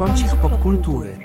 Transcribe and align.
Kącik 0.00 0.36
popkultury. 0.42 1.18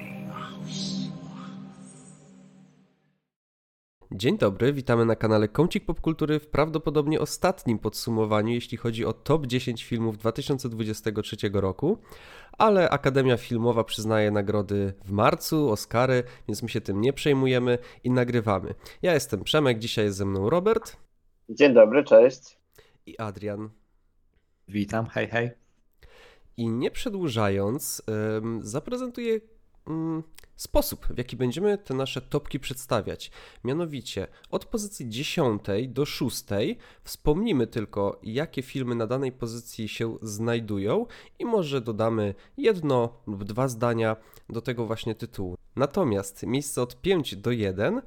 Dzień 4.12 4.38
dobry, 4.38 4.74
witamy 4.74 5.06
na 5.06 5.16
kanale 5.16 5.48
Kącik 5.48 5.86
Popkultury 5.86 6.40
w 6.40 6.48
prawdopodobnie 6.48 7.20
ostatnim 7.20 7.80
podsumowaniu, 7.80 8.54
jeśli 8.54 8.78
chodzi 8.78 9.06
o 9.06 9.14
top 9.14 9.48
10 9.48 9.84
filmów 9.84 10.18
2023 10.18 11.38
roku, 11.54 11.98
ale 12.58 12.90
Akademia 12.90 13.38
Filmowa 13.38 13.84
przyznaje 13.84 14.32
nagrody 14.32 14.94
w 15.06 15.12
marcu, 15.12 15.70
Oscary, 15.70 16.24
więc 16.48 16.64
my 16.64 16.70
się 16.70 16.82
tym 16.82 17.02
nie 17.02 17.14
przejmujemy 17.14 17.78
i 18.04 18.12
nagrywamy. 18.12 18.74
Ja 19.02 19.14
jestem 19.14 19.44
Przemek, 19.44 19.80
dzisiaj 19.80 20.06
jest 20.06 20.18
ze 20.18 20.26
mną 20.26 20.50
Robert 20.50 20.98
Dzień 21.50 21.74
dobry, 21.74 22.04
cześć. 22.04 22.58
i 23.06 23.18
Adrian. 23.18 23.70
Witam, 24.68 25.06
hej, 25.06 25.28
hej. 25.28 25.65
I 26.58 26.70
nie 26.70 26.92
przedłużając, 26.92 28.02
zaprezentuję 28.62 29.40
ym, 29.90 30.24
sposób, 30.56 31.06
w 31.06 31.18
jaki 31.18 31.36
będziemy 31.36 31.78
te 31.78 31.94
nasze 31.94 32.22
topki 32.22 32.60
przedstawiać. 32.60 33.32
Mianowicie 33.64 34.28
od 34.52 34.66
pozycji 34.66 35.10
10 35.10 35.62
do 35.88 36.06
6 36.06 36.44
wspomnimy 37.04 37.68
tylko, 37.68 38.20
jakie 38.24 38.62
filmy 38.62 38.96
na 38.96 39.08
danej 39.08 39.32
pozycji 39.32 39.88
się 39.88 40.18
znajdują 40.22 41.06
i 41.40 41.46
może 41.46 41.82
dodamy 41.82 42.36
jedno 42.58 43.22
lub 43.28 43.44
dwa 43.44 43.68
zdania 43.68 44.16
do 44.50 44.62
tego 44.62 44.86
właśnie 44.86 45.16
tytułu. 45.16 45.56
Natomiast 45.76 46.44
miejsce 46.44 46.82
od 46.82 47.02
5 47.02 47.36
do 47.36 47.52
1 47.52 48.02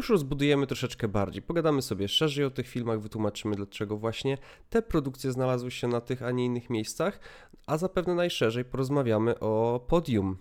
już 0.00 0.10
rozbudujemy 0.10 0.66
troszeczkę 0.66 1.08
bardziej. 1.08 1.42
Pogadamy 1.42 1.82
sobie 1.82 2.08
szerzej 2.08 2.44
o 2.44 2.50
tych 2.50 2.68
filmach, 2.68 3.00
wytłumaczymy, 3.00 3.56
dlaczego 3.56 3.96
właśnie 3.96 4.38
te 4.70 4.82
produkcje 4.82 5.32
znalazły 5.32 5.70
się 5.70 5.88
na 5.88 6.00
tych, 6.00 6.22
a 6.22 6.30
nie 6.30 6.44
innych 6.44 6.70
miejscach, 6.70 7.20
a 7.66 7.78
zapewne 7.78 8.14
najszerzej 8.14 8.64
porozmawiamy 8.64 9.38
o 9.38 9.84
podium. 9.88 10.38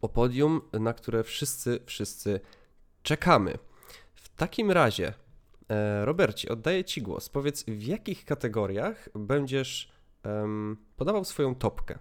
O 0.00 0.08
podium, 0.08 0.60
na 0.72 0.92
które 0.92 1.24
wszyscy, 1.24 1.80
wszyscy 1.86 2.40
czekamy. 3.02 3.58
W 4.14 4.36
takim 4.36 4.70
razie, 4.70 5.14
e, 5.68 6.04
Robercie, 6.04 6.48
oddaję 6.48 6.84
Ci 6.84 7.02
głos. 7.02 7.28
Powiedz, 7.28 7.64
w 7.64 7.82
jakich 7.82 8.24
kategoriach 8.24 9.08
będziesz 9.14 9.92
podawał 10.96 11.24
swoją 11.24 11.54
topkę? 11.54 11.98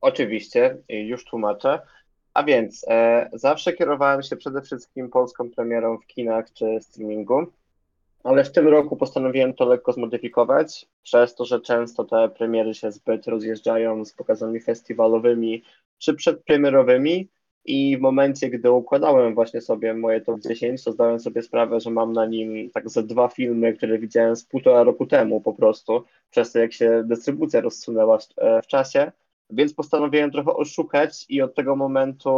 Oczywiście, 0.00 0.82
już 0.88 1.24
tłumaczę. 1.24 1.82
A 2.34 2.42
więc 2.42 2.84
e, 2.88 3.30
zawsze 3.32 3.72
kierowałem 3.72 4.22
się 4.22 4.36
przede 4.36 4.62
wszystkim 4.62 5.10
polską 5.10 5.50
premierą 5.50 5.98
w 5.98 6.06
kinach 6.06 6.52
czy 6.52 6.78
streamingu, 6.80 7.46
ale 8.24 8.44
w 8.44 8.52
tym 8.52 8.68
roku 8.68 8.96
postanowiłem 8.96 9.54
to 9.54 9.64
lekko 9.64 9.92
zmodyfikować, 9.92 10.86
przez 11.02 11.34
to, 11.34 11.44
że 11.44 11.60
często 11.60 12.04
te 12.04 12.28
premiery 12.28 12.74
się 12.74 12.92
zbyt 12.92 13.26
rozjeżdżają 13.26 14.04
z 14.04 14.12
pokazami 14.12 14.60
festiwalowymi 14.60 15.62
czy 15.98 16.14
przedpremierowymi 16.14 17.28
i 17.64 17.96
w 17.96 18.00
momencie, 18.00 18.50
gdy 18.50 18.70
układałem 18.70 19.34
właśnie 19.34 19.60
sobie 19.60 19.94
moje 19.94 20.20
top 20.20 20.40
10, 20.40 20.84
to 20.84 20.92
zdałem 20.92 21.20
sobie 21.20 21.42
sprawę, 21.42 21.80
że 21.80 21.90
mam 21.90 22.12
na 22.12 22.26
nim 22.26 22.70
tak 22.70 22.90
ze 22.90 23.02
dwa 23.02 23.28
filmy, 23.28 23.72
które 23.72 23.98
widziałem 23.98 24.36
z 24.36 24.44
półtora 24.44 24.82
roku 24.82 25.06
temu 25.06 25.40
po 25.40 25.52
prostu, 25.54 26.04
przez 26.30 26.52
to 26.52 26.58
jak 26.58 26.72
się 26.72 27.02
dystrybucja 27.06 27.60
rozsunęła 27.60 28.18
w- 28.18 28.28
e, 28.36 28.62
w 28.62 28.66
czasie, 28.66 29.12
więc 29.52 29.74
postanowiłem 29.74 30.30
trochę 30.30 30.54
oszukać 30.54 31.26
i 31.28 31.42
od 31.42 31.54
tego 31.54 31.76
momentu 31.76 32.30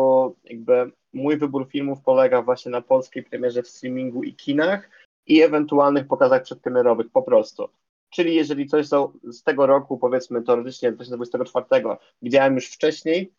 jakby 0.44 0.92
mój 1.12 1.36
wybór 1.36 1.68
filmów 1.68 2.00
polega 2.04 2.42
właśnie 2.42 2.70
na 2.70 2.80
polskiej 2.80 3.22
premierze 3.22 3.62
w 3.62 3.68
streamingu 3.68 4.22
i 4.22 4.34
kinach 4.34 4.90
i 5.26 5.42
ewentualnych 5.42 6.06
pokazach 6.06 6.42
przedpremierowych 6.42 7.10
po 7.12 7.22
prostu. 7.22 7.68
Czyli 8.10 8.34
jeżeli 8.34 8.66
coś 8.66 8.86
z 9.22 9.42
tego 9.42 9.66
roku, 9.66 9.98
powiedzmy 9.98 10.42
teoretycznie 10.42 10.92
2024, 10.92 11.84
widziałem 12.22 12.55
już 12.55 12.68
wcześniej 12.68 13.33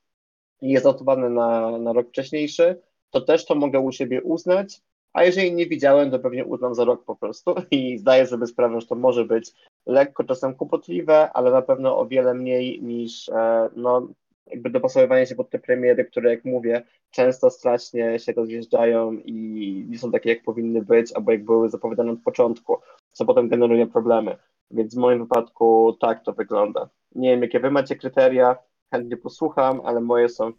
i 0.62 0.70
jest 0.70 0.86
notowane 0.86 1.30
na, 1.30 1.78
na 1.78 1.94
rok 1.94 2.08
wcześniejszy, 2.10 2.82
to 3.10 3.22
też 3.22 3.46
to 3.46 3.56
mogę 3.56 3.80
u 3.80 3.92
siebie 3.92 4.24
uznać, 4.24 4.82
a 5.16 5.24
jeżeli 5.24 5.54
nie 5.54 5.66
widziałem, 5.66 6.12
to 6.12 6.20
pewnie 6.20 6.46
uznam 6.46 6.76
za 6.76 6.86
rok 6.86 7.06
po 7.06 7.16
prostu 7.16 7.56
i 7.72 7.98
zdaję 7.98 8.28
sobie 8.28 8.48
sprawę, 8.48 8.82
że 8.82 8.88
to 8.88 8.96
może 8.96 9.26
być 9.26 9.52
lekko 9.86 10.24
czasem 10.24 10.56
kłopotliwe, 10.56 11.32
ale 11.34 11.52
na 11.52 11.62
pewno 11.62 11.98
o 11.98 12.08
wiele 12.08 12.34
mniej 12.34 12.82
niż 12.82 13.30
e, 13.30 13.70
no, 13.76 14.08
jakby 14.48 14.70
dopasowywanie 14.70 15.26
się 15.26 15.36
pod 15.36 15.50
te 15.50 15.60
premiery, 15.60 16.06
które 16.06 16.30
jak 16.30 16.46
mówię, 16.46 16.84
często 17.12 17.50
strasznie 17.50 18.20
się 18.20 18.32
rozjeżdżają 18.32 19.14
i 19.14 19.86
nie 19.90 20.00
są 20.00 20.12
takie 20.12 20.30
jak 20.30 20.44
powinny 20.44 20.82
być, 20.82 21.14
albo 21.14 21.32
jak 21.32 21.46
były 21.46 21.70
zapowiadane 21.70 22.12
od 22.12 22.22
początku, 22.22 22.78
co 23.12 23.26
potem 23.26 23.50
generuje 23.50 23.88
problemy. 23.88 24.38
Więc 24.72 24.96
w 24.96 24.98
moim 24.98 25.20
wypadku 25.20 25.98
tak 26.00 26.24
to 26.24 26.34
wygląda. 26.34 26.90
Nie 27.16 27.30
wiem, 27.30 27.42
jakie 27.42 27.60
wy 27.60 27.72
macie 27.72 27.96
kryteria, 27.96 28.56
chętnie 28.92 29.18
posłucham, 29.18 29.82
ale 29.86 30.02
moje 30.02 30.30
są 30.30 30.52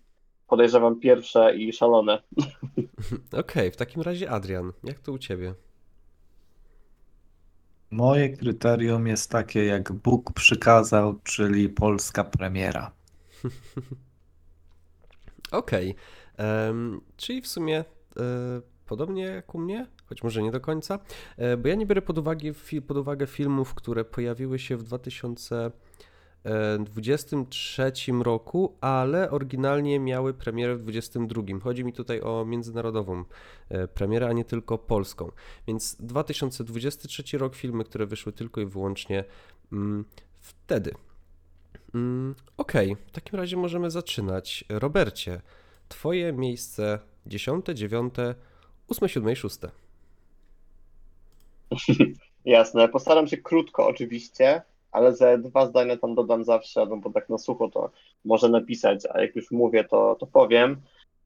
podejrzewam 0.47 1.01
pierwsze 1.01 1.57
i 1.57 1.73
szalone. 1.73 2.23
Okej, 3.41 3.71
w 3.71 3.77
takim 3.77 4.03
razie 4.03 4.31
Adrian, 4.31 4.73
jak 4.85 4.99
to 4.99 5.13
u 5.13 5.19
Ciebie? 5.19 5.55
Moje 7.91 8.29
kryterium 8.37 9.07
jest 9.07 9.31
takie, 9.31 9.65
jak 9.65 9.93
Bóg 9.93 10.33
przykazał, 10.33 11.15
czyli 11.25 11.69
polska 11.69 12.25
premiera. 12.25 12.93
Okej, 15.51 15.95
em, 16.37 17.01
czyli 17.17 17.43
w 17.43 17.47
sumie 17.47 17.85
e, 18.17 18.23
podobnie 18.87 19.23
jak 19.23 19.55
u 19.55 19.59
mnie, 19.59 19.87
choć 20.07 20.23
może 20.23 20.43
nie 20.43 20.51
do 20.51 20.61
końca, 20.61 20.99
e, 21.37 21.57
bo 21.57 21.69
ja 21.69 21.75
nie 21.75 21.87
biorę 21.87 22.03
pod 22.03 22.19
uwagę, 22.19 22.53
pod 22.87 22.97
uwagę 22.97 23.27
filmów, 23.27 23.75
które 23.75 24.05
pojawiły 24.05 24.59
się 24.59 24.77
w 24.77 24.83
2023 26.79 27.93
roku, 28.23 28.77
ale 28.81 29.31
oryginalnie 29.31 30.01
miały 30.01 30.35
premierę 30.35 30.77
w 30.77 30.83
2022. 30.83 31.61
Chodzi 31.61 31.85
mi 31.85 31.93
tutaj 31.93 32.21
o 32.21 32.45
międzynarodową 32.45 33.25
e, 33.69 33.89
premierę, 33.89 34.29
a 34.29 34.33
nie 34.33 34.45
tylko 34.45 34.79
polską. 34.79 35.31
Więc 35.67 35.97
2023 36.01 37.39
rok, 37.39 37.55
filmy, 37.55 37.85
które 37.85 38.07
wyszły 38.07 38.33
tylko 38.33 38.61
i 38.61 38.67
wyłącznie 38.67 39.25
mm, 39.73 40.05
wtedy. 40.41 40.95
Mm, 41.95 42.35
Okej, 42.57 42.97
w 43.07 43.11
takim 43.11 43.39
razie 43.39 43.57
możemy 43.57 43.91
zaczynać. 43.91 44.65
Robercie, 44.69 45.41
twoje 45.89 46.33
miejsce 46.33 46.99
10, 47.27 47.67
9, 47.67 48.15
8, 48.89 49.09
7 49.09 49.33
i 49.33 49.37
6. 49.37 49.59
Jasne, 52.45 52.89
postaram 52.89 53.27
się 53.27 53.37
krótko 53.37 53.87
oczywiście, 53.87 54.63
ale 54.97 55.15
ze 55.15 55.39
dwa 55.39 55.67
zdania 55.67 55.97
tam 55.97 56.15
dodam 56.15 56.45
zawsze, 56.45 56.87
no 56.87 56.97
bo 56.97 57.11
tak 57.11 57.29
na 57.29 57.39
sucho 57.39 57.69
to 57.69 57.91
może 58.25 58.49
napisać, 58.49 59.07
a 59.15 59.21
jak 59.21 59.37
już 59.37 59.51
mówię, 59.51 59.85
to, 59.85 60.17
to 60.21 60.27
powiem. 60.27 60.77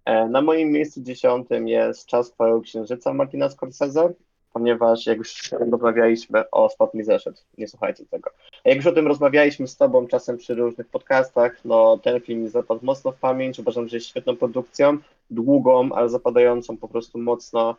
E, 0.04 0.28
Na 0.28 0.42
moim 0.42 0.70
miejscu 0.72 1.02
dziesiątym 1.02 1.68
jest 1.68 2.06
Czas 2.06 2.32
Chwały 2.32 2.62
Księżyca 2.62 3.14
Martina 3.14 3.48
Scorsese, 3.48 4.12
ponieważ 4.52 5.06
jak 5.06 5.18
już 5.18 5.52
rozmawialiśmy, 5.52 6.50
o, 6.50 6.68
spadł 6.68 6.96
mi 6.96 7.04
zeszyt, 7.04 7.44
nie 7.58 7.68
słuchajcie 7.68 8.04
tego. 8.10 8.30
Jak 8.64 8.76
już 8.76 8.86
o 8.86 8.92
tym 8.92 9.06
rozmawialiśmy 9.06 9.68
z 9.68 9.76
Tobą 9.76 10.06
czasem 10.06 10.36
przy 10.36 10.54
różnych 10.54 10.88
podcastach, 10.88 11.64
no 11.64 11.98
ten 11.98 12.20
film 12.20 12.42
mi 12.42 12.48
zapadł 12.48 12.80
mocno 12.86 13.12
w 13.12 13.18
pamięć, 13.18 13.58
uważam, 13.58 13.88
że 13.88 13.96
jest 13.96 14.06
świetną 14.06 14.36
produkcją, 14.36 14.98
długą, 15.30 15.92
ale 15.92 16.08
zapadającą 16.08 16.76
po 16.76 16.88
prostu 16.88 17.18
mocno 17.18 17.76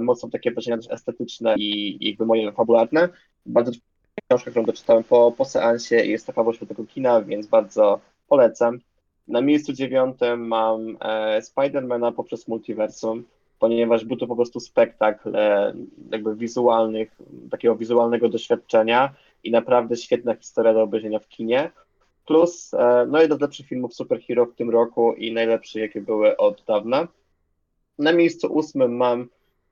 mocno 0.00 0.28
takie 0.28 0.50
wrażenia 0.50 0.76
też 0.76 0.90
estetyczne 0.90 1.54
i 1.58 1.98
jakby 2.08 2.26
moje 2.26 2.52
fabularne. 2.52 3.08
Bardzo 3.46 3.72
książkę, 4.28 4.50
którą 4.50 4.66
doczytałem 4.66 5.04
po, 5.04 5.32
po 5.32 5.44
seansie 5.44 6.04
i 6.04 6.10
jest 6.10 6.26
to 6.26 6.32
kawał 6.32 6.54
świetnego 6.54 6.84
kina, 6.86 7.22
więc 7.22 7.46
bardzo 7.46 8.00
polecam. 8.28 8.78
Na 9.28 9.40
miejscu 9.40 9.72
dziewiątym 9.72 10.46
mam 10.46 10.96
e, 11.00 11.42
Spidermana 11.42 12.12
poprzez 12.12 12.48
multiversum, 12.48 13.24
ponieważ 13.58 14.04
był 14.04 14.16
to 14.16 14.26
po 14.26 14.36
prostu 14.36 14.60
spektakl 14.60 15.36
e, 15.36 15.74
jakby 16.10 16.36
wizualnych, 16.36 17.16
takiego 17.50 17.76
wizualnego 17.76 18.28
doświadczenia 18.28 19.14
i 19.44 19.50
naprawdę 19.50 19.96
świetna 19.96 20.34
historia 20.34 20.74
do 20.74 20.82
obejrzenia 20.82 21.18
w 21.18 21.28
kinie. 21.28 21.70
Plus, 22.26 22.74
e, 22.74 23.06
no 23.08 23.22
jeden 23.22 23.38
z 23.38 23.40
lepszych 23.40 23.66
filmów 23.66 23.94
superhero 23.94 24.46
w 24.46 24.54
tym 24.54 24.70
roku 24.70 25.12
i 25.12 25.32
najlepszy, 25.32 25.80
jakie 25.80 26.00
były 26.00 26.36
od 26.36 26.64
dawna. 26.66 27.08
Na 27.98 28.12
miejscu 28.12 28.52
ósmym 28.52 28.96
mam 28.96 29.28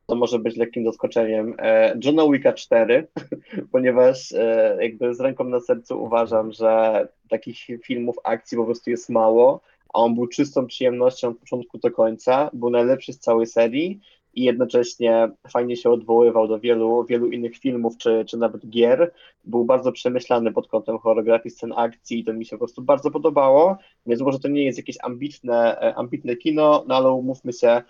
to 0.08 0.14
może 0.14 0.38
być 0.38 0.56
lekkim 0.56 0.84
zaskoczeniem, 0.84 1.54
e, 1.58 1.98
Johna 2.04 2.22
Wicka 2.32 2.52
4, 2.52 3.06
ponieważ 3.72 4.32
e, 4.32 4.76
jakby 4.80 5.14
z 5.14 5.20
ręką 5.20 5.44
na 5.44 5.60
sercu 5.60 6.02
uważam, 6.02 6.52
że 6.52 7.08
takich 7.28 7.58
filmów 7.84 8.16
akcji 8.24 8.58
po 8.58 8.64
prostu 8.64 8.90
jest 8.90 9.10
mało, 9.10 9.60
a 9.94 9.98
on 9.98 10.14
był 10.14 10.26
czystą 10.26 10.66
przyjemnością 10.66 11.28
od 11.28 11.38
początku 11.38 11.78
do 11.78 11.90
końca, 11.90 12.50
był 12.52 12.70
najlepszy 12.70 13.12
z 13.12 13.18
całej 13.18 13.46
serii 13.46 14.00
i 14.34 14.42
jednocześnie 14.42 15.30
fajnie 15.48 15.76
się 15.76 15.90
odwoływał 15.90 16.48
do 16.48 16.60
wielu, 16.60 17.04
wielu 17.04 17.30
innych 17.30 17.58
filmów 17.58 17.96
czy, 17.98 18.24
czy 18.28 18.36
nawet 18.36 18.68
gier. 18.68 19.12
Był 19.44 19.64
bardzo 19.64 19.92
przemyślany 19.92 20.52
pod 20.52 20.68
kątem 20.68 20.98
choreografii 20.98 21.54
scen 21.54 21.72
akcji 21.76 22.18
i 22.18 22.24
to 22.24 22.32
mi 22.32 22.44
się 22.44 22.50
po 22.50 22.58
prostu 22.58 22.82
bardzo 22.82 23.10
podobało, 23.10 23.76
więc 24.06 24.20
może 24.20 24.38
to 24.38 24.48
nie 24.48 24.64
jest 24.64 24.78
jakieś 24.78 24.96
ambitne, 25.02 25.80
e, 25.80 25.94
ambitne 25.94 26.36
kino, 26.36 26.84
no 26.88 26.94
ale 26.94 27.10
umówmy 27.10 27.52
się, 27.52 27.82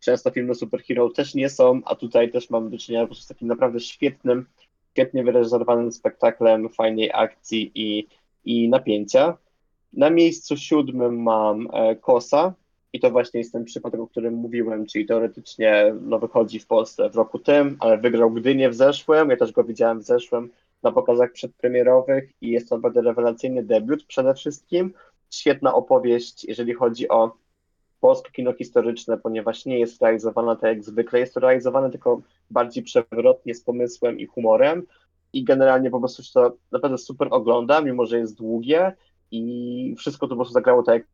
często 0.00 0.30
filmy 0.30 0.54
superhero 0.54 1.10
też 1.10 1.34
nie 1.34 1.50
są, 1.50 1.80
a 1.84 1.94
tutaj 1.94 2.30
też 2.30 2.50
mamy 2.50 2.70
do 2.70 2.78
czynienia 2.78 3.08
z 3.14 3.26
takim 3.26 3.48
naprawdę 3.48 3.80
świetnym, 3.80 4.46
świetnie 4.92 5.24
wyreżyserowanym 5.24 5.92
spektaklem 5.92 6.68
fajnej 6.68 7.10
akcji 7.14 7.72
i, 7.74 8.06
i 8.44 8.68
napięcia. 8.68 9.36
Na 9.92 10.10
miejscu 10.10 10.56
siódmym 10.56 11.22
mam 11.22 11.68
e, 11.72 11.96
Kosa 11.96 12.54
i 12.92 13.00
to 13.00 13.10
właśnie 13.10 13.40
jest 13.40 13.52
ten 13.52 13.64
przypadek, 13.64 14.00
o 14.00 14.06
którym 14.06 14.34
mówiłem, 14.34 14.86
czyli 14.86 15.06
teoretycznie 15.06 15.94
no, 16.00 16.18
wychodzi 16.18 16.58
w 16.60 16.66
Polsce 16.66 17.10
w 17.10 17.16
roku 17.16 17.38
tym, 17.38 17.76
ale 17.80 17.98
wygrał 17.98 18.30
Gdynię 18.30 18.70
w 18.70 18.74
zeszłym, 18.74 19.30
ja 19.30 19.36
też 19.36 19.52
go 19.52 19.64
widziałem 19.64 20.00
w 20.00 20.04
zeszłym 20.04 20.50
na 20.82 20.92
pokazach 20.92 21.32
przedpremierowych 21.32 22.30
i 22.40 22.50
jest 22.50 22.68
to 22.68 22.76
naprawdę 22.76 23.02
rewelacyjny 23.02 23.62
debiut 23.62 24.04
przede 24.04 24.34
wszystkim. 24.34 24.92
Świetna 25.30 25.74
opowieść, 25.74 26.44
jeżeli 26.44 26.74
chodzi 26.74 27.08
o 27.08 27.32
polskie 28.00 28.32
kino 28.32 28.52
historyczne, 28.52 29.18
ponieważ 29.18 29.64
nie 29.64 29.78
jest 29.78 30.02
realizowana 30.02 30.56
tak 30.56 30.70
jak 30.70 30.84
zwykle, 30.84 31.18
jest 31.18 31.34
to 31.34 31.40
realizowane 31.40 31.90
tylko 31.90 32.20
bardziej 32.50 32.82
przewrotnie, 32.82 33.54
z 33.54 33.62
pomysłem 33.62 34.20
i 34.20 34.26
humorem. 34.26 34.86
I 35.32 35.44
generalnie 35.44 35.90
po 35.90 35.98
prostu 35.98 36.22
się 36.22 36.32
to 36.32 36.56
naprawdę 36.72 36.98
super 36.98 37.28
ogląda, 37.30 37.80
mimo 37.80 38.06
że 38.06 38.18
jest 38.18 38.36
długie. 38.36 38.92
I 39.30 39.94
wszystko 39.98 40.26
to 40.26 40.30
po 40.30 40.36
prostu 40.36 40.54
zagrało 40.54 40.82
tak 40.82 40.94
jak 40.94 41.06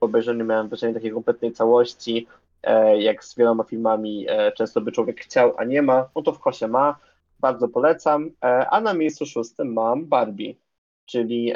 po 0.00 0.06
obejrzeniu. 0.06 0.44
Miałem 0.44 0.68
wrażenie 0.68 0.94
takiej 0.94 1.12
kompletnej 1.12 1.52
całości, 1.52 2.26
e, 2.62 3.02
jak 3.02 3.24
z 3.24 3.36
wieloma 3.36 3.64
filmami 3.64 4.26
e, 4.28 4.52
często 4.52 4.80
by 4.80 4.92
człowiek 4.92 5.20
chciał, 5.20 5.54
a 5.56 5.64
nie 5.64 5.82
ma, 5.82 6.08
no 6.16 6.22
to 6.22 6.32
w 6.32 6.40
Kosie 6.40 6.68
ma, 6.68 6.98
bardzo 7.40 7.68
polecam, 7.68 8.30
e, 8.44 8.70
a 8.70 8.80
na 8.80 8.94
miejscu 8.94 9.26
szóstym 9.26 9.72
mam 9.72 10.06
Barbie, 10.06 10.54
czyli 11.10 11.52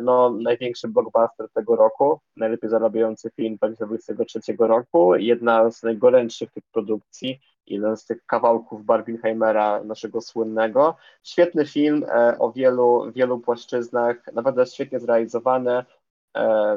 no, 0.00 0.30
największy 0.30 0.88
blockbuster 0.88 1.48
tego 1.54 1.76
roku, 1.76 2.20
najlepiej 2.36 2.70
zarabiający 2.70 3.30
film 3.30 3.56
2023 3.56 4.40
roku, 4.58 5.14
jedna 5.14 5.70
z 5.70 5.82
najgorętszych 5.82 6.50
tych 6.50 6.64
produkcji, 6.72 7.40
jeden 7.66 7.96
z 7.96 8.04
tych 8.06 8.26
kawałków 8.26 8.84
Barbenheimera, 8.84 9.84
naszego 9.84 10.20
słynnego. 10.20 10.96
Świetny 11.22 11.66
film 11.66 12.04
o 12.38 12.52
wielu, 12.52 13.12
wielu 13.12 13.38
płaszczyznach, 13.38 14.16
naprawdę 14.32 14.66
świetnie 14.66 15.00
zrealizowany, 15.00 15.84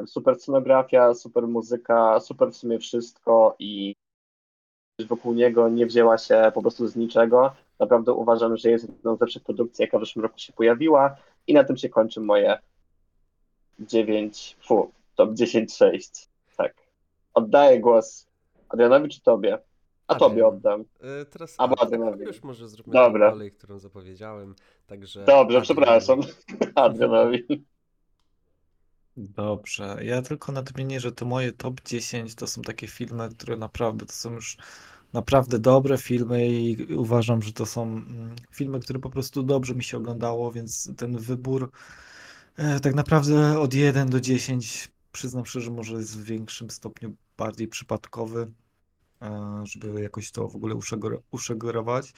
super 0.06 0.34
scenografia, 0.34 1.14
super 1.14 1.46
muzyka, 1.48 2.20
super 2.20 2.48
w 2.50 2.56
sumie 2.56 2.78
wszystko 2.78 3.56
i 3.58 3.94
wokół 5.08 5.34
niego 5.34 5.68
nie 5.68 5.86
wzięła 5.86 6.18
się 6.18 6.52
po 6.54 6.62
prostu 6.62 6.86
z 6.86 6.96
niczego. 6.96 7.52
Naprawdę 7.80 8.12
uważam, 8.12 8.56
że 8.56 8.70
jest 8.70 8.88
jedną 8.88 9.16
z 9.16 9.20
lepszych 9.20 9.42
produkcji, 9.42 9.82
jaka 9.82 9.98
w 9.98 10.00
zeszłym 10.00 10.22
roku 10.22 10.38
się 10.38 10.52
pojawiła 10.52 11.16
i 11.46 11.54
na 11.54 11.64
tym 11.64 11.76
się 11.76 11.88
kończy 11.88 12.20
moje 12.20 12.58
9, 13.80 14.56
fu, 14.66 14.92
top 15.14 15.30
10-6. 15.30 16.28
Tak. 16.56 16.74
Oddaję 17.34 17.80
głos 17.80 18.26
Adrianowi 18.68 19.08
czy 19.08 19.20
tobie? 19.20 19.58
A 20.08 20.14
Adrian. 20.14 20.30
tobie 20.30 20.46
oddam. 20.46 20.84
E, 21.20 21.24
Teraz 21.24 21.54
Albo 21.58 21.76
a, 21.78 21.82
Adrianowi. 21.82 22.24
już 22.24 22.42
może 22.42 22.68
zróbmy 22.68 22.92
Dobra. 22.92 23.30
kolej, 23.30 23.52
którą 23.52 23.78
zapowiedziałem. 23.78 24.54
Także 24.86 25.20
Dobrze, 25.24 25.38
Adrian. 25.40 25.62
przepraszam. 25.62 26.20
Adrianowi. 26.74 27.64
Dobrze, 29.16 29.96
ja 30.02 30.22
tylko 30.22 30.52
nadmienię, 30.52 31.00
że 31.00 31.12
to 31.12 31.24
moje 31.24 31.52
top 31.52 31.80
10 31.84 32.34
to 32.34 32.46
są 32.46 32.62
takie 32.62 32.86
filmy, 32.86 33.28
które 33.28 33.56
naprawdę 33.56 34.06
to 34.06 34.12
są 34.12 34.32
już 34.32 34.56
naprawdę 35.16 35.58
dobre 35.58 35.98
filmy 35.98 36.48
i 36.48 36.94
uważam, 36.94 37.42
że 37.42 37.52
to 37.52 37.66
są 37.66 37.82
mm, 37.82 38.36
filmy, 38.50 38.80
które 38.80 38.98
po 38.98 39.10
prostu 39.10 39.42
dobrze 39.42 39.74
mi 39.74 39.84
się 39.84 39.96
oglądało, 39.96 40.52
więc 40.52 40.90
ten 40.96 41.18
wybór 41.18 41.70
e, 42.56 42.80
tak 42.80 42.94
naprawdę 42.94 43.60
od 43.60 43.74
1 43.74 44.10
do 44.10 44.20
10 44.20 44.88
przyznam 45.12 45.46
szczerze, 45.46 45.70
może 45.70 45.94
jest 45.94 46.18
w 46.18 46.24
większym 46.24 46.70
stopniu 46.70 47.16
bardziej 47.36 47.68
przypadkowy, 47.68 48.50
e, 49.22 49.62
żeby 49.64 50.02
jakoś 50.02 50.30
to 50.30 50.48
w 50.48 50.56
ogóle 50.56 50.74
uszegorować. 51.30 52.12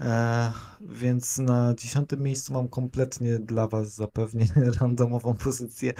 E, 0.00 0.52
więc 0.80 1.38
na 1.38 1.74
dziesiątym 1.74 2.22
miejscu 2.22 2.52
mam 2.52 2.68
kompletnie 2.68 3.38
dla 3.38 3.68
Was 3.68 3.94
zapewnie 3.94 4.46
randomową 4.80 5.34
pozycję, 5.34 5.92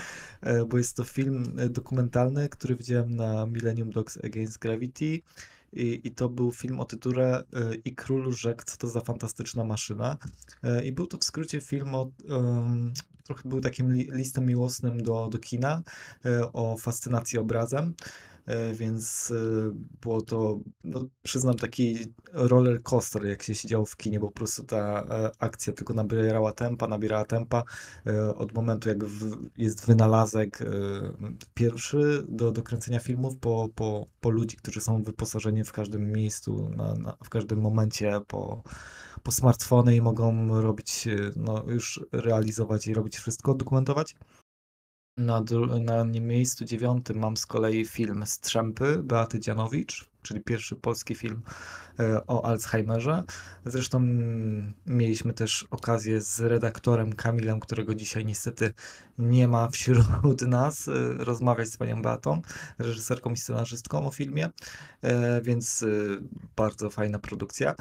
bo 0.68 0.78
jest 0.78 0.96
to 0.96 1.04
film 1.04 1.56
dokumentalny, 1.70 2.48
który 2.48 2.76
widziałem 2.76 3.16
na 3.16 3.46
Millennium 3.46 3.90
Dogs 3.90 4.18
Against 4.24 4.58
Gravity. 4.58 5.20
I, 5.72 6.00
I 6.04 6.10
to 6.10 6.28
był 6.28 6.52
film 6.52 6.80
o 6.80 6.84
tytule 6.84 7.44
e, 7.52 7.74
I 7.84 7.94
król 7.94 8.32
rzekł, 8.32 8.62
co 8.66 8.76
to 8.76 8.88
za 8.88 9.00
fantastyczna 9.00 9.64
maszyna. 9.64 10.16
E, 10.62 10.84
I 10.84 10.92
był 10.92 11.06
to 11.06 11.18
w 11.18 11.24
skrócie 11.24 11.60
film 11.60 11.94
o, 11.94 12.10
em, 12.28 12.92
trochę 13.24 13.48
był 13.48 13.60
takim 13.60 13.92
li, 13.92 14.08
listem 14.12 14.46
miłosnym 14.46 15.02
do, 15.02 15.28
do 15.28 15.38
kina 15.38 15.82
e, 16.26 16.52
o 16.52 16.76
fascynacji 16.76 17.38
obrazem. 17.38 17.94
E, 18.48 18.74
Więc 18.74 19.30
e, 19.30 19.34
było 20.00 20.22
to, 20.22 20.60
no, 20.84 21.04
przyznam, 21.22 21.54
taki 21.56 21.96
roller 22.32 22.82
coaster, 22.82 23.26
jak 23.26 23.42
się 23.42 23.54
siedziało 23.54 23.84
w 23.86 23.96
kinie, 23.96 24.20
bo 24.20 24.26
po 24.26 24.32
prostu 24.32 24.64
ta 24.64 25.02
e, 25.10 25.30
akcja 25.38 25.72
tylko 25.72 25.94
nabierała 25.94 26.52
tempa, 26.52 26.88
nabierała 26.88 27.24
tempa 27.24 27.62
od 28.36 28.54
momentu, 28.54 28.88
jak 28.88 28.98
jest 29.56 29.86
wynalazek 29.86 30.58
pierwszy 31.54 32.24
do, 32.28 32.52
do 32.52 32.62
kręcenia 32.62 32.98
filmów, 33.00 33.38
po, 33.40 33.68
po, 33.74 34.06
po 34.20 34.30
ludzi, 34.30 34.56
którzy 34.56 34.80
są 34.80 35.02
wyposażeni 35.02 35.64
w 35.64 35.72
każdym 35.72 36.12
miejscu, 36.12 36.68
na, 36.76 36.94
na, 36.94 37.16
w 37.24 37.28
każdym 37.28 37.60
momencie, 37.60 38.20
po, 38.26 38.62
po 39.22 39.32
smartfony 39.32 39.96
i 39.96 40.00
mogą 40.00 40.60
robić, 40.62 41.08
no, 41.36 41.64
już 41.66 42.00
realizować 42.12 42.86
i 42.86 42.94
robić 42.94 43.16
wszystko, 43.16 43.54
dokumentować. 43.54 44.14
Na, 45.18 45.42
na 45.80 46.04
miejscu 46.04 46.64
dziewiątym 46.64 47.18
mam 47.18 47.36
z 47.36 47.46
kolei 47.46 47.84
film 47.84 48.26
Strzępy 48.26 49.02
Beaty 49.02 49.40
Dzianowicz, 49.40 50.10
czyli 50.22 50.40
pierwszy 50.40 50.76
polski 50.76 51.14
film 51.14 51.42
e, 52.00 52.26
o 52.26 52.44
Alzheimerze. 52.44 53.24
Zresztą 53.66 53.98
mm, 53.98 54.74
mieliśmy 54.86 55.32
też 55.32 55.66
okazję 55.70 56.20
z 56.20 56.40
redaktorem 56.40 57.12
Kamilem, 57.12 57.60
którego 57.60 57.94
dzisiaj 57.94 58.24
niestety 58.24 58.74
nie 59.18 59.48
ma 59.48 59.68
wśród 59.68 60.42
nas, 60.46 60.88
e, 60.88 60.92
rozmawiać 61.24 61.68
z 61.68 61.76
panią 61.76 62.02
Beatą, 62.02 62.42
reżyserką 62.78 63.32
i 63.32 63.36
scenarzystką 63.36 64.06
o 64.06 64.10
filmie, 64.10 64.50
e, 65.02 65.40
więc 65.42 65.84
bardzo 66.56 66.90
fajna 66.90 67.18
produkcja. 67.18 67.74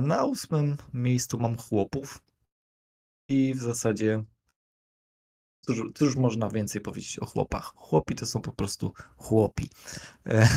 Na 0.00 0.24
ósmym 0.24 0.76
miejscu 0.94 1.38
mam 1.38 1.56
Chłopów 1.56 2.18
i 3.28 3.54
w 3.54 3.58
zasadzie 3.58 4.24
Cóż, 5.68 5.82
cóż 5.94 6.16
można 6.16 6.50
więcej 6.50 6.80
powiedzieć 6.80 7.18
o 7.18 7.26
chłopach? 7.26 7.72
Chłopi 7.76 8.14
to 8.14 8.26
są 8.26 8.40
po 8.40 8.52
prostu 8.52 8.92
chłopi. 9.16 9.70
E, 10.26 10.48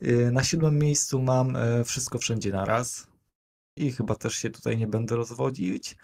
e, 0.00 0.30
Na 0.30 0.44
siódmym 0.44 0.78
miejscu 0.78 1.22
mam 1.22 1.56
e, 1.56 1.84
Wszystko 1.84 2.18
Wszędzie 2.18 2.52
Naraz 2.52 3.06
i 3.76 3.92
chyba 3.92 4.14
też 4.14 4.34
się 4.34 4.50
tutaj 4.50 4.78
nie 4.78 4.86
będę 4.86 5.16
rozwodzić. 5.16 5.96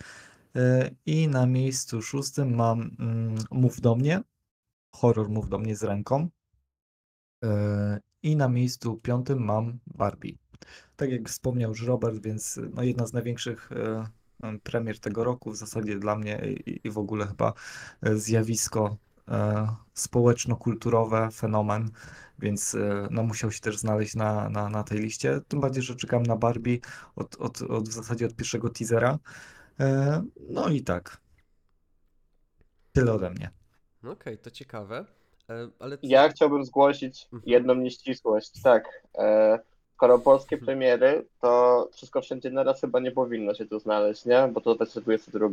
I 1.06 1.28
na 1.28 1.46
miejscu 1.46 2.02
szóstym 2.02 2.54
mam 2.54 2.96
mm, 2.98 3.34
Mów 3.50 3.80
do 3.80 3.94
mnie, 3.94 4.22
horror 4.94 5.28
Mów 5.28 5.48
do 5.48 5.58
mnie 5.58 5.76
z 5.76 5.82
ręką. 5.82 6.28
I 8.22 8.36
na 8.36 8.48
miejscu 8.48 8.96
piątym 8.96 9.44
mam 9.44 9.78
Barbie. 9.86 10.34
Tak 10.96 11.10
jak 11.10 11.28
wspomniał 11.28 11.70
już 11.70 11.82
Robert, 11.82 12.22
więc 12.22 12.60
no 12.74 12.82
jedna 12.82 13.06
z 13.06 13.12
największych 13.12 13.70
premier 14.62 15.00
tego 15.00 15.24
roku, 15.24 15.50
w 15.50 15.56
zasadzie 15.56 15.98
dla 15.98 16.16
mnie 16.16 16.40
i, 16.66 16.80
i 16.84 16.90
w 16.90 16.98
ogóle 16.98 17.26
chyba 17.26 17.52
e, 18.02 18.16
zjawisko 18.16 18.96
e, 19.28 19.68
społeczno-kulturowe, 19.94 21.28
fenomen, 21.32 21.90
więc 22.38 22.74
e, 22.74 23.08
no, 23.10 23.22
musiał 23.22 23.52
się 23.52 23.60
też 23.60 23.78
znaleźć 23.78 24.14
na, 24.14 24.48
na, 24.48 24.68
na 24.68 24.82
tej 24.84 24.98
liście. 24.98 25.40
Tym 25.48 25.60
bardziej, 25.60 25.82
że 25.82 25.96
czekam 25.96 26.22
na 26.22 26.36
Barbie 26.36 26.78
od, 27.16 27.36
od, 27.36 27.62
od 27.62 27.88
w 27.88 27.92
zasadzie 27.92 28.26
od 28.26 28.36
pierwszego 28.36 28.68
teasera. 28.70 29.18
No 30.48 30.68
i 30.68 30.82
tak. 30.82 31.20
Tyle 32.92 33.12
ode 33.12 33.30
mnie. 33.30 33.50
No 34.02 34.10
Okej, 34.10 34.38
to 34.38 34.50
ciekawe. 34.50 35.06
Ale 35.78 35.98
Ja 36.02 36.28
chciałbym 36.28 36.64
zgłosić 36.64 37.24
Mhm. 37.24 37.42
jedną 37.46 37.74
nieścisłość. 37.74 38.62
Tak, 38.62 39.02
e, 39.18 39.58
skoro 40.00 40.18
polskie 40.18 40.58
premiery, 40.58 41.26
to 41.40 41.88
wszystko 41.92 42.22
wszędzie 42.22 42.50
naraz 42.50 42.80
chyba 42.80 43.00
nie 43.00 43.10
powinno 43.10 43.54
się 43.54 43.66
tu 43.66 43.78
znaleźć, 43.78 44.24
nie? 44.24 44.50
Bo 44.52 44.60
to 44.60 44.74
2022. 44.74 45.48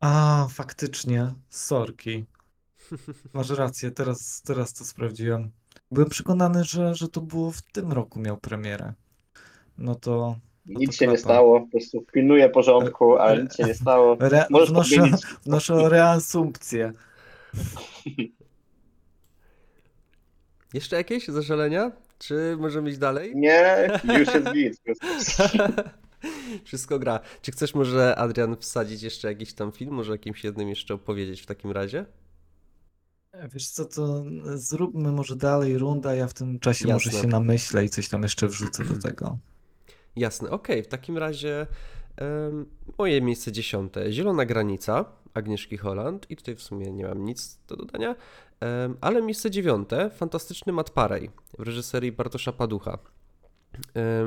A, 0.00 0.46
faktycznie, 0.50 1.34
sorki. 1.48 2.24
Masz 3.34 3.50
rację, 3.50 3.90
teraz, 3.90 4.42
teraz 4.42 4.74
to 4.74 4.84
sprawdziłem. 4.84 5.50
Byłem 5.90 6.08
przekonany, 6.08 6.64
że, 6.64 6.94
że 6.94 7.08
to 7.08 7.20
było 7.20 7.50
w 7.50 7.62
tym 7.62 7.92
roku 7.92 8.20
miał 8.20 8.36
premierę. 8.36 8.92
No 9.78 9.94
to, 9.94 10.36
no 10.66 10.80
Nic 10.80 10.90
to 10.90 10.96
się 10.96 11.06
nie 11.06 11.18
stało, 11.18 11.60
po 11.60 11.66
prostu 11.70 12.02
pilnuję 12.12 12.48
porządku, 12.48 13.16
ale 13.16 13.40
E, 13.40 13.42
nic 13.42 13.56
się 13.56 13.64
nie 13.64 13.74
stało. 13.74 14.16
Re, 14.20 14.46
Możesz 14.50 14.70
wnoszę, 14.70 14.96
podmienić. 14.96 15.22
wnoszę 15.46 15.74
o 15.74 15.88
reasumpcję. 15.88 16.92
Jeszcze 20.74 20.96
jakieś 20.96 21.28
zażalenia? 21.28 22.03
Czy 22.18 22.56
możemy 22.58 22.90
iść 22.90 22.98
dalej? 22.98 23.32
Nie, 23.36 23.88
już 24.18 24.34
jest 24.34 24.52
git. 24.52 24.80
Wszystko 26.64 26.98
gra. 26.98 27.20
Czy 27.42 27.52
chcesz 27.52 27.74
może, 27.74 28.16
Adrian, 28.16 28.56
wsadzić 28.56 29.02
jeszcze 29.02 29.28
jakiś 29.28 29.52
tam 29.54 29.72
film? 29.72 29.94
Może 29.94 30.12
jakimś 30.12 30.44
jednym 30.44 30.68
jeszcze 30.68 30.94
opowiedzieć 30.94 31.40
w 31.40 31.46
takim 31.46 31.70
razie? 31.70 32.04
Wiesz 33.52 33.68
co, 33.68 33.84
to 33.84 34.24
zróbmy 34.54 35.12
może 35.12 35.36
dalej 35.36 35.78
runda, 35.78 36.14
ja 36.14 36.26
w 36.26 36.34
tym 36.34 36.58
czasie 36.58 36.88
może 36.88 37.10
Jasne. 37.10 37.22
się 37.22 37.28
namyślę 37.28 37.84
i 37.84 37.88
coś 37.88 38.08
tam 38.08 38.22
jeszcze 38.22 38.48
wrzucę 38.48 38.84
do 38.84 38.98
tego. 38.98 39.38
Jasne, 40.16 40.50
okej. 40.50 40.82
W 40.82 40.88
takim 40.88 41.18
razie 41.18 41.66
Moje 42.98 43.20
miejsce 43.20 43.52
dziesiąte. 43.52 44.12
Zielona 44.12 44.44
granica 44.44 45.04
Agnieszki 45.34 45.76
Holland. 45.76 46.30
I 46.30 46.36
tutaj 46.36 46.54
w 46.54 46.62
sumie 46.62 46.92
nie 46.92 47.04
mam 47.04 47.24
nic 47.24 47.58
do 47.68 47.76
dodania. 47.76 48.16
Ale 49.00 49.22
miejsce 49.22 49.50
dziewiąte. 49.50 50.10
Fantastyczny 50.10 50.72
Matt 50.72 50.90
Parey 50.90 51.30
w 51.58 51.62
reżyserii 51.62 52.12
Bartosza 52.12 52.52
Paducha. 52.52 52.98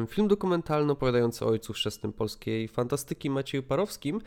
Film 0.08 0.27
dokumentalny 0.27 0.91
opowiadający 0.91 1.46
o 1.46 1.48
ojcu 1.48 1.74
chrzestnym 1.74 2.13
polskiej 2.13 2.67
fantastyki 2.67 3.29
Macieju 3.29 3.63
Parowskim. 3.63 4.22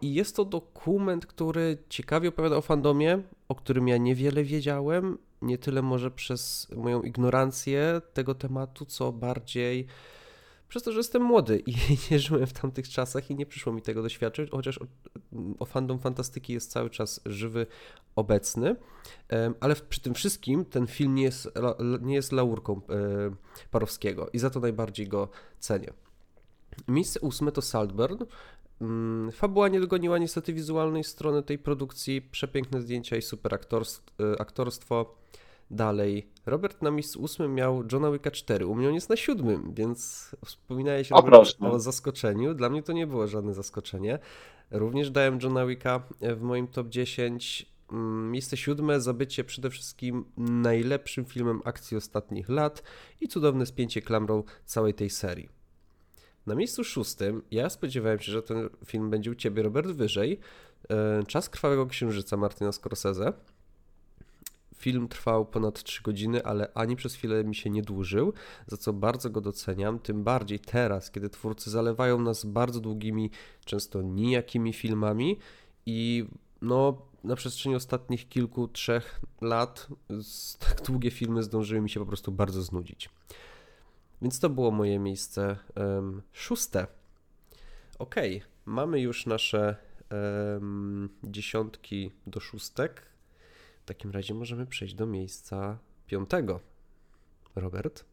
I 0.00 0.14
jest 0.14 0.36
to 0.36 0.44
dokument, 0.44 1.26
który 1.26 1.78
ciekawie 1.88 2.28
opowiada 2.28 2.56
o 2.56 2.60
fandomie, 2.60 3.22
o 3.48 3.54
którym 3.54 3.88
ja 3.88 3.96
niewiele 3.96 4.44
wiedziałem. 4.44 5.18
Nie 5.42 5.58
tyle 5.58 5.82
może 5.82 6.10
przez 6.10 6.68
moją 6.76 7.02
ignorancję 7.02 8.00
tego 8.12 8.34
tematu, 8.34 8.86
co 8.86 9.12
bardziej 9.12 9.86
przez 10.74 10.82
to, 10.82 10.92
że 10.92 10.98
jestem 10.98 11.22
młody 11.22 11.62
i 11.66 11.74
nie 12.10 12.18
żyłem 12.18 12.46
w 12.46 12.52
tamtych 12.52 12.88
czasach 12.88 13.30
i 13.30 13.34
nie 13.34 13.46
przyszło 13.46 13.72
mi 13.72 13.82
tego 13.82 14.02
doświadczyć, 14.02 14.50
chociaż 14.50 14.78
o, 14.78 14.86
o 15.58 15.64
fandom 15.64 15.98
fantastyki 15.98 16.52
jest 16.52 16.70
cały 16.70 16.90
czas 16.90 17.20
żywy, 17.26 17.66
obecny. 18.16 18.76
Ale 19.60 19.76
przy 19.76 20.00
tym 20.00 20.14
wszystkim 20.14 20.64
ten 20.64 20.86
film 20.86 21.14
nie 21.14 21.22
jest, 21.22 21.48
nie 22.00 22.14
jest 22.14 22.32
laurką 22.32 22.80
e, 22.88 22.90
Parowskiego 23.70 24.30
i 24.32 24.38
za 24.38 24.50
to 24.50 24.60
najbardziej 24.60 25.08
go 25.08 25.28
cenię. 25.58 25.92
Miejsce 26.88 27.20
ósme 27.20 27.52
to 27.52 27.62
Saltburn. 27.62 28.24
Mm, 28.80 29.32
Fabuła 29.32 29.68
nie 29.68 29.80
dogoniła 29.80 30.18
niestety 30.18 30.52
wizualnej 30.52 31.04
strony 31.04 31.42
tej 31.42 31.58
produkcji. 31.58 32.22
Przepiękne 32.22 32.82
zdjęcia 32.82 33.16
i 33.16 33.22
super 33.22 33.54
e, 33.54 34.40
aktorstwo. 34.40 35.14
Dalej, 35.70 36.28
Robert 36.46 36.82
na 36.82 36.90
miejscu 36.90 37.22
ósmym 37.22 37.54
miał 37.54 37.84
Johna 37.92 38.10
Wicka 38.12 38.30
4. 38.30 38.66
U 38.66 38.74
mnie 38.74 38.88
on 38.88 38.94
jest 38.94 39.10
na 39.10 39.16
siódmym, 39.16 39.74
więc 39.74 40.30
wspominałeś 40.44 41.12
O, 41.12 41.16
Robert, 41.16 41.56
o 41.60 41.78
zaskoczeniu. 41.78 42.54
Dla 42.54 42.68
mnie 42.68 42.82
to 42.82 42.92
nie 42.92 43.06
było 43.06 43.26
żadne 43.26 43.54
zaskoczenie. 43.54 44.18
Również 44.70 45.10
dałem 45.10 45.38
Johna 45.42 45.66
Wicka 45.66 46.02
w 46.20 46.40
moim 46.40 46.68
top 46.68 46.88
10. 46.88 47.74
Mm, 47.92 48.30
Miejsce 48.30 48.56
siódme, 48.56 49.00
zabycie 49.00 49.44
przede 49.44 49.70
wszystkim 49.70 50.24
najlepszym 50.36 51.24
filmem 51.24 51.60
akcji 51.64 51.96
ostatnich 51.96 52.48
lat 52.48 52.82
i 53.20 53.28
cudowne 53.28 53.66
spięcie 53.66 54.02
klamrą 54.02 54.42
całej 54.64 54.94
tej 54.94 55.10
serii. 55.10 55.48
Na 56.46 56.54
miejscu 56.54 56.84
szóstym, 56.84 57.42
ja 57.50 57.70
spodziewałem 57.70 58.18
się, 58.18 58.32
że 58.32 58.42
ten 58.42 58.68
film 58.86 59.10
będzie 59.10 59.30
u 59.30 59.34
Ciebie, 59.34 59.62
Robert, 59.62 59.88
wyżej. 59.88 60.40
E, 60.90 61.22
Czas 61.26 61.48
Krwawego 61.48 61.86
Księżyca 61.86 62.36
Martina 62.36 62.72
Scorsese. 62.72 63.32
Film 64.84 65.08
trwał 65.08 65.46
ponad 65.46 65.82
3 65.82 66.02
godziny, 66.02 66.44
ale 66.44 66.72
ani 66.74 66.96
przez 66.96 67.14
chwilę 67.14 67.44
mi 67.44 67.54
się 67.54 67.70
nie 67.70 67.82
dłużył, 67.82 68.32
za 68.66 68.76
co 68.76 68.92
bardzo 68.92 69.30
go 69.30 69.40
doceniam. 69.40 69.98
Tym 69.98 70.24
bardziej 70.24 70.60
teraz, 70.60 71.10
kiedy 71.10 71.30
twórcy 71.30 71.70
zalewają 71.70 72.20
nas 72.20 72.44
bardzo 72.44 72.80
długimi, 72.80 73.30
często 73.64 74.02
nijakimi 74.02 74.72
filmami 74.72 75.38
i 75.86 76.26
no, 76.62 77.02
na 77.24 77.36
przestrzeni 77.36 77.74
ostatnich 77.74 78.28
kilku, 78.28 78.68
trzech 78.68 79.20
lat 79.40 79.88
tak 80.68 80.82
długie 80.82 81.10
filmy 81.10 81.42
zdążyły 81.42 81.80
mi 81.80 81.90
się 81.90 82.00
po 82.00 82.06
prostu 82.06 82.32
bardzo 82.32 82.62
znudzić. 82.62 83.10
Więc 84.22 84.40
to 84.40 84.50
było 84.50 84.70
moje 84.70 84.98
miejsce 84.98 85.56
em, 85.74 86.22
szóste. 86.32 86.86
Okej, 87.98 88.42
mamy 88.66 89.00
już 89.00 89.26
nasze 89.26 89.76
em, 90.10 91.08
dziesiątki 91.22 92.10
do 92.26 92.40
szóstek. 92.40 93.13
W 93.84 93.86
takim 93.86 94.10
razie 94.10 94.34
możemy 94.34 94.66
przejść 94.66 94.94
do 94.94 95.06
miejsca 95.06 95.78
piątego. 96.06 96.60
Robert? 97.56 98.04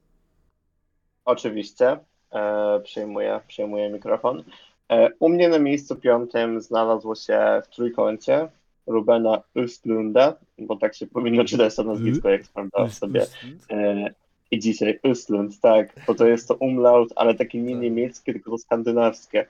Oczywiście. 1.25 1.99
E, 2.31 2.79
przejmuję, 2.83 3.39
przejmuję 3.47 3.89
mikrofon. 3.89 4.43
E, 4.89 5.09
u 5.19 5.29
mnie 5.29 5.49
na 5.49 5.59
miejscu 5.59 5.95
piątym 5.95 6.61
znalazło 6.61 7.15
się 7.15 7.61
w 7.63 7.75
trójkącie 7.75 8.47
Rubena 8.87 9.41
Östlunda, 9.55 10.33
bo 10.57 10.75
tak 10.75 10.95
się 10.95 11.07
powinno 11.07 11.45
czytać 11.45 11.75
to 11.75 11.83
nazwisko, 11.83 12.29
jak 12.29 12.45
sprawdzałem 12.45 12.91
sobie. 12.91 13.25
E, 13.69 14.09
I 14.51 14.59
dzisiaj 14.59 14.99
Östlund, 15.03 15.59
tak, 15.61 15.93
bo 16.07 16.15
to 16.15 16.27
jest 16.27 16.47
to 16.47 16.55
umlaut, 16.55 17.13
ale 17.15 17.35
takie 17.35 17.61
nie 17.61 17.73
Tak. 17.73 17.81
niemieckie, 17.81 18.33
tylko 18.33 18.51
to 18.51 18.57
skandynawskie. 18.57 19.45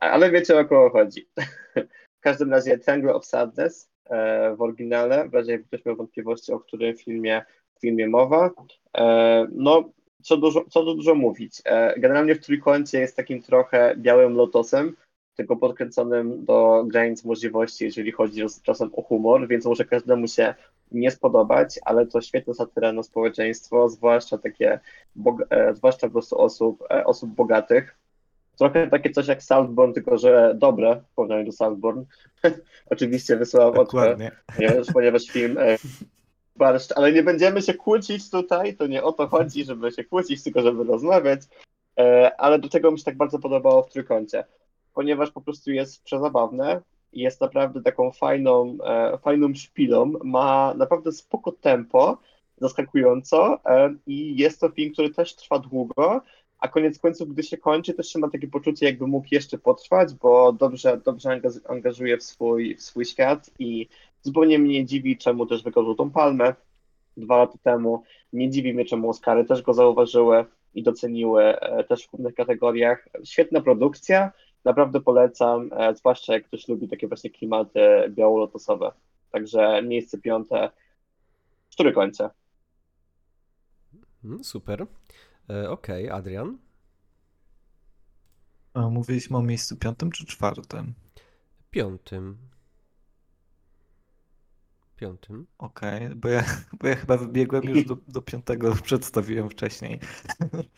Ale 0.00 0.30
wiecie 0.30 0.58
o 0.58 0.64
kogo 0.64 0.90
chodzi. 0.90 1.26
W 2.18 2.20
każdym 2.20 2.50
razie 2.50 2.78
Triangle 2.78 3.14
of 3.14 3.26
Sadness 3.26 3.88
w 4.56 4.62
oryginale, 4.62 5.28
w 5.28 5.34
razie 5.34 5.52
jakby 5.52 5.66
ktoś 5.66 5.84
miał 5.84 5.96
wątpliwości, 5.96 6.52
o 6.52 6.60
którym 6.60 6.96
filmie, 6.96 7.44
filmie 7.80 8.08
mowa. 8.08 8.50
E, 8.98 9.46
no, 9.52 9.90
co 10.22 10.36
dużo, 10.36 10.64
co 10.70 10.82
dużo 10.82 11.14
mówić. 11.14 11.62
E, 11.64 12.00
generalnie 12.00 12.34
w 12.34 12.44
trójkącie 12.44 13.00
jest 13.00 13.16
takim 13.16 13.42
trochę 13.42 13.94
białym 13.96 14.34
lotosem, 14.34 14.96
tylko 15.36 15.56
podkręconym 15.56 16.44
do 16.44 16.84
granic 16.86 17.24
możliwości, 17.24 17.84
jeżeli 17.84 18.12
chodzi 18.12 18.44
o, 18.44 18.46
czasem 18.62 18.90
o 18.92 19.02
humor, 19.02 19.48
więc 19.48 19.64
może 19.64 19.84
każdemu 19.84 20.28
się 20.28 20.54
nie 20.92 21.10
spodobać, 21.10 21.78
ale 21.84 22.06
to 22.06 22.20
świetna 22.20 22.54
satyra 22.54 22.92
na 22.92 23.02
społeczeństwo, 23.02 23.88
zwłaszcza 23.88 24.38
takie, 24.38 24.80
e, 25.50 25.74
zwłaszcza 25.74 26.06
po 26.06 26.12
prostu 26.12 26.40
osób, 26.40 26.84
e, 26.90 27.04
osób 27.04 27.30
bogatych. 27.30 27.96
Trochę 28.58 28.86
takie 28.86 29.10
coś 29.10 29.26
jak 29.26 29.42
Southbourne, 29.42 29.94
tylko 29.94 30.18
że 30.18 30.54
dobre 30.54 31.02
w 31.12 31.14
porównaniu 31.14 31.44
do 31.44 31.52
Southbourne. 31.52 32.04
Oczywiście 32.90 33.36
wysyłam 33.36 33.68
odpę, 33.68 33.82
Dokładnie. 33.82 34.30
ponieważ, 34.56 34.86
ponieważ 34.94 35.26
film 35.26 35.58
e, 35.58 35.76
barszcz, 36.56 36.92
ale 36.96 37.12
nie 37.12 37.22
będziemy 37.22 37.62
się 37.62 37.74
kłócić 37.74 38.30
tutaj, 38.30 38.76
to 38.76 38.86
nie 38.86 39.02
o 39.02 39.12
to 39.12 39.28
chodzi, 39.28 39.64
żeby 39.64 39.92
się 39.92 40.04
kłócić, 40.04 40.42
tylko 40.42 40.62
żeby 40.62 40.84
rozmawiać, 40.84 41.40
e, 41.98 42.40
ale 42.40 42.58
do 42.58 42.68
tego 42.68 42.90
mi 42.90 42.98
się 42.98 43.04
tak 43.04 43.16
bardzo 43.16 43.38
podobało 43.38 43.82
w 43.82 43.90
Trójkącie, 43.90 44.44
ponieważ 44.94 45.30
po 45.30 45.40
prostu 45.40 45.72
jest 45.72 46.02
przezabawne, 46.04 46.80
jest 47.12 47.40
naprawdę 47.40 47.82
taką 47.82 48.12
fajną, 48.12 48.78
e, 48.84 49.18
fajną 49.18 49.54
szpilą, 49.54 50.12
ma 50.24 50.74
naprawdę 50.74 51.12
spoko 51.12 51.52
tempo, 51.52 52.18
zaskakująco 52.58 53.58
e, 53.64 53.94
i 54.06 54.36
jest 54.36 54.60
to 54.60 54.68
film, 54.68 54.92
który 54.92 55.10
też 55.10 55.34
trwa 55.34 55.58
długo, 55.58 56.20
a 56.66 56.68
koniec 56.68 56.98
końców, 56.98 57.28
gdy 57.28 57.42
się 57.42 57.56
kończy, 57.56 57.94
też 57.94 58.08
się 58.08 58.18
ma 58.18 58.30
takie 58.30 58.48
poczucie, 58.48 58.86
jakby 58.86 59.06
mógł 59.06 59.26
jeszcze 59.30 59.58
potrwać, 59.58 60.14
bo 60.14 60.52
dobrze, 60.52 61.00
dobrze 61.04 61.28
angaż- 61.28 61.60
angażuje 61.68 62.18
w 62.18 62.22
swój, 62.22 62.76
w 62.76 62.82
swój 62.82 63.04
świat 63.04 63.50
i 63.58 63.88
zupełnie 64.22 64.58
mnie 64.58 64.84
dziwi, 64.84 65.16
czemu 65.16 65.46
też 65.46 65.62
wygrał 65.62 65.94
tą 65.94 66.10
palmę 66.10 66.54
dwa 67.16 67.36
lata 67.36 67.58
temu. 67.62 68.02
Nie 68.32 68.50
dziwi 68.50 68.74
mnie, 68.74 68.84
czemu 68.84 69.10
Oscary 69.10 69.44
też 69.44 69.62
go 69.62 69.74
zauważyły 69.74 70.44
i 70.74 70.82
doceniły 70.82 71.42
e, 71.44 71.84
też 71.84 72.08
w 72.08 72.18
innych 72.18 72.34
kategoriach. 72.34 73.08
Świetna 73.24 73.60
produkcja, 73.60 74.32
naprawdę 74.64 75.00
polecam, 75.00 75.70
e, 75.72 75.94
zwłaszcza 75.94 76.32
jak 76.32 76.44
ktoś 76.44 76.68
lubi 76.68 76.88
takie 76.88 77.08
właśnie 77.08 77.30
klimaty 77.30 77.80
biało-lotosowe. 78.08 78.92
Także 79.30 79.82
miejsce 79.82 80.18
piąte 80.18 80.70
w 81.70 81.76
trójkącie. 81.76 82.28
Mm, 84.24 84.44
super. 84.44 84.86
E, 85.50 85.70
Okej, 85.70 86.10
Adrian? 86.10 86.58
A 88.74 88.88
mówiliśmy 88.88 89.36
o 89.36 89.42
miejscu 89.42 89.76
piątym 89.76 90.10
czy 90.10 90.26
czwartym? 90.26 90.94
Piątym. 91.70 92.38
Piątym. 94.96 95.46
Okej, 95.58 96.08
bo 96.14 96.28
ja, 96.28 96.44
bo 96.80 96.88
ja 96.88 96.94
chyba 96.96 97.16
wybiegłem 97.16 97.64
już 97.64 97.84
do, 97.84 97.96
do 98.08 98.22
piątego, 98.22 98.74
przedstawiłem 98.82 99.50
wcześniej. 99.50 100.00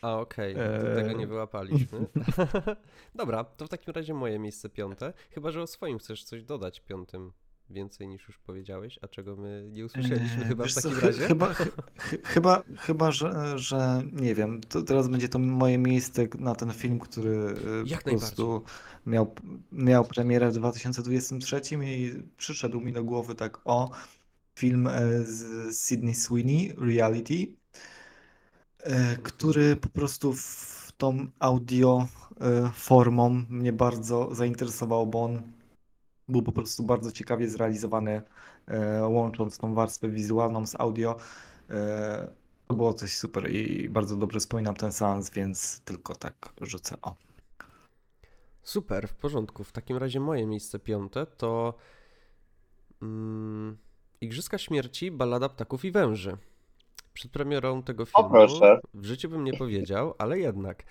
A, 0.01 0.19
okej, 0.19 0.55
to 0.81 0.95
tego 0.95 1.11
nie 1.11 1.23
Eee. 1.23 1.27
wyłapaliśmy. 1.27 2.07
Dobra, 3.15 3.43
to 3.43 3.65
w 3.65 3.69
takim 3.69 3.93
razie 3.93 4.13
moje 4.13 4.39
miejsce 4.39 4.69
piąte. 4.69 5.13
Chyba, 5.31 5.51
że 5.51 5.61
o 5.61 5.67
swoim 5.67 5.99
chcesz 5.99 6.23
coś 6.23 6.43
dodać 6.43 6.79
piątym 6.79 7.31
więcej 7.69 8.07
niż 8.07 8.27
już 8.27 8.37
powiedziałeś, 8.37 8.99
a 9.01 9.07
czego 9.07 9.35
my 9.35 9.67
nie 9.71 9.85
usłyszeliśmy 9.85 10.41
Eee, 10.43 10.47
chyba 10.47 10.63
w 10.63 10.67
wiesz 10.67 10.73
co, 10.73 10.81
takim 10.81 10.99
chy- 10.99 11.07
razie. 11.07 11.27
Chyba, 11.27 11.53
chy- 11.53 11.71
chy- 11.99 12.21
chyba, 12.23 12.63
chyba 12.77 13.11
że, 13.11 13.59
że 13.59 14.03
nie 14.11 14.35
wiem, 14.35 14.61
to 14.61 14.81
teraz 14.81 15.07
będzie 15.07 15.29
to 15.29 15.39
moje 15.39 15.77
miejsce 15.77 16.27
na 16.39 16.55
ten 16.55 16.73
film, 16.73 16.99
który 16.99 17.35
e, 17.37 17.53
Jak 17.85 18.03
po 18.03 18.09
prostu 18.09 18.63
miał, 19.05 19.35
miał 19.71 20.05
premierę 20.05 20.49
w 20.51 20.53
2023 20.53 21.61
i 21.85 22.13
przyszedł 22.37 22.81
mi 22.81 22.93
do 22.93 23.03
głowy 23.03 23.35
tak 23.35 23.59
o 23.65 23.91
film 24.55 24.87
e, 24.87 25.23
z 25.23 25.77
Sydney 25.77 26.15
Sweeney, 26.15 26.73
Reality, 26.77 27.47
e, 28.79 29.17
który 29.17 29.75
po 29.75 29.89
prostu 29.89 30.33
w 30.33 30.91
tą 30.97 31.27
audio 31.39 32.07
formą 32.73 33.45
mnie 33.49 33.73
bardzo 33.73 34.35
zainteresował, 34.35 35.07
bo 35.07 35.23
on 35.23 35.41
był 36.29 36.41
po 36.41 36.51
prostu 36.51 36.83
bardzo 36.83 37.11
ciekawie 37.11 37.49
zrealizowany, 37.49 38.21
e, 38.67 39.07
łącząc 39.07 39.57
tą 39.57 39.73
warstwę 39.73 40.09
wizualną 40.09 40.65
z 40.67 40.75
audio. 40.79 41.15
E, 41.69 42.27
To 42.67 42.75
było 42.75 42.93
coś 42.93 43.17
super 43.17 43.51
i 43.51 43.89
bardzo 43.89 44.15
dobrze 44.15 44.39
wspominam 44.39 44.75
ten 44.75 44.91
seans, 44.91 45.29
więc 45.29 45.79
tylko 45.79 46.15
tak 46.15 46.49
rzucę 46.61 46.95
o. 47.01 47.15
Super, 48.63 49.07
w 49.07 49.13
porządku. 49.15 49.63
W 49.63 49.71
takim 49.71 49.97
razie 49.97 50.19
moje 50.19 50.45
miejsce 50.45 50.79
piąte 50.79 51.25
to 51.25 51.73
mm, 53.01 53.77
Igrzyska 54.21 54.57
Śmierci, 54.57 55.11
Ballada 55.11 55.49
Ptaków 55.49 55.85
i 55.85 55.91
Węży. 55.91 56.37
Przed 57.13 57.31
premierą 57.31 57.83
tego 57.83 58.05
filmu 58.05 58.29
proszę. 58.29 58.79
w 58.93 59.05
życiu 59.05 59.29
bym 59.29 59.43
nie 59.43 59.53
powiedział, 59.53 60.13
ale 60.17 60.39
jednak 60.39 60.83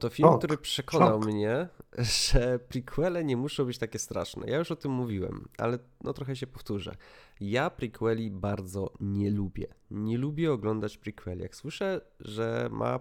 To 0.00 0.08
film, 0.08 0.38
który 0.38 0.56
przekonał 0.56 1.22
szok. 1.22 1.32
mnie, 1.32 1.68
że 1.98 2.58
prequele 2.58 3.24
nie 3.24 3.36
muszą 3.36 3.64
być 3.64 3.78
takie 3.78 3.98
straszne. 3.98 4.50
Ja 4.50 4.58
już 4.58 4.70
o 4.70 4.76
tym 4.76 4.92
mówiłem, 4.92 5.48
ale 5.58 5.78
no 6.04 6.12
trochę 6.12 6.36
się 6.36 6.46
powtórzę. 6.46 6.96
Ja 7.40 7.70
prequeli 7.70 8.30
bardzo 8.30 8.92
nie 9.00 9.30
lubię. 9.30 9.66
Nie 9.90 10.18
lubię 10.18 10.52
oglądać 10.52 10.98
prequeli. 10.98 11.42
Jak 11.42 11.56
słyszę, 11.56 12.00
że 12.20 12.68
ma 12.72 13.00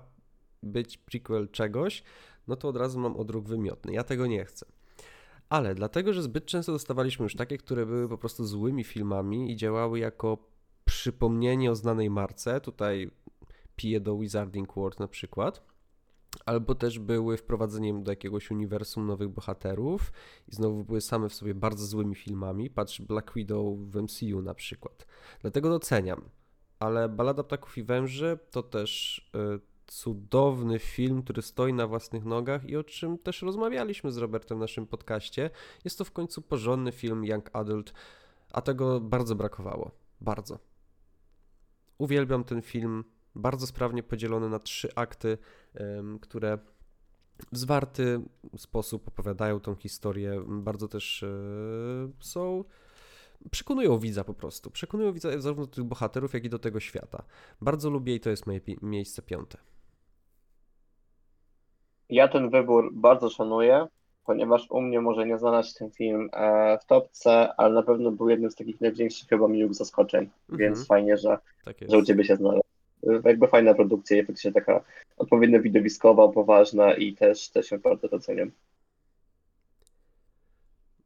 być 0.64 0.98
prequel 0.98 1.50
czegoś, 1.50 2.04
no 2.48 2.56
to 2.56 2.68
od 2.68 2.78
razu 2.78 3.00
mam 3.00 3.18
odruch 3.18 3.44
wymiotny. 3.44 3.94
Ja 3.94 4.04
tego 4.04 4.28
nie 4.28 4.46
chcę. 4.46 4.66
Ale 5.50 5.76
dlatego, 5.76 6.14
że 6.14 6.24
zbyt 6.24 6.46
często 6.46 6.72
dostawaliśmy 6.72 7.24
już 7.24 7.36
takie, 7.36 7.58
które 7.58 7.86
były 7.86 8.10
po 8.10 8.18
prostu 8.18 8.46
złymi 8.46 8.84
filmami 8.84 9.52
i 9.52 9.56
działały 9.56 10.00
jako 10.00 10.38
przypomnienie 10.86 11.72
o 11.72 11.76
znanej 11.76 12.10
marce. 12.10 12.62
Tutaj 12.62 13.12
piję 13.76 14.00
do 14.00 14.18
Wizarding 14.18 14.74
World 14.76 15.00
na 15.00 15.08
przykład. 15.08 15.69
Albo 16.46 16.76
też 16.76 17.00
były 17.00 17.38
wprowadzeniem 17.38 18.04
do 18.04 18.12
jakiegoś 18.12 18.52
uniwersum 18.52 19.08
nowych 19.08 19.30
bohaterów 19.30 20.12
i 20.48 20.56
znowu 20.56 20.84
były 20.84 21.02
same 21.02 21.30
w 21.30 21.34
sobie 21.34 21.56
bardzo 21.56 21.86
złymi 21.86 22.16
filmami. 22.16 22.70
Patrz 22.70 23.02
Black 23.02 23.34
Widow 23.34 23.78
w 23.78 24.02
MCU 24.02 24.42
na 24.42 24.54
przykład. 24.54 25.06
Dlatego 25.42 25.70
doceniam. 25.70 26.22
Ale 26.80 27.10
Balada 27.10 27.44
Ptaków 27.44 27.78
i 27.78 27.84
Węży 27.84 28.40
to 28.52 28.64
też 28.64 29.18
y, 29.56 29.60
cudowny 29.88 30.80
film, 30.80 31.24
który 31.24 31.42
stoi 31.42 31.74
na 31.74 31.88
własnych 31.88 32.26
nogach 32.26 32.66
i 32.66 32.76
o 32.76 32.84
czym 32.84 33.18
też 33.18 33.42
rozmawialiśmy 33.42 34.12
z 34.12 34.18
Robertem 34.18 34.58
w 34.58 34.62
naszym 34.62 34.88
podcaście. 34.88 35.50
Jest 35.86 35.98
to 35.98 36.06
w 36.06 36.12
końcu 36.12 36.42
porządny 36.42 36.92
film 36.92 37.26
Young 37.26 37.50
Adult, 37.54 37.94
a 38.52 38.62
tego 38.62 39.00
bardzo 39.00 39.36
brakowało. 39.36 39.92
Bardzo. 40.22 40.60
Uwielbiam 41.98 42.44
ten 42.44 42.62
film. 42.62 43.04
Bardzo 43.36 43.68
sprawnie 43.68 44.04
podzielony 44.04 44.50
na 44.50 44.60
trzy 44.60 44.90
akty, 44.96 45.38
które 46.22 46.58
w 47.52 47.58
zwarty 47.58 48.22
sposób 48.58 49.08
opowiadają 49.08 49.60
tą 49.60 49.76
historię. 49.76 50.44
Bardzo 50.48 50.88
też 50.88 51.24
e, 51.24 51.28
są. 52.20 52.64
Przekonują 53.52 54.00
widza 54.00 54.24
po 54.24 54.34
prostu. 54.34 54.72
Przekonują 54.72 55.14
widza 55.14 55.40
zarówno 55.42 55.66
do 55.66 55.72
tych 55.72 55.84
bohaterów, 55.84 56.34
jak 56.34 56.46
i 56.46 56.50
do 56.50 56.60
tego 56.60 56.80
świata. 56.80 57.24
Bardzo 57.62 57.90
lubię 57.90 58.16
i 58.16 58.20
to 58.20 58.30
jest 58.30 58.48
moje 58.48 58.62
pi- 58.62 58.78
miejsce 58.82 59.22
piąte. 59.22 59.58
Ja 62.10 62.28
ten 62.28 62.50
wybór 62.50 62.94
bardzo 62.94 63.30
szanuję, 63.30 63.88
ponieważ 64.26 64.68
u 64.72 64.82
mnie 64.82 65.02
może 65.02 65.26
nie 65.26 65.38
się 65.64 65.74
ten 65.80 65.92
film 65.92 66.30
e, 66.34 66.78
w 66.82 66.86
topce, 66.86 67.54
ale 67.58 67.74
na 67.74 67.84
pewno 67.84 68.12
był 68.12 68.30
jednym 68.30 68.52
z 68.52 68.56
takich 68.56 68.82
największych 68.82 69.30
chyba 69.30 69.48
miłych 69.48 69.74
zaskoczeń, 69.74 70.30
więc 70.50 70.80
Mhm. 70.80 70.86
fajnie, 70.86 71.18
że, 71.18 71.38
Tak 71.66 71.78
że 71.90 71.98
u. 71.98 72.06
Ciebie 72.06 72.24
się 72.24 72.36
znalazł. 72.36 72.62
Jakby 73.26 73.48
fajna 73.48 73.74
produkcja 73.74 74.18
i 74.18 74.26
faktycznie 74.26 74.52
taka 74.52 74.84
odpowiednio 75.18 75.62
widowiskowa, 75.62 76.28
poważna 76.28 76.94
i 76.94 77.14
też, 77.14 77.50
też 77.50 77.72
ją 77.72 77.78
bardzo 77.80 78.10
doceniam. 78.10 78.52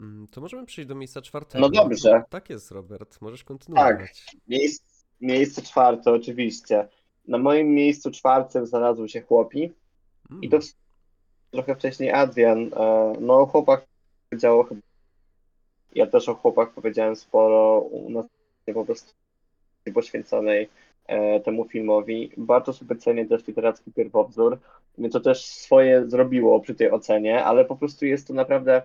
Mm, 0.02 0.28
To 0.28 0.42
możemy 0.42 0.66
przejść 0.66 0.88
do 0.90 0.96
miejsca 0.96 1.22
czwartego. 1.22 1.62
No 1.62 1.70
dobrze. 1.70 2.24
Tak 2.30 2.50
jest, 2.50 2.72
Robert. 2.72 3.22
Możesz 3.22 3.44
kontynuować. 3.44 4.26
Tak. 4.26 4.42
Miejsce, 4.48 4.86
miejsce 5.22 5.62
czwarte 5.62 6.12
oczywiście. 6.12 6.88
Na 7.28 7.38
moim 7.38 7.68
miejscu 7.68 8.12
czwartym 8.12 8.66
znalazł 8.66 9.08
się 9.08 9.22
chłopi 9.22 9.72
Mm. 10.32 10.44
i 10.44 10.50
to 10.50 10.60
w- 10.62 10.74
trochę 11.52 11.76
wcześniej 11.76 12.12
Adrian. 12.12 12.60
E, 12.74 13.14
No 13.20 13.40
o 13.40 13.46
chłopach 13.46 13.86
powiedziało 14.30 14.64
chyba. 14.64 14.82
Ja 15.96 16.08
też 16.08 16.30
o 16.30 16.36
chłopach 16.36 16.74
powiedziałem 16.74 17.16
sporo 17.16 17.80
u 17.80 18.10
nas 18.10 18.26
po 18.74 18.86
prostu 18.86 19.14
poświęconej 19.94 20.70
temu 21.46 21.66
filmowi. 21.66 22.32
Bardzo 22.38 22.74
sobie 22.74 22.96
cenię 22.96 23.26
też 23.26 23.48
literacki 23.48 23.92
pierwowzór. 23.92 24.60
To 25.12 25.20
też 25.20 25.46
swoje 25.46 26.10
zrobiło 26.10 26.60
przy 26.60 26.76
tej 26.76 26.92
ocenie, 26.92 27.44
ale 27.44 27.66
po 27.66 27.76
prostu 27.76 28.06
jest 28.06 28.28
to 28.28 28.34
naprawdę 28.34 28.82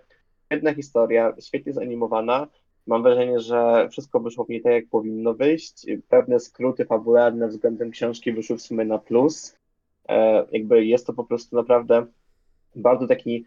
świetna 0.46 0.74
historia, 0.74 1.35
świetnie 1.40 1.72
zanimowana. 1.72 2.46
Mam 2.87 3.02
wrażenie, 3.02 3.40
że 3.40 3.88
wszystko 3.90 4.20
wyszło 4.20 4.44
w 4.44 4.48
niej 4.48 4.62
tak, 4.62 4.72
jak 4.72 4.87
powinno 4.87 5.35
wyjść. 5.35 5.87
Pewne 6.09 6.40
skróty 6.40 6.85
fabularne 6.85 7.48
względem 7.48 7.90
książki 7.90 8.33
wyszły 8.33 8.57
w 8.57 8.62
sumie 8.62 8.85
na 8.85 8.98
plus. 8.98 9.57
E, 10.09 10.46
jakby 10.52 10.85
jest 10.85 11.07
to 11.07 11.12
po 11.12 11.24
prostu 11.24 11.57
naprawdę 11.57 12.07
bardzo 12.76 13.07
taki 13.07 13.44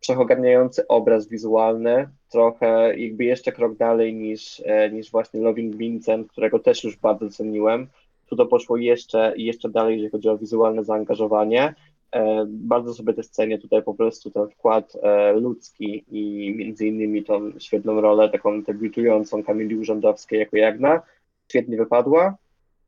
wszechogarniający 0.00 0.88
obraz 0.88 1.28
wizualny, 1.28 2.08
trochę 2.30 2.98
jakby 2.98 3.24
jeszcze 3.24 3.52
krok 3.52 3.76
dalej 3.76 4.14
niż, 4.14 4.62
e, 4.64 4.90
niż 4.90 5.10
właśnie 5.10 5.40
Loving 5.40 5.76
Vincent, 5.76 6.28
którego 6.28 6.58
też 6.58 6.84
już 6.84 6.96
bardzo 6.96 7.28
ceniłem. 7.28 7.86
Tu 8.26 8.36
to 8.36 8.46
poszło 8.46 8.76
jeszcze, 8.76 9.34
jeszcze 9.36 9.68
dalej, 9.68 9.94
jeżeli 9.94 10.10
chodzi 10.10 10.28
o 10.28 10.38
wizualne 10.38 10.84
zaangażowanie. 10.84 11.74
E, 12.12 12.44
Bardzo 12.48 12.94
sobie 12.94 13.14
też 13.14 13.28
cenię 13.28 13.58
tutaj 13.58 13.82
po 13.82 13.94
prostu 13.94 14.30
ten 14.30 14.48
wkład 14.48 14.92
e, 15.02 15.32
ludzki 15.32 16.04
i 16.10 16.54
między 16.56 16.86
innymi 16.86 17.24
tą 17.24 17.52
świetną 17.58 18.00
rolę, 18.00 18.28
taką 18.28 18.62
debiutującą 18.62 19.44
Kamili 19.44 19.76
Urzędowskiej 19.76 20.40
jako 20.40 20.56
Jagna. 20.56 21.02
Świetnie 21.48 21.76
wypadła. 21.76 22.36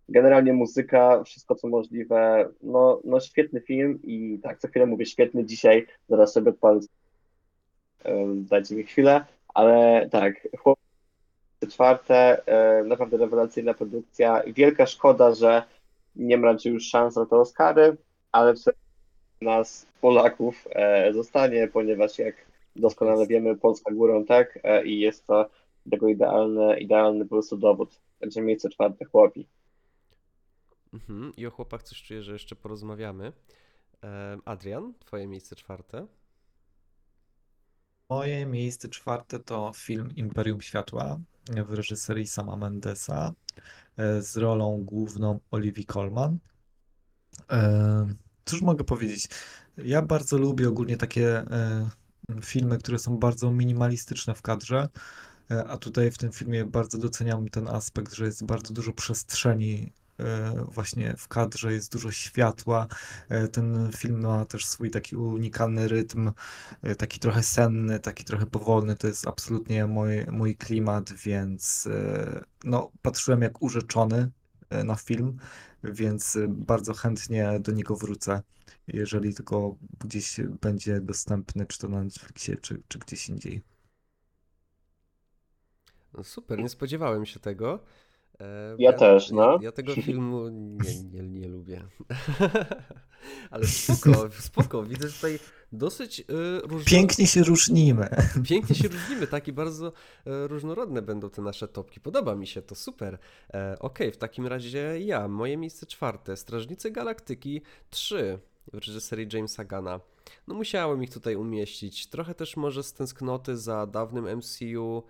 Generalnie 0.09 0.53
muzyka, 0.53 1.25
wszystko 1.25 1.55
co 1.55 1.69
możliwe, 1.69 2.49
no, 2.63 3.01
no 3.05 3.21
świetny 3.21 3.61
film 3.61 3.99
i 4.05 4.39
tak, 4.43 4.59
co 4.59 4.69
chwilę 4.69 4.87
mówię 4.87 5.07
świetny, 5.07 5.45
dzisiaj 5.45 5.87
zaraz 6.09 6.33
sobie 6.33 6.51
odpalę, 6.51 6.81
Em, 8.07 8.47
dajcie 8.47 8.77
mi 8.77 8.85
chwilę, 8.85 9.25
ale 9.55 10.09
tak, 10.11 10.49
chłopcy 11.57 11.75
czwarte, 11.75 12.47
e, 12.47 12.85
naprawdę 12.85 13.17
rewelacyjna 13.17 13.75
produkcja. 13.75 14.43
Wielka 14.47 14.87
szkoda, 14.87 15.35
że 15.35 15.63
nie 16.17 16.37
ma 16.37 16.47
raczej 16.53 16.73
już 16.73 16.89
szans 16.89 17.17
na 17.17 17.27
te 17.27 17.37
Oscary, 17.37 17.97
ale 18.33 18.55
w 18.55 18.59
nas, 19.41 19.87
Polaków, 20.01 20.69
e, 20.71 21.13
zostanie, 21.13 21.69
ponieważ 21.69 22.19
jak 22.19 22.35
doskonale 22.77 23.27
wiemy, 23.27 23.57
Polska 23.57 23.93
górą, 23.93 24.25
tak, 24.25 24.59
e, 24.63 24.85
i 24.87 25.01
jest 25.01 25.27
to 25.27 25.51
tego 25.91 26.09
idealny, 26.09 26.81
idealny 26.81 27.25
po 27.25 27.29
prostu 27.29 27.57
dowód. 27.57 28.01
Także 28.21 28.41
miejsce 28.41 28.69
czwarte 28.69 29.05
chłopi. 29.05 29.47
Mhm. 30.93 31.33
I 31.37 31.47
o 31.47 31.51
chłopach 31.51 31.83
coś 31.83 32.03
czuję, 32.03 32.23
że 32.23 32.33
jeszcze 32.33 32.57
porozmawiamy. 32.57 33.33
Adrian, 34.45 34.95
twoje 34.99 35.27
miejsce 35.27 35.57
czwarte. 35.57 36.07
Moje 38.11 38.47
miejsce 38.47 38.89
czwarte 38.89 39.39
to 39.39 39.73
film 39.75 40.09
Imperium 40.17 40.61
Światła 40.61 41.19
w 41.67 41.73
reżyserii 41.73 42.27
Sama 42.27 42.57
Mendesa 42.57 43.33
e, 43.97 44.23
z 44.23 44.37
rolą 44.37 44.85
główną 44.85 45.41
Olivia 45.51 45.85
Colman. 45.85 46.39
E, 47.51 48.07
Cóż 48.45 48.63
mogę 48.63 48.85
powiedzieć? 48.85 49.29
Ja 49.77 50.03
bardzo 50.03 50.39
lubię 50.39 50.69
ogólnie 50.69 50.97
takie 50.97 51.39
e, 51.39 51.91
filmy, 52.43 52.79
które 52.79 52.99
są 52.99 53.19
bardzo 53.19 53.51
minimalistyczne 53.51 54.35
w 54.35 54.43
kadrze, 54.43 54.89
a 55.69 55.77
tutaj 55.77 56.11
w 56.11 56.19
tym 56.19 56.33
filmie 56.33 56.65
bardzo 56.65 56.99
doceniam 56.99 57.49
ten 57.49 57.69
aspekt, 57.69 58.15
że 58.15 58.25
jest 58.25 58.45
bardzo 58.45 58.75
dużo 58.75 58.93
przestrzeni 58.93 59.93
właśnie 60.69 61.15
w 61.19 61.29
kadrze, 61.29 61.73
jest 61.73 61.93
dużo 61.93 62.11
światła. 62.11 62.87
E, 63.29 63.49
Ten 63.49 63.91
film 63.97 64.21
ma 64.21 64.45
też 64.45 64.67
swój 64.67 64.91
taki 64.91 65.17
unikalny 65.17 65.89
rytm, 65.89 66.33
e, 66.83 66.95
taki 66.95 67.21
trochę 67.21 67.43
senny, 67.43 68.01
taki 68.01 68.25
trochę 68.25 68.47
powolny. 68.47 68.97
To 68.97 69.07
jest 69.07 69.27
absolutnie 69.27 69.87
mój, 69.87 70.27
mój 70.27 70.57
klimat, 70.57 71.13
więc 71.13 71.87
e, 71.87 72.45
no, 72.65 72.93
patrzyłem 73.03 73.43
jak 73.43 73.63
urzeczony 73.63 74.31
e, 74.71 74.85
na 74.85 74.95
film, 74.95 75.39
więc 75.85 76.37
e, 76.37 76.47
bardzo 76.49 76.95
chętnie 76.95 77.61
do 77.61 77.73
niego 77.73 77.97
wrócę, 77.97 78.43
jeżeli 78.87 79.35
tylko 79.35 79.77
gdzieś 80.05 80.41
będzie 80.61 81.01
dostępny, 81.01 81.67
czy 81.67 81.79
to 81.79 81.89
na 81.89 82.05
Netflixie, 82.05 82.57
czy, 82.57 82.83
czy 82.89 82.99
gdzieś 82.99 83.29
indziej. 83.29 83.63
No 86.15 86.25
super, 86.25 86.59
nie 86.59 86.69
spodziewałem 86.69 87.27
się 87.27 87.41
tego. 87.41 87.85
E, 88.41 88.77
Ja 88.79 88.93
też, 88.93 89.31
no. 89.31 89.53
Ja, 89.53 89.59
ja 89.63 89.73
tego 89.73 89.95
filmu 89.95 90.49
nie, 90.49 91.03
nie, 91.13 91.23
nie 91.23 91.49
lubię. 91.49 91.83
Ale 93.51 93.67
spoko, 93.67 94.29
spoko. 94.39 94.83
Widzę 94.83 95.09
tutaj 95.09 95.39
dosyć 95.73 96.21
y, 96.21 96.25
różno... 96.63 96.91
Pięknie 96.91 97.27
się 97.27 97.43
różnimy. 97.43 98.09
Pięknie 98.49 98.75
się 98.77 98.89
różnimy, 98.89 99.27
tak 99.27 99.49
i 99.49 99.53
bardzo 99.53 99.87
e, 100.27 100.47
różnorodne 100.49 101.03
będą 101.03 101.31
te 101.31 101.43
nasze 101.43 101.69
topki. 101.69 102.01
Podoba 102.01 102.35
mi 102.35 102.47
się 102.47 102.63
to, 102.63 102.75
super. 102.75 103.19
E, 103.55 103.77
Okej, 103.81 104.13
w 104.13 104.17
takim 104.17 104.47
razie 104.47 105.01
ja, 105.01 105.29
moje 105.29 105.57
miejsce 105.57 105.87
czwarte, 105.87 106.37
Strażnicy 106.37 106.91
Galaktyki 106.91 107.63
3 107.91 108.39
w 108.73 108.75
reżyserii 108.75 109.29
Jamesa 109.33 109.65
Gana. 109.65 110.01
No 110.47 110.55
musiałem 110.55 111.03
ich 111.03 111.11
tutaj 111.11 111.37
umieścić. 111.37 112.07
Trochę 112.07 112.35
też 112.35 112.57
może 112.57 112.83
z 112.83 112.93
tęsknoty 112.93 113.57
za 113.57 113.87
dawnym 113.87 114.37
MCU, 114.39 115.03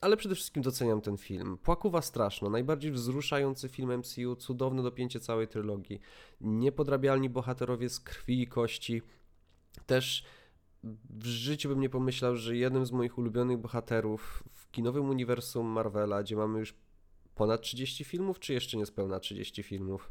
ale 0.00 0.16
przede 0.16 0.34
wszystkim 0.34 0.62
doceniam 0.62 1.00
ten 1.00 1.16
film. 1.16 1.58
Płakuwa 1.62 2.02
straszno, 2.02 2.50
najbardziej 2.50 2.92
wzruszający 2.92 3.68
film 3.68 3.98
MCU, 3.98 4.36
cudowne 4.36 4.82
dopięcie 4.82 5.20
całej 5.20 5.48
trylogii. 5.48 6.00
Niepodrabialni 6.40 7.30
bohaterowie 7.30 7.88
z 7.88 8.00
krwi 8.00 8.42
i 8.42 8.46
kości. 8.46 9.02
Też 9.86 10.24
w 11.10 11.26
życiu 11.26 11.68
bym 11.68 11.80
nie 11.80 11.90
pomyślał, 11.90 12.36
że 12.36 12.56
jednym 12.56 12.86
z 12.86 12.92
moich 12.92 13.18
ulubionych 13.18 13.58
bohaterów 13.58 14.44
w 14.52 14.70
kinowym 14.70 15.08
uniwersum 15.08 15.66
Marvela, 15.66 16.22
gdzie 16.22 16.36
mamy 16.36 16.58
już 16.58 16.74
ponad 17.34 17.60
30 17.60 18.04
filmów, 18.04 18.38
czy 18.38 18.52
jeszcze 18.52 18.76
niespełna 18.76 19.20
30 19.20 19.62
filmów? 19.62 20.10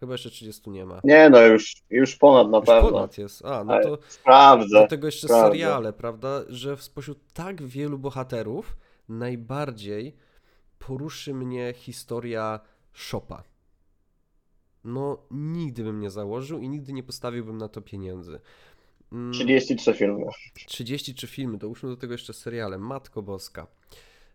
Chyba 0.00 0.12
jeszcze 0.12 0.30
30 0.30 0.70
nie 0.70 0.86
ma. 0.86 1.00
Nie 1.04 1.30
no, 1.30 1.46
już, 1.46 1.74
już 1.90 2.16
ponad 2.16 2.50
na 2.50 2.58
Już 2.58 2.66
pewno. 2.66 2.90
ponad 2.90 3.18
jest. 3.18 3.44
A, 3.44 3.64
no 3.64 3.80
to 3.82 3.98
Sprawdzę. 4.08 4.80
do 4.80 4.86
tego 4.86 5.06
jeszcze 5.08 5.26
sprawdzę. 5.26 5.46
seriale, 5.48 5.92
prawda? 5.92 6.40
Że 6.48 6.76
spośród 6.76 7.18
tak 7.32 7.62
wielu 7.62 7.98
bohaterów 7.98 8.76
najbardziej 9.08 10.16
poruszy 10.78 11.34
mnie 11.34 11.74
historia 11.76 12.60
Shopa. 12.94 13.42
No, 14.84 15.18
nigdy 15.30 15.84
bym 15.84 16.00
nie 16.00 16.10
założył 16.10 16.58
i 16.60 16.68
nigdy 16.68 16.92
nie 16.92 17.02
postawiłbym 17.02 17.58
na 17.58 17.68
to 17.68 17.80
pieniędzy. 17.82 18.40
Mm, 19.12 19.32
33 19.32 19.94
filmy. 19.94 20.26
33 20.66 21.26
filmy, 21.26 21.58
dołóżmy 21.58 21.88
do 21.88 21.96
tego 21.96 22.12
jeszcze 22.14 22.32
seriale, 22.32 22.78
Matko 22.78 23.22
Boska. 23.22 23.66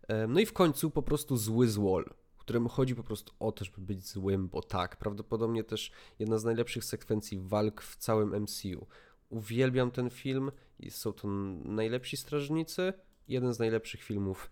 E, 0.08 0.26
No 0.26 0.40
i 0.40 0.46
w 0.46 0.52
końcu 0.52 0.90
po 0.90 1.02
prostu 1.02 1.36
zły 1.36 1.68
złol, 1.68 2.04
któremu 2.46 2.68
chodzi 2.68 2.94
po 2.94 3.02
prostu 3.02 3.32
o 3.40 3.52
to, 3.52 3.64
żeby 3.64 3.80
być 3.80 4.08
złym, 4.08 4.48
bo 4.48 4.62
tak, 4.62 4.96
prawdopodobnie 4.96 5.64
też 5.64 5.90
jedna 6.18 6.38
z 6.38 6.44
najlepszych 6.44 6.84
sekwencji 6.84 7.38
walk 7.40 7.82
w 7.82 7.96
całym 7.96 8.42
MCU. 8.42 8.86
Uwielbiam 9.28 9.90
ten 9.90 10.10
film 10.10 10.52
są 10.88 11.12
to 11.12 11.28
najlepsi 11.64 12.16
strażnicy, 12.16 12.92
jeden 13.28 13.54
z 13.54 13.58
najlepszych 13.58 14.02
filmów 14.02 14.50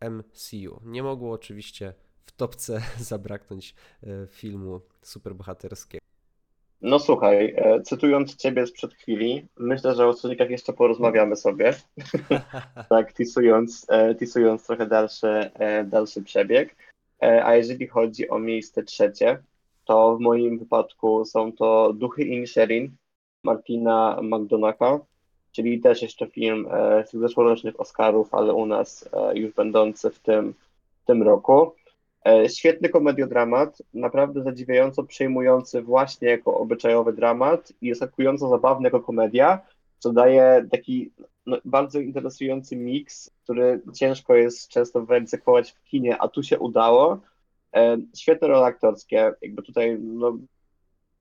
MCU. 0.00 0.80
Nie 0.84 1.02
mogło 1.02 1.32
oczywiście 1.32 1.94
w 2.26 2.32
topce 2.32 2.82
zabraknąć 3.12 3.74
e, 4.02 4.26
filmu 4.26 4.80
superbohaterskiego. 5.02 6.04
No 6.82 6.98
słuchaj, 6.98 7.54
e, 7.56 7.82
cytując 7.82 8.36
ciebie 8.36 8.66
sprzed 8.66 8.94
chwili, 8.94 9.48
myślę, 9.58 9.94
że 9.94 10.06
o 10.06 10.12
Sonikach 10.12 10.50
jeszcze 10.50 10.72
porozmawiamy 10.72 11.36
sobie. 11.36 11.74
tak, 12.90 13.12
tisując, 13.12 13.86
e, 13.88 14.14
tisując 14.14 14.66
trochę 14.66 14.86
dalszy, 14.86 15.50
dalszy 15.84 16.22
przebieg. 16.22 16.89
E, 17.22 17.44
A 17.44 17.56
jeżeli 17.56 17.86
chodzi 17.86 18.28
o 18.28 18.38
miejsce 18.38 18.82
trzecie, 18.82 19.42
to 19.84 20.16
w 20.16 20.20
moim 20.20 20.58
wypadku 20.58 21.24
są 21.24 21.52
to 21.52 21.92
Duchy 21.92 22.22
Inisherin 22.22 22.96
Martina 23.44 24.20
McDonagha, 24.22 25.00
czyli 25.52 25.80
też 25.80 26.02
jeszcze 26.02 26.26
film 26.26 26.68
e, 26.70 27.04
z 27.06 27.12
zeszłorocznych 27.12 27.80
Oscarów, 27.80 28.34
ale 28.34 28.52
u 28.52 28.66
nas 28.66 29.08
e, 29.12 29.38
już 29.38 29.54
będący 29.54 30.10
w 30.10 30.18
tym, 30.18 30.54
w 31.02 31.06
tym 31.06 31.22
roku. 31.22 31.72
Świetny 32.48 32.88
komediodramat, 32.88 33.82
naprawdę 33.94 34.42
zadziwiająco 34.42 35.02
przejmujący 35.02 35.82
właśnie 35.82 36.28
jako 36.28 36.58
obyczajowy 36.58 37.12
dramat 37.12 37.72
i 37.80 37.88
zaskakująco 37.88 38.48
zabawny 38.48 38.86
jako 38.86 39.00
komedia, 39.00 39.60
co 39.98 40.12
daje 40.12 40.66
taki 40.70 41.10
no, 41.46 41.56
bardzo 41.64 42.00
interesujący 42.00 42.76
miks, 42.76 43.30
który 43.44 43.80
ciężko 43.94 44.34
jest 44.34 44.68
często 44.68 45.06
wyegzekwować 45.06 45.72
w 45.72 45.82
kinie, 45.82 46.18
a 46.18 46.28
tu 46.28 46.42
się 46.42 46.58
udało. 46.58 47.20
E, 47.74 47.96
Świetne 48.16 48.48
role 48.48 48.66
aktorskie, 48.66 49.32
jakby 49.42 49.62
tutaj 49.62 49.98
no, 50.00 50.38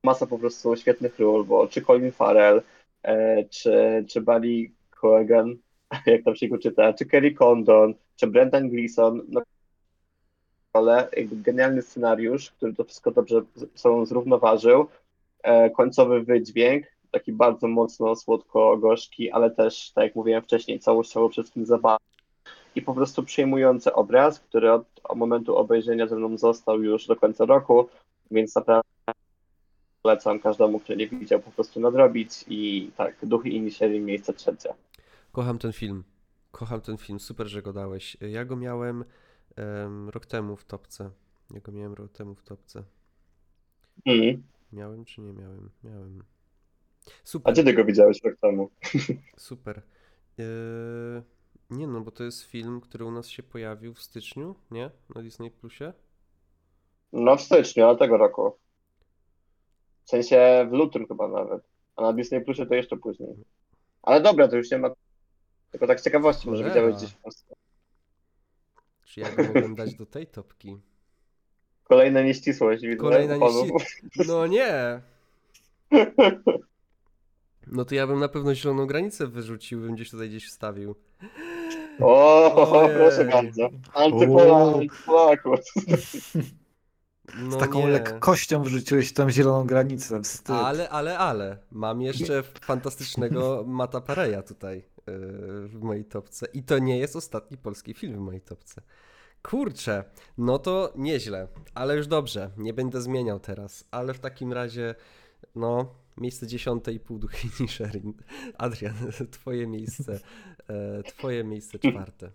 masa 0.03 0.27
po 0.27 0.39
prostu 0.39 0.75
świetnych 0.75 1.19
ról, 1.19 1.45
bo 1.45 1.67
czy 1.67 1.81
Colin 1.81 2.11
Farrell, 2.11 2.61
e, 3.03 3.45
czy, 3.45 4.05
czy 4.09 4.21
Barry 4.21 4.71
Cogan, 4.89 5.55
jak 6.05 6.23
tam 6.23 6.35
się 6.35 6.47
go 6.47 6.57
czyta, 6.57 6.93
czy 6.93 7.05
Kerry 7.05 7.33
Condon, 7.33 7.93
czy 8.15 8.27
Brendan 8.27 8.69
Gleeson, 8.69 9.21
no 9.27 9.41
ale 10.73 11.09
jakby 11.17 11.35
genialny 11.35 11.81
scenariusz, 11.81 12.51
który 12.51 12.73
to 12.73 12.83
wszystko 12.83 13.11
dobrze 13.11 13.41
sobą 13.75 14.05
zrównoważył. 14.05 14.87
E, 15.43 15.69
końcowy 15.69 16.23
wydźwięk, 16.23 16.85
taki 17.11 17.33
bardzo 17.33 17.67
mocno 17.67 18.15
słodko-gorzki, 18.15 19.31
ale 19.31 19.51
też, 19.51 19.91
tak 19.91 20.03
jak 20.03 20.15
mówiłem 20.15 20.43
wcześniej, 20.43 20.79
całościowo 20.79 21.29
przede 21.29 21.43
wszystkim 21.43 21.65
zabawny. 21.65 22.05
I 22.75 22.81
po 22.81 22.93
prostu 22.93 23.23
przejmujący 23.23 23.93
obraz, 23.93 24.39
który 24.39 24.71
od, 24.71 24.85
od 25.03 25.17
momentu 25.17 25.57
obejrzenia 25.57 26.07
ze 26.07 26.15
mną 26.15 26.37
został 26.37 26.83
już 26.83 27.07
do 27.07 27.15
końca 27.15 27.45
roku, 27.45 27.89
więc 28.31 28.55
naprawdę 28.55 28.89
polecam 30.01 30.39
każdemu, 30.39 30.79
kto 30.79 30.93
nie 30.93 31.07
widział, 31.07 31.39
po 31.39 31.51
prostu 31.51 31.79
nadrobić. 31.79 32.45
I 32.47 32.91
tak, 32.97 33.25
Duchy 33.25 33.49
Inisherin, 33.49 34.05
miejsce 34.05 34.33
trzecie. 34.33 34.73
Kocham 35.31 35.57
ten 35.57 35.73
film. 35.73 36.03
Kocham 36.51 36.81
ten 36.81 36.97
film. 36.97 37.19
Super, 37.19 37.47
że 37.47 37.61
go 37.61 37.73
dałeś. 37.73 38.17
Ja 38.21 38.45
go 38.45 38.55
miałem 38.55 39.05
em, 39.55 40.09
rok 40.09 40.25
temu 40.25 40.55
w 40.55 40.65
topce. 40.65 41.11
Ja 41.51 41.59
go 41.59 41.71
miałem 41.71 41.93
rok 41.93 42.11
temu 42.11 42.35
w 42.35 42.43
topce. 42.43 42.83
Mm. 44.05 44.43
Miałem 44.73 45.05
czy 45.05 45.21
nie 45.21 45.33
miałem? 45.33 45.69
Miałem. 45.83 46.23
A 47.07 47.11
Super, 47.23 47.53
gdzie 47.53 47.63
ty 47.63 47.73
go 47.73 47.85
widziałeś 47.85 48.23
rok 48.23 48.35
temu? 48.41 48.69
super. 49.37 49.81
Eee, 50.39 50.45
nie 51.69 51.87
no, 51.87 52.01
bo 52.01 52.11
to 52.11 52.23
jest 52.23 52.43
film, 52.43 52.81
który 52.81 53.05
u 53.05 53.11
nas 53.11 53.27
się 53.27 53.43
pojawił 53.43 53.93
w 53.93 54.01
styczniu, 54.01 54.55
nie? 54.71 54.91
Na 55.15 55.21
Disney 55.21 55.51
Plusie. 55.51 55.93
No 57.13 57.37
w 57.37 57.41
styczniu, 57.41 57.85
ale 57.85 57.97
tego 57.97 58.17
roku. 58.17 58.51
W 60.05 60.09
sensie 60.09 60.67
w 60.69 60.73
lutym 60.73 61.07
chyba 61.07 61.27
nawet. 61.27 61.63
A 61.95 62.01
na 62.01 62.13
Disney 62.13 62.41
Plusie 62.41 62.65
to 62.65 62.75
jeszcze 62.75 62.97
później. 62.97 63.35
Ale 64.01 64.21
dobra, 64.21 64.47
to 64.47 64.55
już 64.55 64.71
nie 64.71 64.77
ma. 64.77 64.89
Tylko 65.71 65.87
tak 65.87 65.99
z 65.99 66.03
ciekawości, 66.03 66.49
może 66.49 66.63
widziałeś 66.63 66.95
gdzieś 66.95 67.11
w 67.11 67.17
Polsce. 67.17 67.55
Czy 69.03 69.19
ja 69.19 69.31
go 69.35 69.43
mogłem 69.43 69.75
dać 69.75 69.95
do 69.95 70.05
tej 70.05 70.27
topki? 70.27 70.77
Kolejna 71.83 72.21
nieścisłość 72.21 72.81
widzę. 72.83 72.97
Kolejna 72.97 73.37
u 73.37 73.39
panów. 73.39 73.67
nieści- 73.71 74.27
No 74.27 74.47
nie! 74.47 75.01
No 77.71 77.85
to 77.85 77.95
ja 77.95 78.07
bym 78.07 78.19
na 78.19 78.27
pewno 78.29 78.55
zieloną 78.55 78.87
granicę 78.87 79.27
wyrzucił, 79.27 79.81
bym 79.81 79.95
gdzieś 79.95 80.09
tutaj 80.11 80.29
gdzieś 80.29 80.47
wstawił. 80.47 80.95
O, 81.99 82.79
Ojej. 82.81 82.97
proszę 82.97 83.25
bardzo. 83.25 83.69
Antypola, 83.93 84.53
O. 84.53 84.73
antypolaków. 84.79 85.59
No 87.41 87.51
Z 87.51 87.59
taką 87.59 87.79
nie. 87.79 87.87
lekkością 87.87 88.63
wrzuciłeś 88.63 89.13
tam 89.13 89.29
zieloną 89.29 89.65
granicę. 89.67 90.21
Wstyd. 90.21 90.49
Ale, 90.55 90.89
ale, 90.89 91.17
ale. 91.17 91.57
Mam 91.71 92.01
jeszcze 92.01 92.43
fantastycznego 92.43 93.63
Mata 93.67 94.01
Pareja 94.01 94.43
tutaj 94.43 94.77
yy, 94.77 94.83
w 95.67 95.79
mojej 95.81 96.05
topce. 96.05 96.45
I 96.53 96.63
to 96.63 96.79
nie 96.79 96.97
jest 96.99 97.15
ostatni 97.15 97.57
polski 97.57 97.93
film 97.93 98.15
w 98.15 98.19
mojej 98.19 98.41
topce. 98.41 98.81
Kurczę, 99.43 100.03
no 100.37 100.59
to 100.59 100.93
nieźle, 100.95 101.47
ale 101.73 101.95
już 101.97 102.07
dobrze, 102.07 102.49
nie 102.57 102.73
będę 102.73 103.01
zmieniał 103.01 103.39
teraz. 103.39 103.83
Ale 103.91 104.13
w 104.13 104.19
takim 104.19 104.53
razie, 104.53 104.95
no, 105.55 105.95
miejsce 106.19 106.47
dziesiąte 106.47 106.93
i 106.93 106.99
pół 106.99 107.19
duchy 107.19 107.47
Nisherin. 107.59 108.13
Adrian, 108.57 108.95
twoje 109.31 109.67
miejsce, 109.67 110.19
e, 110.67 111.03
twoje 111.03 111.43
miejsce 111.43 111.79
czwarte. 111.89 112.31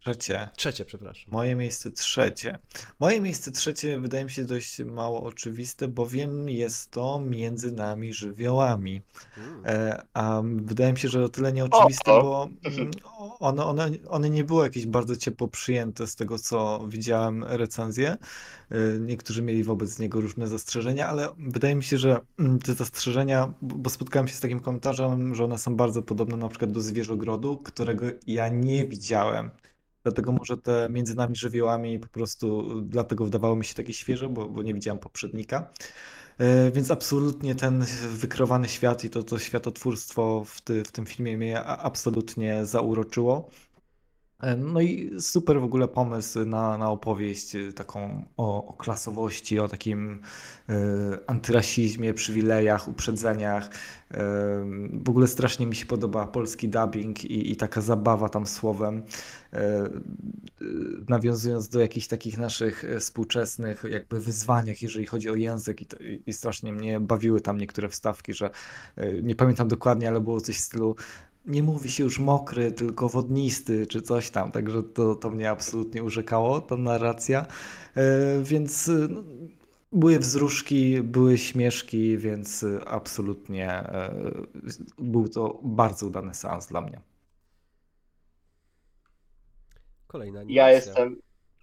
Trzecie. 0.00 0.48
Trzecie, 0.56 0.84
przepraszam. 0.84 1.24
Moje 1.32 1.54
miejsce 1.54 1.90
trzecie. 1.90 2.58
Moje 3.00 3.20
miejsce 3.20 3.52
trzecie 3.52 4.00
wydaje 4.00 4.24
mi 4.24 4.30
się 4.30 4.44
dość 4.44 4.78
mało 4.78 5.22
oczywiste, 5.22 5.88
bowiem 5.88 6.48
jest 6.48 6.90
to 6.90 7.20
między 7.20 7.72
nami 7.72 8.14
żywiołami. 8.14 9.02
Mm. 9.36 9.62
E, 9.66 10.02
A 10.14 10.42
wydaje 10.54 10.92
mi 10.92 10.98
się, 10.98 11.08
że 11.08 11.24
o 11.24 11.28
tyle 11.28 11.52
nieoczywiste, 11.52 12.12
O, 12.12 12.18
o. 12.18 12.22
bo 12.22 12.48
mm, 12.70 12.90
one, 13.40 13.64
one, 13.64 13.90
one 14.08 14.30
nie 14.30 14.44
były 14.44 14.64
jakieś 14.64 14.86
bardzo 14.86 15.16
ciepło 15.16 15.48
przyjęte 15.48 16.06
z 16.06 16.16
tego, 16.16 16.38
co 16.38 16.84
widziałem 16.88 17.44
recenzje. 17.44 18.16
E, 18.70 18.76
Niektórzy 19.00 19.42
mieli 19.42 19.64
wobec 19.64 19.98
niego 19.98 20.20
różne 20.20 20.48
zastrzeżenia, 20.48 21.08
ale 21.08 21.28
wydaje 21.38 21.74
mi 21.74 21.82
się, 21.84 21.98
że 21.98 22.20
mm, 22.38 22.58
te 22.58 22.74
zastrzeżenia, 22.74 23.52
bo 23.62 23.76
bo 23.76 23.90
spotkałem 23.90 24.28
się 24.28 24.34
z 24.34 24.40
takim 24.40 24.60
komentarzem, 24.60 25.34
że 25.34 25.44
one 25.44 25.58
są 25.58 25.76
bardzo 25.76 26.02
podobne 26.02 26.36
na 26.36 26.48
przykład 26.48 26.72
do 26.72 26.80
Zwierzogrodu, 26.80 27.56
którego 27.58 28.06
ja 28.26 28.48
nie 28.48 28.86
widziałem. 28.86 29.50
Dlatego 30.02 30.32
może 30.32 30.56
te 30.56 30.88
między 30.90 31.14
nami 31.16 31.36
żywiołami 31.36 31.98
po 31.98 32.08
prostu 32.08 32.74
dlatego 32.82 33.24
wydawało 33.24 33.56
mi 33.56 33.64
się 33.64 33.74
takie 33.74 33.92
świeże, 33.94 34.28
bo, 34.28 34.48
bo 34.48 34.62
nie 34.62 34.74
widziałem 34.74 34.98
poprzednika. 34.98 35.72
E, 36.38 36.70
Więc 36.70 36.90
absolutnie 36.90 37.54
ten 37.54 37.84
wykreowany 38.10 38.68
świat 38.68 39.04
i 39.04 39.10
to, 39.10 39.22
to 39.22 39.38
światotwórstwo 39.38 40.44
w, 40.44 40.60
ty, 40.60 40.84
w 40.84 40.92
tym 40.92 41.06
filmie 41.06 41.36
mnie 41.36 41.64
absolutnie 41.64 42.66
zauroczyło. 42.66 43.50
E, 44.40 44.56
No 44.56 44.80
i 44.80 45.20
super 45.20 45.60
w 45.60 45.64
ogóle 45.64 45.88
pomysł 45.88 46.44
na, 46.44 46.78
na 46.78 46.90
opowieść 46.90 47.56
e, 47.56 47.72
taką 47.72 48.24
o, 48.36 48.66
o 48.66 48.72
klasowości, 48.72 49.58
o 49.58 49.68
takim 49.68 50.20
e, 50.68 50.74
antyrasizmie, 51.26 52.14
przywilejach, 52.14 52.88
uprzedzeniach. 52.88 53.64
E, 53.66 54.18
w 54.92 55.08
ogóle 55.08 55.26
strasznie 55.26 55.66
mi 55.66 55.76
się 55.76 55.86
podoba 55.86 56.26
polski 56.26 56.68
dubbing 56.68 57.24
i, 57.24 57.52
i 57.52 57.56
taka 57.56 57.80
zabawa 57.80 58.28
tam 58.28 58.46
słowem. 58.46 59.02
E, 59.52 59.90
nawiązując 61.08 61.68
do 61.68 61.80
jakichś 61.80 62.06
takich 62.06 62.38
naszych 62.38 62.84
współczesnych 63.00 63.84
jakby 63.90 64.20
wyzwaniach, 64.20 64.82
jeżeli 64.82 65.06
chodzi 65.06 65.30
o 65.30 65.34
język 65.34 65.80
i, 65.80 65.86
to, 65.86 65.96
i 66.26 66.32
strasznie 66.32 66.72
mnie 66.72 67.00
bawiły 67.00 67.40
tam 67.40 67.58
niektóre 67.58 67.88
wstawki, 67.88 68.34
że 68.34 68.50
nie 69.22 69.34
pamiętam 69.34 69.68
dokładnie, 69.68 70.08
ale 70.08 70.20
było 70.20 70.40
coś 70.40 70.56
w 70.56 70.60
stylu 70.60 70.96
nie 71.46 71.62
mówi 71.62 71.90
się 71.90 72.04
już 72.04 72.18
mokry, 72.18 72.72
tylko 72.72 73.08
wodnisty, 73.08 73.86
czy 73.86 74.02
coś 74.02 74.30
tam, 74.30 74.52
także 74.52 74.82
to, 74.82 75.14
to 75.14 75.30
mnie 75.30 75.50
absolutnie 75.50 76.04
urzekało, 76.04 76.60
ta 76.60 76.76
narracja, 76.76 77.46
E, 77.96 78.42
więc 78.42 78.88
e, 78.88 78.92
no, 78.92 79.22
były 79.92 80.18
wzruszki, 80.18 81.02
były 81.02 81.38
śmieszki, 81.38 82.18
więc 82.18 82.66
absolutnie 82.86 83.70
e, 83.70 84.14
był 84.98 85.28
to 85.28 85.60
bardzo 85.62 86.06
udany 86.06 86.34
seans 86.34 86.66
dla 86.66 86.80
mnie. 86.80 87.00
Kolejna 90.06 90.38
Ja 90.38 90.64
animacja. 90.64 90.70
jestem 90.70 91.16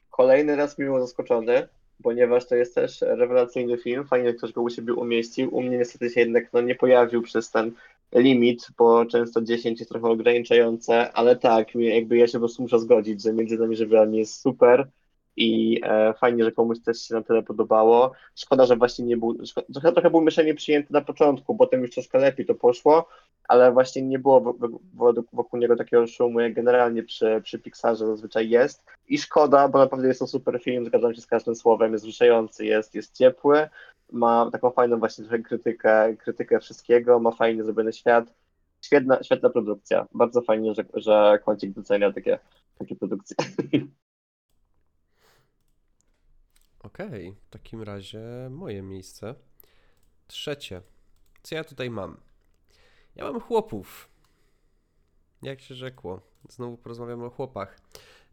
kolejny 0.09 0.55
raz 0.55 0.77
miło 0.77 0.99
zaskoczony, 0.99 1.67
ponieważ 2.03 2.47
to 2.47 2.55
jest 2.55 2.75
też 2.75 3.01
rewelacyjny 3.01 3.77
film. 3.77 4.07
Fajnie, 4.07 4.29
że 4.29 4.33
ktoś 4.33 4.51
go 4.51 4.61
u 4.61 4.69
siebie 4.69 4.93
umieścił. 4.93 5.55
U 5.55 5.61
mnie 5.61 5.77
niestety 5.77 6.09
się 6.09 6.19
jednak 6.19 6.53
no, 6.53 6.61
nie 6.61 6.75
pojawił 6.75 7.21
przez 7.21 7.51
ten 7.51 7.71
limit, 8.15 8.67
bo 8.77 9.05
często 9.05 9.41
10 9.41 9.79
jest 9.79 9.91
trochę 9.91 10.07
ograniczające, 10.07 11.13
ale 11.13 11.35
tak, 11.35 11.75
jakby 11.75 12.17
ja 12.17 12.27
się 12.27 12.33
po 12.33 12.39
prostu 12.39 12.61
muszę 12.61 12.79
zgodzić, 12.79 13.21
że 13.21 13.33
między 13.33 13.57
nami 13.57 13.75
żywiołami 13.75 14.17
jest 14.17 14.41
super 14.41 14.89
i 15.37 15.81
e, 15.83 16.13
fajnie, 16.13 16.43
że 16.43 16.51
komuś 16.51 16.79
też 16.79 17.01
się 17.01 17.15
na 17.15 17.21
tyle 17.21 17.43
podobało. 17.43 18.11
Szkoda, 18.35 18.65
że 18.65 18.75
właśnie 18.75 19.05
nie 19.05 19.17
był, 19.17 19.37
trochę, 19.73 19.91
trochę 19.91 20.09
był 20.09 20.21
myślenie 20.21 20.55
przyjęty 20.55 20.93
na 20.93 21.01
początku, 21.01 21.55
potem 21.55 21.81
już 21.81 21.91
troszkę 21.91 22.17
lepiej 22.17 22.45
to 22.45 22.55
poszło, 22.55 23.07
ale 23.47 23.71
właśnie 23.71 24.01
nie 24.01 24.19
było 24.19 24.41
wokół, 24.41 24.81
wokół 25.33 25.59
niego 25.59 25.75
takiego 25.75 26.07
szumu, 26.07 26.39
jak 26.39 26.53
generalnie 26.53 27.03
przy, 27.03 27.41
przy 27.43 27.59
Pixarze 27.59 28.07
zazwyczaj 28.07 28.49
jest. 28.49 28.83
I 29.07 29.17
szkoda, 29.17 29.67
bo 29.67 29.79
naprawdę 29.79 30.07
jest 30.07 30.19
to 30.19 30.27
super 30.27 30.63
film, 30.63 30.85
zgadzam 30.85 31.13
się 31.13 31.21
z 31.21 31.27
każdym 31.27 31.55
słowem, 31.55 31.91
jest 31.91 32.03
wzruszający, 32.03 32.65
jest, 32.65 32.95
jest 32.95 33.17
ciepły, 33.17 33.69
ma 34.11 34.49
taką 34.51 34.71
fajną 34.71 34.99
właśnie 34.99 35.25
trochę 35.25 35.43
krytykę, 35.43 36.15
krytykę 36.15 36.59
wszystkiego, 36.59 37.19
ma 37.19 37.31
fajnie 37.31 37.63
zrobiony 37.63 37.93
świat. 37.93 38.33
Świetna, 38.81 39.23
świetna 39.23 39.49
produkcja. 39.49 40.07
Bardzo 40.13 40.41
fajnie, 40.41 40.73
że, 40.73 40.83
że 40.93 41.39
Kącik 41.45 41.71
docenia 41.71 42.11
takie, 42.11 42.39
takie 42.79 42.95
produkcje. 42.95 43.35
Okej, 46.87 47.35
w 47.47 47.49
takim 47.49 47.83
razie 47.83 48.19
moje 48.49 48.81
miejsce. 48.81 49.35
Trzecie. 50.27 50.81
Co 51.43 51.55
ja 51.55 51.63
tutaj 51.63 51.89
mam? 51.89 52.17
Ja 53.15 53.31
mam 53.31 53.41
chłopów. 53.41 54.09
Jak 55.41 55.61
się 55.61 55.75
rzekło. 55.75 56.21
Znowu 56.49 56.77
porozmawiamy 56.77 57.25
o 57.25 57.29
chłopach. 57.29 57.79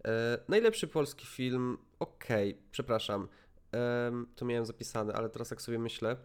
E, 0.05 0.39
najlepszy 0.49 0.89
polski 0.89 1.27
film. 1.27 1.79
Okej, 1.99 2.59
przepraszam. 2.71 3.29
E, 3.75 4.13
to 4.37 4.45
miałem 4.45 4.67
zapisane, 4.67 5.13
ale 5.13 5.31
teraz 5.31 5.51
jak 5.51 5.63
sobie 5.63 5.79
myślę, 5.79 6.17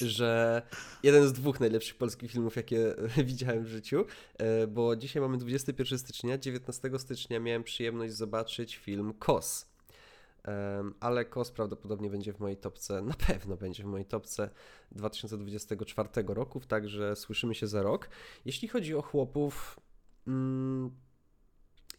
że 0.00 0.62
jeden 1.02 1.28
z 1.28 1.32
dwóch 1.32 1.60
najlepszych 1.60 1.96
polskich 1.96 2.30
filmów, 2.32 2.56
jakie 2.56 2.94
widziałem 3.24 3.64
w 3.64 3.68
życiu, 3.68 4.04
e, 4.38 4.66
bo 4.66 4.96
dzisiaj 4.96 5.22
mamy 5.22 5.38
21 5.38 5.98
stycznia, 5.98 6.38
19 6.38 6.98
stycznia 6.98 7.40
miałem 7.40 7.64
przyjemność 7.64 8.14
zobaczyć 8.14 8.76
film 8.76 9.14
KOS 9.18 9.75
ale 11.00 11.24
KOS 11.24 11.50
prawdopodobnie 11.50 12.10
będzie 12.10 12.32
w 12.32 12.40
mojej 12.40 12.56
topce, 12.56 13.02
na 13.02 13.14
pewno 13.14 13.56
będzie 13.56 13.82
w 13.82 13.86
mojej 13.86 14.06
topce 14.06 14.50
2024 14.92 16.08
roku, 16.26 16.60
także 16.60 17.16
słyszymy 17.16 17.54
się 17.54 17.66
za 17.66 17.82
rok. 17.82 18.08
Jeśli 18.44 18.68
chodzi 18.68 18.94
o 18.94 19.02
chłopów, 19.02 19.80
mm, 20.26 20.90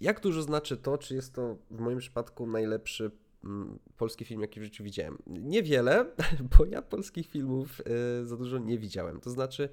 jak 0.02 0.22
dużo 0.22 0.42
znaczy 0.42 0.78
to, 0.78 0.98
czy 0.98 1.16
jest 1.16 1.34
to 1.34 1.58
w 1.72 1.80
moim 1.80 2.00
przypadku 2.00 2.48
najlepszy 2.48 3.12
mm, 3.44 3.80
polski 3.98 4.26
film, 4.26 4.42
jaki 4.42 4.60
w 4.60 4.64
życiu 4.64 4.84
widziałem? 4.84 5.18
Niewiele, 5.28 6.06
bo 6.58 6.66
ja 6.66 6.82
polskich 6.82 7.28
filmów 7.28 7.82
y, 8.22 8.26
za 8.26 8.38
dużo 8.38 8.58
nie 8.58 8.78
widziałem. 8.78 9.20
To 9.20 9.30
znaczy, 9.30 9.70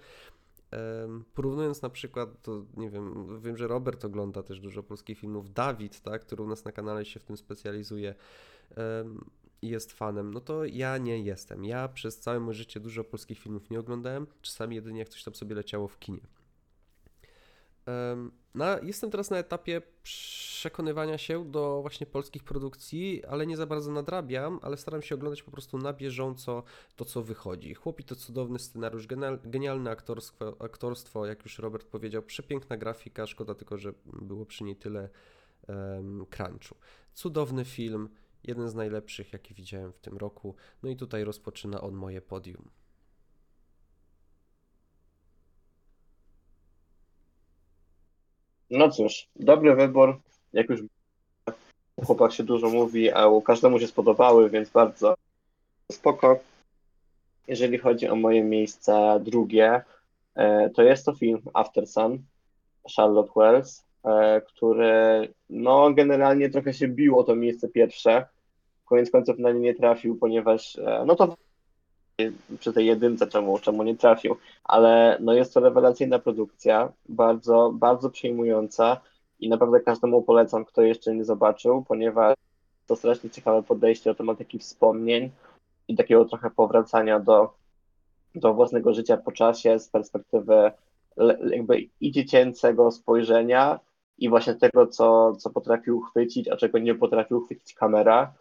Porównując 1.34 1.82
na 1.82 1.90
przykład, 1.90 2.42
to 2.42 2.64
nie 2.76 2.90
wiem, 2.90 3.40
wiem, 3.40 3.56
że 3.56 3.68
Robert 3.68 4.04
ogląda 4.04 4.42
też 4.42 4.60
dużo 4.60 4.82
polskich 4.82 5.18
filmów, 5.18 5.52
Dawid, 5.52 6.00
tak, 6.00 6.22
który 6.22 6.42
u 6.42 6.46
nas 6.46 6.64
na 6.64 6.72
kanale 6.72 7.04
się 7.04 7.20
w 7.20 7.24
tym 7.24 7.36
specjalizuje 7.36 8.14
i 9.62 9.68
jest 9.68 9.92
fanem, 9.92 10.34
no 10.34 10.40
to 10.40 10.64
ja 10.64 10.98
nie 10.98 11.18
jestem. 11.18 11.64
Ja 11.64 11.88
przez 11.88 12.20
całe 12.20 12.40
moje 12.40 12.54
życie 12.54 12.80
dużo 12.80 13.04
polskich 13.04 13.38
filmów 13.38 13.70
nie 13.70 13.80
oglądałem, 13.80 14.26
czasami 14.42 14.76
jedynie 14.76 14.98
jak 14.98 15.08
coś 15.08 15.24
tam 15.24 15.34
sobie 15.34 15.54
leciało 15.54 15.88
w 15.88 15.98
kinie. 15.98 16.20
No, 18.54 18.64
jestem 18.82 19.10
teraz 19.10 19.30
na 19.30 19.38
etapie 19.38 19.82
przekonywania 20.02 21.18
się 21.18 21.50
do 21.50 21.80
właśnie 21.80 22.06
polskich 22.06 22.44
produkcji, 22.44 23.24
ale 23.24 23.46
nie 23.46 23.56
za 23.56 23.66
bardzo 23.66 23.92
nadrabiam, 23.92 24.58
ale 24.62 24.76
staram 24.76 25.02
się 25.02 25.14
oglądać 25.14 25.42
po 25.42 25.50
prostu 25.50 25.78
na 25.78 25.92
bieżąco 25.92 26.62
to, 26.96 27.04
co 27.04 27.22
wychodzi. 27.22 27.74
Chłopi 27.74 28.04
to 28.04 28.16
cudowny 28.16 28.58
scenariusz, 28.58 29.06
genialne 29.44 29.90
aktorstwo, 29.90 30.56
aktorstwo, 30.58 31.26
jak 31.26 31.42
już 31.42 31.58
Robert 31.58 31.86
powiedział, 31.86 32.22
przepiękna 32.22 32.76
grafika, 32.76 33.26
szkoda 33.26 33.54
tylko, 33.54 33.78
że 33.78 33.92
było 34.06 34.46
przy 34.46 34.64
niej 34.64 34.76
tyle 34.76 35.08
um, 35.68 36.26
crunchu. 36.30 36.76
Cudowny 37.14 37.64
film, 37.64 38.08
jeden 38.44 38.68
z 38.68 38.74
najlepszych, 38.74 39.32
jaki 39.32 39.54
widziałem 39.54 39.92
w 39.92 39.98
tym 39.98 40.16
roku, 40.16 40.54
no 40.82 40.88
i 40.88 40.96
tutaj 40.96 41.24
rozpoczyna 41.24 41.80
on 41.80 41.94
moje 41.94 42.20
podium. 42.20 42.70
No 48.74 48.90
cóż, 48.90 49.26
dobry 49.36 49.74
wybór. 49.74 50.20
Jak 50.52 50.70
już 50.70 50.80
o 51.96 52.04
chłopach 52.04 52.34
się 52.34 52.42
dużo 52.42 52.68
mówi, 52.68 53.12
a 53.12 53.26
każdemu 53.44 53.78
się 53.78 53.86
spodobały, 53.86 54.50
więc 54.50 54.70
bardzo 54.70 55.14
spoko. 55.92 56.38
Jeżeli 57.48 57.78
chodzi 57.78 58.08
o 58.08 58.16
moje 58.16 58.44
miejsca 58.44 59.18
drugie, 59.18 59.82
e, 60.34 60.70
to 60.70 60.82
jest 60.82 61.06
to 61.06 61.14
film 61.14 61.40
After 61.52 61.86
Sun, 61.86 62.18
Charlotte 62.96 63.32
Wells, 63.36 63.84
e, 64.04 64.40
który 64.40 65.28
no 65.50 65.92
generalnie 65.92 66.50
trochę 66.50 66.74
się 66.74 66.88
bił 66.88 67.18
o 67.18 67.24
to 67.24 67.36
miejsce 67.36 67.68
pierwsze. 67.68 68.26
Koniec 68.84 69.10
końców 69.10 69.38
na 69.38 69.50
nie 69.50 69.60
nie 69.60 69.74
trafił, 69.74 70.16
ponieważ 70.16 70.78
e, 70.78 71.04
no 71.06 71.16
to 71.16 71.36
przy 72.58 72.72
tej 72.72 72.86
jedynce, 72.86 73.26
czemu, 73.26 73.58
czemu 73.58 73.82
nie 73.82 73.96
trafił, 73.96 74.36
ale 74.64 75.18
no 75.20 75.32
jest 75.32 75.54
to 75.54 75.60
rewelacyjna 75.60 76.18
produkcja, 76.18 76.92
bardzo, 77.08 77.72
bardzo 77.74 78.10
przejmująca 78.10 79.00
i 79.40 79.48
naprawdę 79.48 79.80
każdemu 79.80 80.22
polecam, 80.22 80.64
kto 80.64 80.82
jeszcze 80.82 81.14
nie 81.14 81.24
zobaczył, 81.24 81.84
ponieważ 81.88 82.34
to 82.86 82.96
strasznie 82.96 83.30
ciekawe 83.30 83.62
podejście 83.62 84.10
do 84.10 84.14
tematyki 84.14 84.58
wspomnień 84.58 85.30
i 85.88 85.96
takiego 85.96 86.24
trochę 86.24 86.50
powracania 86.50 87.20
do, 87.20 87.54
do 88.34 88.54
własnego 88.54 88.94
życia 88.94 89.16
po 89.16 89.32
czasie 89.32 89.78
z 89.78 89.88
perspektywy 89.88 90.72
jakby 91.50 91.88
i 92.00 92.12
dziecięcego 92.12 92.90
spojrzenia 92.90 93.80
i 94.18 94.28
właśnie 94.28 94.54
tego, 94.54 94.86
co, 94.86 95.36
co 95.36 95.50
potrafił 95.50 96.00
chwycić, 96.00 96.48
a 96.48 96.56
czego 96.56 96.78
nie 96.78 96.94
potrafił 96.94 97.40
chwycić 97.40 97.74
kamera 97.74 98.34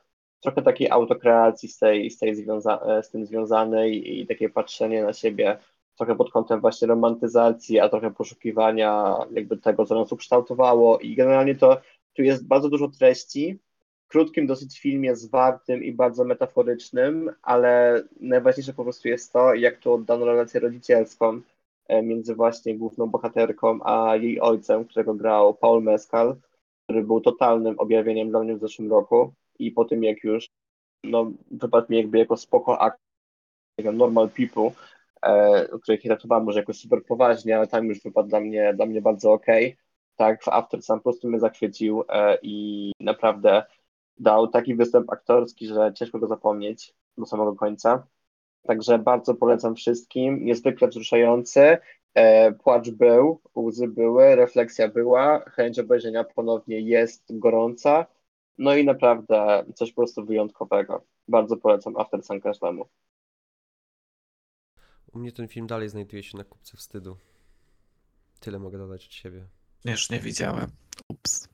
trochę 0.43 0.62
takiej 0.62 0.89
autokreacji 0.89 1.69
z, 1.69 1.77
tej, 1.77 2.12
z, 2.12 2.17
tej 2.17 2.36
związa- 2.36 2.97
e, 2.97 3.03
z 3.03 3.10
tym 3.10 3.25
związanej 3.25 4.19
i 4.19 4.27
takie 4.27 4.49
patrzenie 4.49 5.03
na 5.03 5.13
siebie 5.13 5.58
trochę 5.97 6.15
pod 6.15 6.32
kątem 6.32 6.62
właśnie 6.62 6.88
romantyzacji, 6.88 7.79
a 7.79 7.89
trochę 7.89 8.12
poszukiwania 8.12 9.15
jakby 9.32 9.58
tego, 9.58 9.86
co 9.86 9.95
nas 9.95 10.12
ukształtowało. 10.12 10.99
I 10.99 11.15
generalnie 11.15 11.56
to 11.56 11.82
tu 12.13 12.21
jest 12.21 12.47
bardzo 12.47 12.69
dużo 12.69 12.88
treści, 12.88 13.60
w 14.06 14.08
krótkim 14.08 14.47
dosyć 14.47 14.79
filmie 14.79 15.15
zwartym 15.15 15.84
i 15.84 15.91
bardzo 15.91 16.23
metaforycznym, 16.23 17.32
ale 17.41 18.03
najważniejsze 18.21 18.73
po 18.73 18.84
prostu 18.84 19.08
jest 19.08 19.34
to, 19.34 19.53
jak 19.53 19.77
tu 19.77 19.93
oddano 19.93 20.25
relację 20.25 20.60
rodzicielską 20.60 21.41
e, 21.88 22.03
między 22.03 22.36
właśnie 22.36 22.77
główną 22.77 23.08
bohaterką 23.08 23.79
a 23.84 24.15
jej 24.15 24.41
ojcem, 24.41 24.86
którego 24.86 25.13
grał 25.13 25.53
Paul 25.53 25.84
Mescal, 25.84 26.36
który 26.84 27.03
był 27.03 27.21
totalnym 27.21 27.79
objawieniem 27.79 28.29
dla 28.29 28.39
mnie 28.43 28.56
w 28.56 28.60
zeszłym 28.60 28.89
roku 28.89 29.34
i 29.65 29.71
po 29.71 29.86
tym 29.86 30.04
jak 30.04 30.23
już 30.23 30.49
no, 31.04 31.32
wypadł 31.52 31.88
mi 31.89 31.97
jakby 31.97 32.17
jako 32.17 32.38
spoko 32.38 32.82
akt, 32.82 32.99
normal 33.93 34.30
people, 34.30 34.71
e, 35.21 35.67
których 35.82 36.02
traktowałem 36.02 36.43
może 36.43 36.60
jako 36.60 36.73
super 36.73 37.06
poważnie, 37.06 37.58
ale 37.58 37.67
tam 37.67 37.86
już 37.86 38.02
wypadł 38.02 38.30
dla 38.30 38.39
mnie, 38.39 38.73
dla 38.76 38.86
mnie 38.86 39.02
bardzo 39.02 39.34
okej. 39.34 39.65
Okay. 39.65 39.84
Tak, 40.15 40.43
w 40.43 40.47
After 40.47 40.84
Sun 40.84 40.97
po 40.97 41.04
prostu 41.04 41.30
mnie 41.30 41.39
zachwycił 41.39 42.04
e, 42.10 42.38
i 42.41 42.91
naprawdę 42.99 43.63
dał 44.17 44.47
taki 44.47 44.76
występ 44.76 45.12
aktorski, 45.12 45.67
że 45.67 45.93
ciężko 45.95 46.19
go 46.19 46.28
zapomnieć 46.28 46.93
do 47.17 47.26
samego 47.26 47.56
końca. 47.56 48.08
Także 48.67 48.99
bardzo 48.99 49.36
polecam 49.36 49.76
wszystkim. 49.76 50.45
Niezwykle 50.45 50.88
wzruszający. 50.88 51.78
E, 52.13 52.52
płacz 52.52 52.89
był, 52.89 53.41
łzy 53.56 53.88
były, 53.88 54.36
refleksja 54.36 54.88
była, 54.88 55.39
chęć 55.39 55.80
obejrzenia 55.80 56.23
ponownie 56.23 56.80
jest 56.80 57.39
gorąca. 57.39 58.06
No 58.58 58.76
i 58.76 58.86
naprawdę 58.86 59.66
coś 59.76 59.92
po 59.92 60.02
prostu 60.02 60.26
wyjątkowego. 60.26 61.06
Bardzo 61.28 61.58
polecam 61.58 61.98
After 61.98 62.24
Sun 62.24 62.42
każdemu. 62.42 62.86
U 65.13 65.20
mnie 65.20 65.32
ten 65.32 65.48
film 65.48 65.68
dalej 65.68 65.89
znajduje 65.89 66.24
się 66.24 66.38
na 66.38 66.44
kupce 66.44 66.78
wstydu. 66.78 67.18
Tyle 68.39 68.60
mogę 68.60 68.78
dodać 68.78 69.06
od 69.06 69.13
siebie. 69.13 69.48
Już 69.86 70.10
nie 70.10 70.20
widziałem. 70.20 70.68
Ups. 71.10 71.50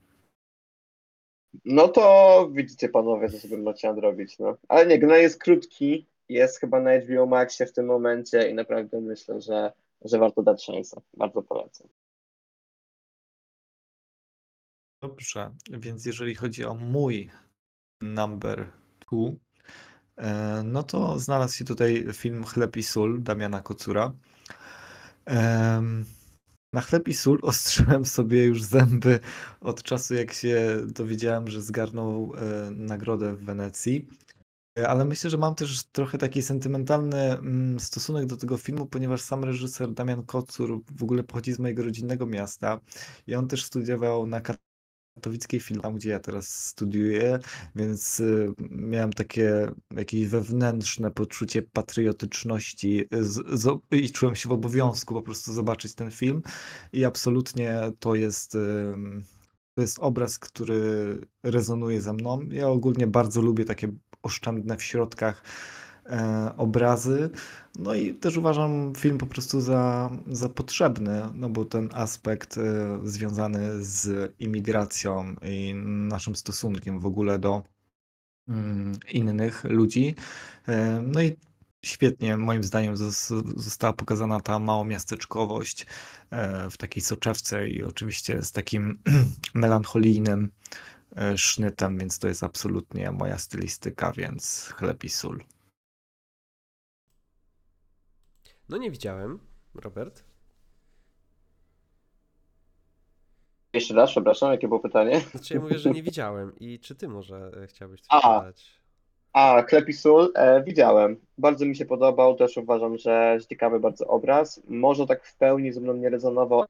No 1.65 1.87
to 1.87 2.49
widzicie 2.53 2.89
panowie, 2.89 3.29
co 3.29 3.39
sobie 3.39 3.57
macie 3.57 3.87
nadrobić. 3.87 4.39
No. 4.39 4.57
Ale 4.67 4.85
nie, 4.85 4.99
gra 4.99 5.17
jest 5.17 5.39
krótki, 5.39 6.05
jest 6.29 6.59
chyba 6.59 6.79
na 6.79 6.99
HBO 6.99 7.25
Maxie 7.25 7.65
w 7.65 7.73
tym 7.73 7.85
momencie 7.85 8.49
i 8.49 8.53
naprawdę 8.53 9.01
myślę, 9.01 9.41
że, 9.41 9.71
że 10.01 10.19
warto 10.19 10.43
dać 10.43 10.63
szansę. 10.63 11.01
Bardzo 11.13 11.41
polecam. 11.41 11.87
Dobrze, 15.01 15.51
więc 15.69 16.05
jeżeli 16.05 16.35
chodzi 16.35 16.65
o 16.65 16.75
mój 16.75 17.29
number 18.01 18.71
two, 18.99 19.33
e, 20.17 20.61
no 20.65 20.83
to 20.83 21.19
znalazł 21.19 21.55
się 21.57 21.65
tutaj 21.65 22.05
film 22.13 22.43
Chleb 22.43 22.77
i 22.77 22.83
sól 22.83 23.23
Damiana 23.23 23.61
Kocura. 23.61 24.13
Na 26.73 26.81
chleb 26.81 27.07
i 27.07 27.13
sól 27.13 27.39
ostrzyłem 27.41 28.05
sobie 28.05 28.45
już 28.45 28.63
zęby 28.63 29.19
od 29.61 29.83
czasu, 29.83 30.13
jak 30.13 30.33
się 30.33 30.77
dowiedziałem, 30.87 31.47
że 31.47 31.61
zgarnął 31.61 32.33
e, 32.35 32.71
nagrodę 32.71 33.35
w 33.35 33.45
Wenecji. 33.45 34.07
Ale 34.87 35.05
myślę, 35.05 35.29
że 35.29 35.37
mam 35.37 35.55
też 35.55 35.83
trochę 35.83 36.17
taki 36.17 36.41
sentymentalny 36.41 37.17
mm, 37.17 37.79
stosunek 37.79 38.25
do 38.25 38.37
tego 38.37 38.57
filmu, 38.57 38.85
ponieważ 38.85 39.21
sam 39.21 39.43
reżyser 39.43 39.91
Damian 39.93 40.23
Kocur 40.25 40.81
w 40.91 41.03
ogóle 41.03 41.23
pochodzi 41.23 41.53
z 41.53 41.59
mojego 41.59 41.83
rodzinnego 41.83 42.25
miasta 42.25 42.79
i 43.27 43.35
on 43.35 43.47
też 43.47 43.65
studiował 43.65 44.27
na 44.27 44.41
katowickiej 45.19 45.59
filmie, 45.59 45.81
tam 45.81 45.95
gdzie 45.95 46.09
ja 46.09 46.19
teraz 46.19 46.65
studiuję, 46.65 47.39
więc 47.75 48.19
y, 48.19 48.53
miałem 48.71 49.13
takie 49.13 49.71
jakieś 49.95 50.27
wewnętrzne 50.27 51.11
poczucie 51.11 51.61
patriotyczności 51.61 53.05
z, 53.11 53.59
z, 53.61 53.79
i 53.91 54.11
czułem 54.11 54.35
się 54.35 54.49
w 54.49 54.51
obowiązku 54.51 55.13
po 55.13 55.21
prostu 55.21 55.53
zobaczyć 55.53 55.95
ten 55.95 56.11
film 56.11 56.41
i 56.93 57.05
absolutnie 57.05 57.79
to 57.99 58.15
jest... 58.15 58.55
Y, 58.55 58.59
to 59.75 59.81
jest 59.81 59.99
obraz, 59.99 60.39
który 60.39 60.81
rezonuje 61.43 62.01
ze 62.01 62.13
mną. 62.13 62.41
Ja 62.51 62.67
ogólnie 62.67 63.07
bardzo 63.07 63.41
lubię 63.41 63.65
takie 63.65 63.91
oszczędne 64.23 64.77
w 64.77 64.83
środkach 64.83 65.43
obrazy. 66.57 67.29
No 67.79 67.93
i 67.93 68.13
też 68.13 68.37
uważam 68.37 68.93
film 68.97 69.17
po 69.17 69.25
prostu 69.25 69.61
za, 69.61 70.09
za 70.27 70.49
potrzebny, 70.49 71.21
no 71.33 71.49
bo 71.49 71.65
ten 71.65 71.89
aspekt 71.93 72.57
e, 72.57 72.99
związany 73.03 73.85
z 73.85 74.33
imigracją 74.39 75.35
i 75.41 75.73
naszym 75.85 76.35
stosunkiem 76.35 76.99
w 76.99 77.05
ogóle 77.05 77.39
do 77.39 77.63
mm, 78.47 78.93
innych 79.11 79.63
ludzi. 79.63 80.15
E, 80.67 81.03
no 81.07 81.21
i 81.21 81.35
świetnie, 81.85 82.37
moim 82.37 82.63
zdaniem, 82.63 82.97
została 83.55 83.93
pokazana 83.93 84.39
ta 84.39 84.59
małomiasteczkowość 84.59 85.85
w 86.71 86.77
takiej 86.77 87.03
soczewce 87.03 87.69
i 87.69 87.83
oczywiście 87.83 88.41
z 88.41 88.51
takim 88.51 88.99
melancholijnym 89.53 90.49
E, 91.15 91.37
sznytem, 91.37 91.97
więc 91.97 92.19
to 92.19 92.27
jest 92.27 92.43
absolutnie 92.43 93.11
moja 93.11 93.37
stylistyka, 93.37 94.11
więc 94.11 94.73
chleb 94.75 95.03
i 95.03 95.09
sól. 95.09 95.43
No 98.69 98.77
nie 98.77 98.91
widziałem, 98.91 99.39
Robert. 99.75 100.23
Jeszcze 103.73 103.93
raz, 103.93 104.11
przepraszam, 104.11 104.51
jakie 104.51 104.67
było 104.67 104.79
pytanie? 104.79 105.19
Znaczy 105.19 105.53
ja 105.53 105.59
mówię, 105.59 105.79
że 105.79 105.91
nie 105.91 106.03
widziałem 106.03 106.59
i 106.59 106.79
czy 106.79 106.95
ty 106.95 107.07
może 107.07 107.51
e, 107.63 107.67
chciałbyś 107.67 108.01
coś 108.01 108.09
A. 108.23 108.39
dodać? 108.39 108.79
A, 109.33 109.63
sól 109.93 110.31
e, 110.35 110.63
widziałem. 110.63 111.17
Bardzo 111.37 111.65
mi 111.65 111.75
się 111.75 111.85
podobał, 111.85 112.35
też 112.35 112.57
uważam, 112.57 112.97
że 112.97 113.37
ciekawy 113.49 113.79
bardzo 113.79 114.07
obraz. 114.07 114.61
Może 114.67 115.05
tak 115.05 115.25
w 115.25 115.35
pełni 115.35 115.71
ze 115.71 115.81
mną 115.81 115.93
nie 115.93 116.09
rezonował, 116.09 116.65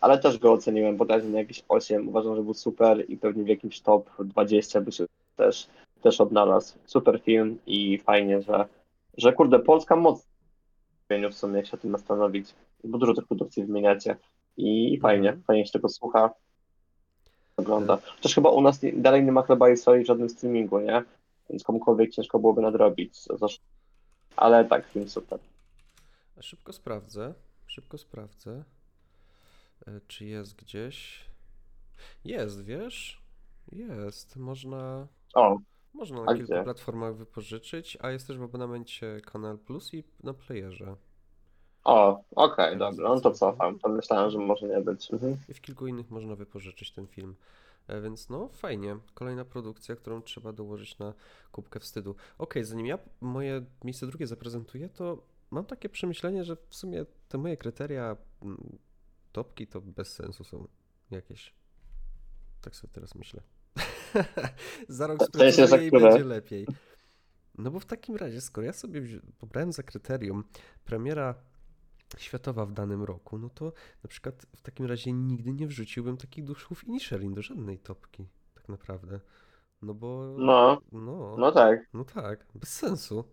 ale 0.00 0.18
też 0.18 0.38
go 0.38 0.52
oceniłem 0.52 0.96
bodajże 0.96 1.28
na 1.28 1.38
jakieś 1.38 1.64
8. 1.68 2.08
Uważam, 2.08 2.36
że 2.36 2.42
był 2.42 2.54
super 2.54 3.04
i 3.10 3.16
pewnie 3.16 3.44
w 3.44 3.48
jakimś 3.48 3.80
top 3.80 4.10
20 4.24 4.80
by 4.80 4.92
się 4.92 5.04
też, 5.36 5.68
też 6.02 6.20
odnalazł. 6.20 6.78
Super 6.84 7.20
film 7.20 7.58
i 7.66 7.98
fajnie, 7.98 8.42
że, 8.42 8.64
że 9.16 9.32
kurde, 9.32 9.58
Polska 9.58 9.96
mocno 9.96 10.31
w 11.30 11.34
sumie, 11.34 11.56
jak 11.56 11.66
się 11.66 11.76
tym 11.78 11.92
zastanowić, 11.92 12.54
bo 12.84 12.98
dużo 12.98 13.14
tych 13.14 13.26
produkcji 13.26 13.64
wymieniacie 13.64 14.16
i, 14.56 14.94
i 14.94 15.00
fajnie, 15.00 15.28
Mhm. 15.28 15.44
fajnie 15.44 15.66
się 15.66 15.72
tego 15.72 15.88
słucha, 15.88 16.30
ogląda. 17.56 17.98
Też 18.22 18.34
chyba 18.34 18.50
u 18.50 18.60
nas 18.60 18.82
nie, 18.82 18.92
dalej 18.92 19.24
nie 19.24 19.32
ma 19.32 19.42
chleba 19.42 19.70
i 19.70 19.76
soli 19.76 20.04
w 20.04 20.06
żadnym 20.06 20.28
streamingu, 20.30 20.80
nie? 20.80 21.04
Więc 21.50 21.64
komukolwiek 21.64 22.10
ciężko 22.10 22.38
byłoby 22.38 22.62
nadrobić. 22.62 23.14
Ale 24.36 24.64
tak, 24.64 24.86
film 24.88 25.08
super. 25.08 25.38
A 26.38 26.42
Szybko 26.42 26.72
sprawdzę. 26.72 27.34
Szybko 27.66 27.98
sprawdzę. 27.98 28.62
E, 29.86 30.00
Czy 30.08 30.24
jest 30.24 30.56
gdzieś? 30.56 31.24
Jest, 32.24 32.64
wiesz? 32.64 33.22
Jest. 33.72 34.36
Można, 34.36 35.06
O, 35.34 35.58
można 35.94 36.26
A 36.26 36.32
na 36.32 36.34
kilku 36.34 36.52
gdzie? 36.52 36.62
platformach 36.62 37.16
wypożyczyć, 37.16 37.98
a 38.00 38.10
jest 38.10 38.26
też 38.26 38.38
w 38.38 38.42
abonamencie 38.42 39.20
Kanal 39.20 39.58
Plus 39.58 39.94
i 39.94 40.04
na 40.22 40.34
playerze. 40.34 40.96
o, 41.84 42.24
okej, 42.36 42.78
dobra, 42.78 43.08
no 43.08 43.20
to 43.20 43.30
cofam. 43.30 43.78
To 43.78 43.88
myślałem, 43.88 44.30
że 44.30 44.38
może 44.38 44.68
nie 44.68 44.80
być. 44.80 45.12
Mhm. 45.12 45.36
I 45.48 45.54
w 45.54 45.60
kilku 45.60 45.86
innych 45.86 46.10
można 46.10 46.36
wypożyczyć 46.36 46.92
ten 46.92 47.06
film. 47.06 47.36
E, 47.88 48.00
Więc 48.00 48.28
no, 48.28 48.48
fajnie. 48.48 48.96
Kolejna 49.14 49.44
produkcja, 49.44 49.96
którą 49.96 50.22
trzeba 50.22 50.52
dołożyć 50.52 50.98
na 50.98 51.14
kubkę 51.52 51.80
wstydu. 51.80 52.14
Okej, 52.38 52.64
zanim 52.64 52.86
ja 52.86 52.98
moje 53.20 53.64
miejsce 53.84 54.06
drugie 54.06 54.26
zaprezentuję, 54.26 54.88
to 54.88 55.22
mam 55.50 55.64
takie 55.64 55.88
przemyślenie, 55.88 56.44
że 56.44 56.56
w 56.68 56.74
sumie 56.76 57.06
te 57.28 57.38
moje 57.38 57.56
kryteria 57.56 58.16
mm, 58.42 58.78
topki 59.32 59.66
to 59.66 59.80
bez 59.80 60.12
sensu 60.14 60.44
są 60.44 60.68
jakieś. 61.10 61.54
Tak 62.60 62.76
sobie 62.76 62.92
teraz 62.92 63.14
myślę. 63.14 63.42
Za 64.88 65.06
rok 65.06 65.24
sprecyzuję 65.24 65.86
i 65.86 65.90
będzie 65.90 66.24
lepiej. 66.24 66.66
No 67.58 67.70
bo 67.70 67.80
w 67.80 67.84
takim 67.86 68.16
razie, 68.16 68.40
skoro 68.40 68.66
ja 68.66 68.72
sobie 68.72 69.02
pobrałem 69.38 69.72
za 69.72 69.82
kryterium 69.82 70.44
premiera 70.84 71.34
światowa 72.18 72.66
w 72.66 72.72
danym 72.72 73.02
roku, 73.02 73.38
no 73.38 73.48
to 73.50 73.72
na 74.04 74.08
przykład 74.08 74.46
w 74.56 74.62
takim 74.62 74.86
razie 74.86 75.12
nigdy 75.12 75.52
nie 75.52 75.66
wrzuciłbym 75.66 76.16
takich 76.16 76.44
duszów 76.44 76.84
Inisherin 76.84 77.34
do 77.34 77.42
żadnej 77.42 77.78
topki, 77.78 78.28
tak 78.54 78.68
naprawdę. 78.68 79.20
No 79.82 79.94
bo. 79.94 80.34
No, 80.38 80.80
No, 80.92 81.36
no 81.38 81.52
tak. 81.52 81.80
no 81.94 82.04
tak, 82.04 82.46
bez 82.54 82.68
sensu. 82.68 83.24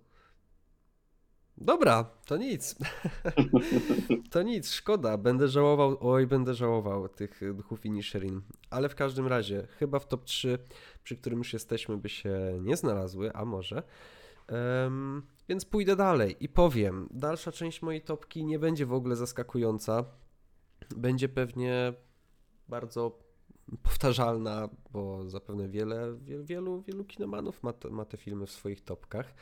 Dobra, 1.62 2.04
to 2.26 2.38
nic. 2.38 2.76
To 4.32 4.41
nic, 4.41 4.72
szkoda. 4.72 5.17
Będę 5.17 5.48
żałował, 5.48 5.98
oj, 6.02 6.28
będę 6.28 6.54
żałował 6.54 7.10
tych 7.10 7.41
duchów 7.54 7.86
Inisherin. 7.86 8.41
Ale 8.69 8.89
w 8.89 8.95
każdym 8.95 9.28
razie, 9.28 9.67
chyba 9.80 10.00
w 10.00 10.08
top 10.08 10.26
3, 10.26 10.60
przy 11.04 11.17
którym 11.17 11.39
już 11.39 11.54
jesteśmy, 11.54 11.98
by 11.98 12.10
się 12.10 12.60
nie 12.62 12.78
znalazły, 12.78 13.34
a 13.34 13.45
może. 13.45 13.84
Em, 14.48 15.22
więc 15.50 15.65
pójdę 15.65 15.95
dalej 15.95 16.36
i 16.39 16.50
powiem, 16.50 17.08
dalsza 17.12 17.52
część 17.52 17.82
mojej 17.82 18.02
topki 18.02 18.45
nie 18.45 18.60
będzie 18.60 18.86
w 18.86 18.93
ogóle 18.93 19.15
zaskakująca. 19.15 20.06
Będzie 20.95 21.30
pewnie 21.30 21.93
bardzo 22.67 23.19
powtarzalna, 23.84 24.69
bo 24.91 25.30
zapewne 25.30 25.69
wiele, 25.69 26.17
wielu, 26.43 26.82
wielu, 26.82 27.06
kinomanów 27.06 27.63
ma, 27.63 27.74
ma 27.89 28.06
te 28.06 28.17
filmy 28.17 28.45
w 28.45 28.52
swoich 28.52 28.82
topkach. 28.82 29.34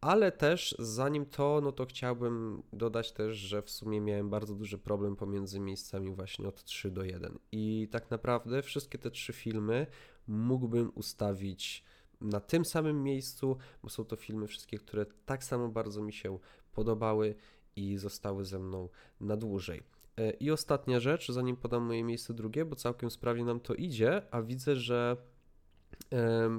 Ale 0.00 0.32
też 0.32 0.74
zanim 0.78 1.26
to, 1.26 1.60
no 1.60 1.72
to 1.72 1.86
chciałbym 1.86 2.62
dodać 2.72 3.12
też, 3.12 3.36
że 3.36 3.62
w 3.62 3.70
sumie 3.70 4.00
miałem 4.00 4.30
bardzo 4.30 4.54
duży 4.54 4.78
problem 4.78 5.16
pomiędzy 5.16 5.60
miejscami 5.60 6.14
właśnie 6.14 6.48
od 6.48 6.64
3 6.64 6.90
do 6.90 7.04
1. 7.04 7.38
I 7.52 7.88
tak 7.90 8.10
naprawdę 8.10 8.62
wszystkie 8.62 8.98
te 8.98 9.10
trzy 9.10 9.32
filmy 9.32 9.86
mógłbym 10.26 10.92
ustawić 10.94 11.84
na 12.20 12.40
tym 12.40 12.64
samym 12.64 13.02
miejscu, 13.02 13.56
bo 13.82 13.88
są 13.88 14.04
to 14.04 14.16
filmy 14.16 14.46
wszystkie, 14.46 14.78
które 14.78 15.06
tak 15.26 15.44
samo 15.44 15.68
bardzo 15.68 16.02
mi 16.02 16.12
się 16.12 16.38
podobały 16.72 17.34
i 17.76 17.96
zostały 17.96 18.44
ze 18.44 18.58
mną 18.58 18.88
na 19.20 19.36
dłużej. 19.36 19.82
E, 20.16 20.30
I 20.30 20.50
ostatnia 20.50 21.00
rzecz, 21.00 21.32
zanim 21.32 21.56
podam 21.56 21.82
moje 21.82 22.04
miejsce 22.04 22.34
drugie, 22.34 22.64
bo 22.64 22.76
całkiem 22.76 23.10
sprawnie 23.10 23.44
nam 23.44 23.60
to 23.60 23.74
idzie, 23.74 24.22
a 24.30 24.42
widzę, 24.42 24.76
że 24.76 25.16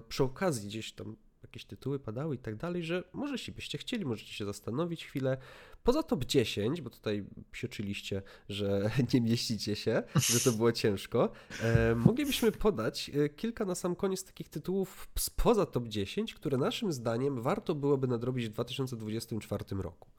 przy 0.08 0.24
okazji 0.24 0.68
gdzieś 0.68 0.94
tam 0.94 1.16
jakieś 1.44 1.66
tytuły 1.66 2.00
padały 2.00 2.36
i 2.36 2.38
tak 2.38 2.56
dalej, 2.56 2.84
że 2.84 3.04
może 3.14 3.34
jeśli 3.34 3.54
byście 3.54 3.78
chcieli, 3.78 4.06
możecie 4.06 4.34
się 4.34 4.46
zastanowić 4.46 5.06
chwilę. 5.06 5.38
Poza 5.84 6.04
top 6.04 6.26
10, 6.26 6.82
bo 6.82 6.90
tutaj 6.90 7.26
psioczyliście, 7.52 8.22
że 8.50 8.92
nie 9.14 9.22
mieścicie 9.22 9.76
się, 9.76 10.04
że 10.16 10.40
to 10.40 10.52
było 10.52 10.72
ciężko, 10.72 11.32
e, 11.62 11.96
moglibyśmy 11.96 12.52
podać 12.52 13.12
e, 13.14 13.30
kilka 13.30 13.66
na 13.66 13.76
sam 13.76 13.96
koniec 13.96 14.24
takich 14.24 14.50
tytułów 14.50 15.10
spoza 15.20 15.66
top 15.66 15.88
10, 15.88 16.34
które 16.34 16.58
naszym 16.58 16.92
zdaniem 16.92 17.42
warto 17.42 17.76
byłoby 17.76 18.08
nadrobić 18.08 18.46
w 18.46 18.50
2024 18.50 19.66
roku. 19.82 20.12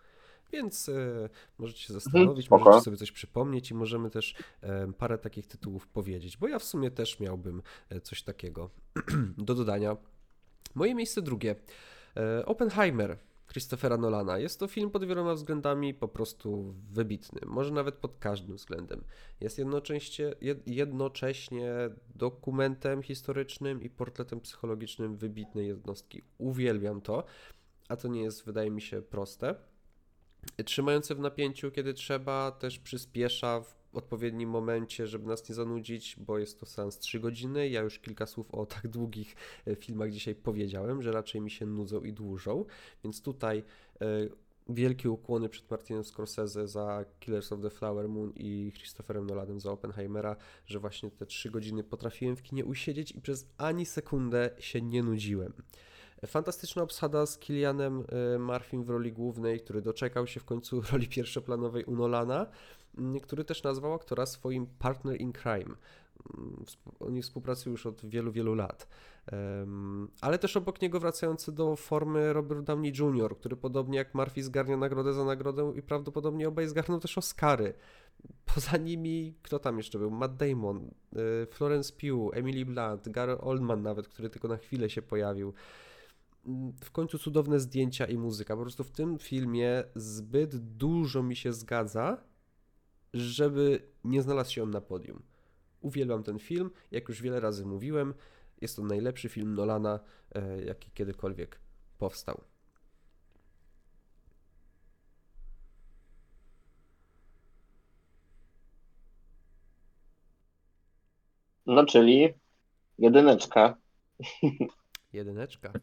Więc 0.52 0.88
e, 0.88 1.28
możecie 1.58 1.80
się 1.80 1.92
zastanowić, 1.92 2.46
spoko. 2.46 2.64
możecie 2.64 2.84
sobie 2.84 2.96
coś 2.96 3.12
przypomnieć 3.12 3.70
i 3.70 3.74
możemy 3.74 4.10
też 4.10 4.34
e, 4.60 4.92
parę 4.92 5.18
takich 5.18 5.46
tytułów 5.46 5.88
powiedzieć, 5.88 6.36
bo 6.36 6.48
ja 6.48 6.58
w 6.58 6.64
sumie 6.64 6.90
też 6.90 7.20
miałbym 7.20 7.62
e, 7.88 8.00
coś 8.00 8.22
takiego 8.22 8.70
do 9.38 9.54
dodania. 9.54 9.96
Moje 10.74 10.94
miejsce 10.94 11.22
drugie. 11.22 11.56
E, 12.16 12.46
Oppenheimer 12.46 13.18
Christophera 13.52 13.96
Nolana. 13.96 14.38
Jest 14.38 14.60
to 14.60 14.66
film 14.66 14.90
pod 14.90 15.04
wieloma 15.04 15.34
względami 15.34 15.94
po 15.94 16.08
prostu 16.08 16.74
wybitny, 16.90 17.40
może 17.46 17.72
nawet 17.72 17.94
pod 17.94 18.18
każdym 18.18 18.56
względem. 18.56 19.04
Jest 19.40 19.58
jednocześnie, 19.58 20.34
jed, 20.40 20.68
jednocześnie 20.68 21.72
dokumentem 22.14 23.02
historycznym 23.02 23.82
i 23.82 23.90
portretem 23.90 24.40
psychologicznym 24.40 25.16
wybitnej 25.16 25.66
jednostki. 25.66 26.22
Uwielbiam 26.38 27.00
to, 27.00 27.24
a 27.88 27.96
to 27.96 28.08
nie 28.08 28.22
jest, 28.22 28.44
wydaje 28.44 28.70
mi 28.70 28.80
się, 28.80 29.02
proste. 29.02 29.54
Trzymający 30.64 31.14
w 31.14 31.20
napięciu, 31.20 31.70
kiedy 31.70 31.94
trzeba, 31.94 32.52
też 32.52 32.78
przyspiesza 32.78 33.60
w 33.60 33.81
odpowiednim 33.92 34.50
momencie, 34.50 35.06
żeby 35.06 35.28
nas 35.28 35.48
nie 35.48 35.54
zanudzić, 35.54 36.16
bo 36.18 36.38
jest 36.38 36.60
to 36.60 36.66
seans 36.66 36.98
3 36.98 37.20
godziny. 37.20 37.68
Ja 37.68 37.80
już 37.80 37.98
kilka 37.98 38.26
słów 38.26 38.54
o 38.54 38.66
tak 38.66 38.88
długich 38.88 39.36
e, 39.66 39.76
filmach 39.76 40.10
dzisiaj 40.10 40.34
powiedziałem, 40.34 41.02
że 41.02 41.12
raczej 41.12 41.40
mi 41.40 41.50
się 41.50 41.66
nudzą 41.66 42.00
i 42.00 42.12
dłużą, 42.12 42.64
więc 43.04 43.22
tutaj 43.22 43.64
e, 44.00 44.04
wielkie 44.68 45.10
ukłony 45.10 45.48
przed 45.48 45.70
Martinem 45.70 46.04
Scorsese 46.04 46.68
za 46.68 47.04
Killers 47.20 47.52
of 47.52 47.60
the 47.60 47.70
Flower 47.70 48.08
Moon 48.08 48.32
i 48.36 48.72
Christopherem 48.74 49.26
Nolanem 49.26 49.60
za 49.60 49.72
Oppenheimera, 49.72 50.36
że 50.66 50.78
właśnie 50.78 51.10
te 51.10 51.26
3 51.26 51.50
godziny 51.50 51.84
potrafiłem 51.84 52.36
w 52.36 52.42
kinie 52.42 52.64
usiedzieć 52.64 53.12
i 53.12 53.20
przez 53.20 53.46
ani 53.58 53.86
sekundę 53.86 54.50
się 54.58 54.82
nie 54.82 55.02
nudziłem. 55.02 55.52
Fantastyczna 56.26 56.82
obsada 56.82 57.26
z 57.26 57.38
Kilianem 57.38 58.04
y, 58.34 58.38
Murphym 58.38 58.84
w 58.84 58.90
roli 58.90 59.12
głównej, 59.12 59.60
który 59.60 59.82
doczekał 59.82 60.26
się 60.26 60.40
w 60.40 60.44
końcu 60.44 60.80
roli 60.92 61.08
pierwszoplanowej 61.08 61.84
u 61.84 61.96
Nolana, 61.96 62.46
który 63.22 63.44
też 63.44 63.62
nazwał 63.62 63.94
aktora 63.94 64.26
swoim 64.26 64.66
partner 64.66 65.20
in 65.20 65.32
crime. 65.32 65.74
Mm, 66.38 66.64
Oni 67.00 67.22
współpracują 67.22 67.72
już 67.72 67.86
od 67.86 68.06
wielu, 68.06 68.32
wielu 68.32 68.54
lat. 68.54 68.88
Ale 70.20 70.38
też 70.38 70.56
obok 70.56 70.82
niego 70.82 71.00
wracający 71.00 71.52
do 71.52 71.76
formy 71.76 72.32
Robert 72.32 72.60
Downey 72.60 72.92
Jr., 72.98 73.38
który 73.38 73.56
podobnie 73.56 73.98
jak 73.98 74.14
Murphy 74.14 74.42
zgarnia 74.42 74.76
nagrodę 74.76 75.12
za 75.12 75.24
nagrodę 75.24 75.72
i 75.76 75.82
prawdopodobnie 75.82 76.48
obaj 76.48 76.68
zgarną 76.68 77.00
też 77.00 77.18
Oscary. 77.18 77.74
Poza 78.54 78.76
nimi, 78.76 79.34
kto 79.42 79.58
tam 79.58 79.76
jeszcze 79.76 79.98
był? 79.98 80.10
Matt 80.10 80.36
Damon, 80.36 80.90
y, 81.16 81.46
Florence 81.50 81.92
Pugh, 81.92 82.36
Emily 82.36 82.64
Blunt, 82.64 83.08
Gary 83.08 83.38
Oldman 83.38 83.82
nawet, 83.82 84.08
który 84.08 84.30
tylko 84.30 84.48
na 84.48 84.56
chwilę 84.56 84.90
się 84.90 85.02
pojawił. 85.02 85.52
Mm, 86.46 86.72
W 86.80 86.90
końcu 86.90 87.18
cudowne 87.18 87.60
zdjęcia 87.60 88.06
i 88.06 88.18
muzyka. 88.18 88.56
Po 88.56 88.62
prostu 88.62 88.84
w 88.84 88.90
tym 88.90 89.18
filmie 89.18 89.84
zbyt 89.94 90.56
dużo 90.56 91.22
mi 91.22 91.36
się 91.36 91.52
zgadza, 91.52 92.18
żeby 93.14 93.82
nie 94.04 94.22
znalazł 94.22 94.52
się 94.52 94.62
on 94.62 94.70
na 94.70 94.80
podium. 94.80 95.22
Uwielbiam 95.80 96.22
ten 96.22 96.38
film, 96.38 96.70
jak 96.90 97.08
już 97.08 97.22
wiele 97.22 97.40
razy 97.40 97.66
mówiłem, 97.66 98.14
jest 98.60 98.76
to 98.76 98.82
najlepszy 98.82 99.28
film 99.28 99.54
Nolana, 99.54 100.00
e, 100.34 100.62
jaki 100.64 100.90
kiedykolwiek 100.90 101.60
powstał. 101.98 102.40
No 111.66 111.86
czyli 111.86 112.34
jedyneczka, 112.98 113.76
Jedyneczka. 115.12 115.72
tak? 115.72 115.82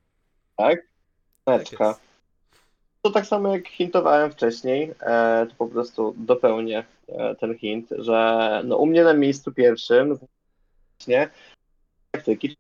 Tak 1.46 1.60
Jedyneczka. 1.62 1.88
jest. 1.88 2.09
To 3.02 3.12
tak 3.12 3.26
samo 3.26 3.56
jak 3.56 3.68
hintowałem 3.68 4.32
wcześniej, 4.32 4.94
e, 5.02 5.46
to 5.50 5.56
po 5.56 5.68
prostu 5.68 6.14
dopełnię 6.18 6.84
e, 7.08 7.36
ten 7.36 7.58
hint, 7.58 7.90
że 7.98 8.62
no 8.66 8.78
u 8.78 8.86
mnie 8.86 9.04
na 9.04 9.14
miejscu 9.14 9.52
pierwszym 9.54 10.18
właśnie 10.98 11.30
taktyki. 12.12 12.58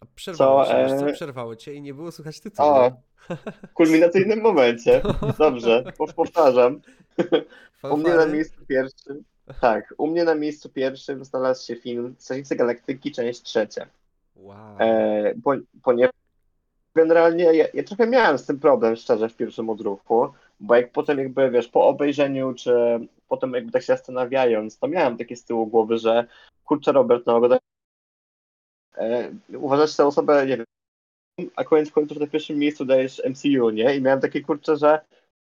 A 0.00 0.06
przerwało 0.14 0.64
Co, 0.64 0.70
cię, 0.70 0.86
wiesz 0.88 1.00
co? 1.00 1.08
e, 1.08 1.12
Przerwało 1.12 1.56
cię 1.56 1.74
i 1.74 1.82
nie 1.82 1.94
było 1.94 2.12
słychać 2.12 2.40
tytułu. 2.40 2.68
O, 2.68 2.92
w 3.70 3.72
kulminacyjnym 3.72 4.40
momencie. 4.40 5.02
Dobrze, 5.38 5.84
pow- 5.98 6.14
powtarzam. 6.14 6.80
U 7.92 7.96
mnie 7.96 8.14
na 8.14 8.26
miejscu 8.26 8.66
pierwszym. 8.66 9.24
Tak, 9.60 9.94
u 9.98 10.06
mnie 10.06 10.24
na 10.24 10.34
miejscu 10.34 10.68
pierwszym 10.68 11.24
znalazł 11.24 11.66
się 11.66 11.76
film 11.76 12.14
Strażnicy 12.18 12.56
Galaktyki, 12.56 13.12
część 13.12 13.42
trzecia. 13.42 13.86
Wow. 14.36 14.76
E, 14.78 15.34
po, 15.44 15.54
ponieważ 15.82 16.12
generalnie 16.94 17.44
ja, 17.44 17.66
ja 17.74 17.82
trochę 17.82 18.06
miałem 18.06 18.38
z 18.38 18.46
tym 18.46 18.60
problem, 18.60 18.96
szczerze, 18.96 19.28
w 19.28 19.36
pierwszym 19.36 19.70
odruchu, 19.70 20.28
bo 20.60 20.74
jak 20.74 20.92
potem 20.92 21.18
jakby, 21.18 21.50
wiesz, 21.50 21.68
po 21.68 21.86
obejrzeniu, 21.86 22.54
czy 22.54 22.72
potem 23.28 23.52
jakby 23.52 23.72
tak 23.72 23.82
się 23.82 23.86
zastanawiając, 23.86 24.78
to 24.78 24.88
miałem 24.88 25.16
takie 25.16 25.36
z 25.36 25.44
tyłu 25.44 25.66
głowy, 25.66 25.98
że 25.98 26.26
kurczę 26.64 26.92
Robert, 26.92 27.26
no 27.26 27.36
oglądaj, 27.36 27.58
e, 28.96 29.32
uważasz 29.54 29.96
tę 29.96 30.06
osobę, 30.06 30.46
nie 30.46 30.56
wiem, 30.56 30.66
a 31.56 31.64
koniec 31.64 31.90
końców 31.90 32.18
na 32.18 32.26
pierwszym 32.26 32.58
miejscu 32.58 32.84
dajesz 32.84 33.22
MCU, 33.24 33.70
nie? 33.70 33.96
I 33.96 34.02
miałem 34.02 34.20
takie 34.20 34.40
kurczę, 34.40 34.76
że 34.76 35.00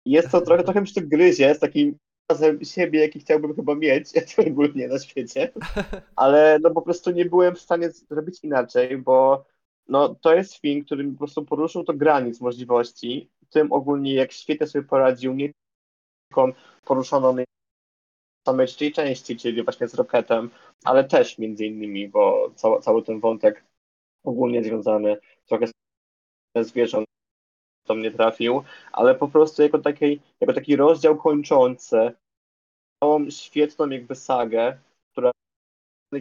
jest 0.07 0.31
to 0.31 0.41
trochę, 0.41 0.65
trochę 0.65 0.81
mi 0.81 0.89
się 0.89 0.95
to 0.95 1.07
gryzie 1.07 1.55
z 1.55 1.59
takim 1.59 1.99
razem 2.31 2.65
siebie, 2.65 3.01
jaki 3.01 3.21
chciałbym 3.21 3.55
chyba 3.55 3.75
mieć, 3.75 4.11
ogólnie 4.51 4.89
na 4.89 4.99
świecie, 4.99 5.53
ale 6.17 6.59
no 6.63 6.71
po 6.71 6.83
prostu 6.83 7.11
nie 7.11 7.25
byłem 7.25 7.55
w 7.55 7.61
stanie 7.61 7.91
zrobić 7.91 8.45
inaczej, 8.45 8.99
bo 8.99 9.45
no, 9.89 10.15
to 10.15 10.35
jest 10.35 10.57
film, 10.57 10.85
który 10.85 11.05
mi 11.05 11.13
po 11.13 11.19
prostu 11.19 11.45
poruszył 11.45 11.85
to 11.85 11.95
granic 11.95 12.41
możliwości, 12.41 13.31
tym 13.51 13.73
ogólnie 13.73 14.15
jak 14.15 14.33
świetnie 14.33 14.67
sobie 14.67 14.85
poradził, 14.85 15.35
nie 15.35 15.53
tylko 16.29 16.49
poruszono 16.85 17.35
samej 18.47 18.67
trzeciej 18.67 18.93
części, 18.93 19.37
czyli 19.37 19.63
właśnie 19.63 19.89
z 19.89 19.95
Rocketem, 19.95 20.51
ale 20.85 21.05
też 21.05 21.39
między 21.39 21.67
innymi, 21.67 22.09
bo 22.09 22.51
cały, 22.55 22.81
cały 22.81 23.03
ten 23.03 23.21
wątek 23.21 23.65
ogólnie 24.25 24.65
związany 24.65 25.17
trochę 25.47 25.67
z 25.67 25.73
zwierząt 26.61 27.07
do 27.87 27.95
mnie 27.95 28.11
trafił, 28.11 28.63
ale 28.93 29.15
po 29.15 29.29
prostu 29.29 29.63
jako 29.63 29.79
taki, 29.79 30.21
jako 30.41 30.53
taki 30.53 30.77
rozdział 30.77 31.17
kończący 31.17 32.13
całą 33.01 33.31
świetną 33.31 33.89
jakby 33.89 34.15
sagę, 34.15 34.79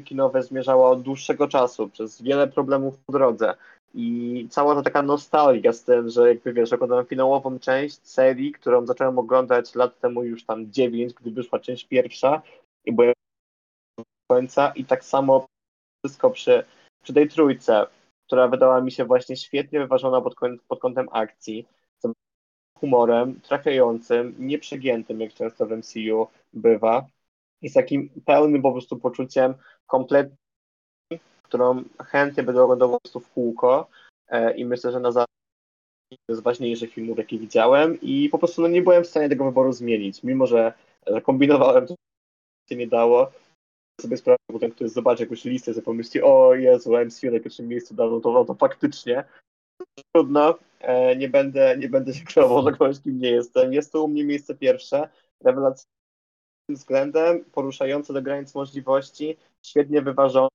kinowe 0.05 0.43
zmierzała 0.43 0.89
od 0.89 1.01
dłuższego 1.01 1.47
czasu, 1.47 1.89
przez 1.89 2.21
wiele 2.21 2.47
problemów 2.47 2.97
po 3.05 3.13
drodze. 3.13 3.55
I 3.93 4.47
cała 4.49 4.75
ta 4.75 4.81
taka 4.81 5.01
nostalgia 5.01 5.73
z 5.73 5.83
tym, 5.83 6.09
że 6.09 6.29
jakby 6.29 6.53
wiesz, 6.53 6.73
oglądałem 6.73 7.05
finałową 7.05 7.59
część 7.59 8.07
serii, 8.07 8.51
którą 8.51 8.85
zacząłem 8.85 9.19
oglądać 9.19 9.75
lat 9.75 9.99
temu 9.99 10.23
już 10.23 10.43
tam 10.43 10.71
9, 10.71 11.13
gdy 11.13 11.31
wyszła 11.31 11.59
część 11.59 11.85
pierwsza 11.85 12.41
i 12.85 12.91
byłem 12.91 13.13
do 13.97 14.03
końca 14.27 14.71
i 14.75 14.85
tak 14.85 15.03
samo 15.03 15.45
wszystko 16.05 16.29
przy, 16.29 16.65
przy 17.03 17.13
tej 17.13 17.29
trójce, 17.29 17.87
która 18.27 18.47
wydała 18.47 18.81
mi 18.81 18.91
się 18.91 19.05
właśnie 19.05 19.37
świetnie 19.37 19.79
wyważona 19.79 20.21
pod, 20.21 20.35
pod 20.67 20.79
kątem 20.79 21.07
akcji, 21.11 21.65
z 22.03 22.11
humorem, 22.79 23.41
trafiającym, 23.41 24.35
nieprzegiętym, 24.39 25.21
jak 25.21 25.33
często 25.33 25.65
w 25.65 25.71
MCU 25.71 26.27
bywa 26.53 27.05
z 27.63 27.73
takim 27.73 28.09
pełnym 28.25 28.61
po 28.61 28.71
prostu 28.71 28.97
poczuciem 28.97 29.53
kompletnie, 29.87 30.37
którą 31.43 31.83
chętnie 31.99 32.43
będę 32.43 32.63
oglądał 32.63 32.89
po 32.89 32.99
prostu 32.99 33.19
w 33.19 33.29
kółko 33.29 33.87
e, 34.27 34.57
i 34.57 34.65
myślę, 34.65 34.91
że 34.91 34.99
na 34.99 35.11
zawsze 35.11 35.35
z 36.29 36.39
ważniejszych 36.39 36.93
filmów, 36.93 37.17
jakie 37.17 37.39
widziałem 37.39 38.01
i 38.01 38.29
po 38.29 38.37
prostu 38.37 38.61
no, 38.61 38.67
nie 38.67 38.81
byłem 38.81 39.03
w 39.03 39.07
stanie 39.07 39.29
tego 39.29 39.45
wyboru 39.45 39.71
zmienić, 39.71 40.23
mimo 40.23 40.47
że, 40.47 40.73
że 41.07 41.21
kombinowałem, 41.21 41.87
to 41.87 41.95
się 42.69 42.75
nie 42.75 42.87
dało. 42.87 43.31
sobie 44.01 44.17
sprawę, 44.17 44.37
potem 44.47 44.71
ktoś 44.71 44.89
zobaczy 44.89 45.23
jakąś 45.23 45.45
listę, 45.45 45.73
sobie 45.73 45.85
pomyśli, 45.85 46.21
o 46.21 46.55
Jezu, 46.55 46.91
MCU 47.05 47.31
na 47.31 47.39
pierwszym 47.39 47.67
miejscu 47.67 47.95
dawno, 47.95 48.19
to, 48.19 48.31
no, 48.31 48.45
to 48.45 48.53
faktycznie 48.53 49.23
trudno, 50.13 50.57
e, 50.79 51.15
nie 51.15 51.29
będę, 51.29 51.77
nie 51.77 51.89
będę 51.89 52.13
się 52.13 52.25
kreował 52.25 52.63
za 52.63 52.71
kogoś, 52.71 52.99
kim 52.99 53.19
nie 53.19 53.31
jestem. 53.31 53.73
Jest 53.73 53.91
to 53.91 54.03
u 54.03 54.07
mnie 54.07 54.25
miejsce 54.25 54.55
pierwsze, 54.55 55.09
rewelacyjnym 56.69 56.75
względem, 56.75 57.45
poruszające 57.51 58.13
do 58.13 58.21
granic 58.21 58.55
możliwości, 58.55 59.37
świetnie 59.61 60.01
wyważony, 60.01 60.49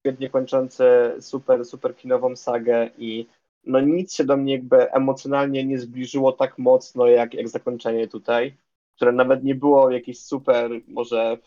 świetnie 0.00 0.30
kończący 0.30 0.84
super, 1.20 1.64
super 1.64 1.96
kinową 1.96 2.36
sagę 2.36 2.90
i 2.98 3.26
no 3.64 3.80
nic 3.80 4.14
się 4.14 4.24
do 4.24 4.36
mnie 4.36 4.52
jakby 4.52 4.92
emocjonalnie 4.92 5.64
nie 5.64 5.78
zbliżyło 5.78 6.32
tak 6.32 6.58
mocno 6.58 7.06
jak, 7.06 7.34
jak 7.34 7.48
zakończenie 7.48 8.08
tutaj, 8.08 8.56
które 8.96 9.12
nawet 9.12 9.44
nie 9.44 9.54
było 9.54 9.90
jakieś 9.90 10.20
super, 10.20 10.70
może 10.88 11.38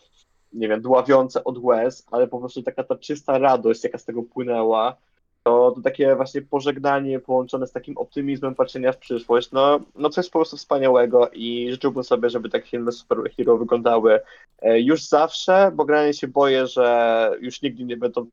nie 0.52 0.68
wiem, 0.68 0.82
dławiące 0.82 1.44
od 1.44 1.58
łez, 1.58 2.06
ale 2.10 2.28
po 2.28 2.38
prostu 2.38 2.62
taka 2.62 2.84
ta 2.84 2.96
czysta 2.96 3.38
radość, 3.38 3.84
jaka 3.84 3.98
z 3.98 4.04
tego 4.04 4.22
płynęła, 4.22 4.96
to, 5.42 5.70
to 5.70 5.80
takie 5.82 6.16
właśnie 6.16 6.42
pożegnanie 6.42 7.20
połączone 7.20 7.66
z 7.66 7.72
takim 7.72 7.98
optymizmem 7.98 8.54
patrzenia 8.54 8.92
w 8.92 8.98
przyszłość, 8.98 9.50
no, 9.52 9.80
no 9.94 10.10
coś 10.10 10.26
po 10.26 10.38
prostu 10.38 10.56
wspaniałego 10.56 11.30
i 11.32 11.70
życzyłbym 11.70 12.04
sobie, 12.04 12.30
żeby 12.30 12.50
takie 12.50 12.68
filmy 12.68 12.92
superhero 12.92 13.58
wyglądały 13.58 14.20
e, 14.58 14.80
już 14.80 15.02
zawsze, 15.02 15.72
bo 15.74 15.84
granie 15.84 16.14
się 16.14 16.28
boję, 16.28 16.66
że 16.66 17.30
już 17.40 17.62
nigdy 17.62 17.84
nie 17.84 17.96
będą 17.96 18.24
w 18.24 18.28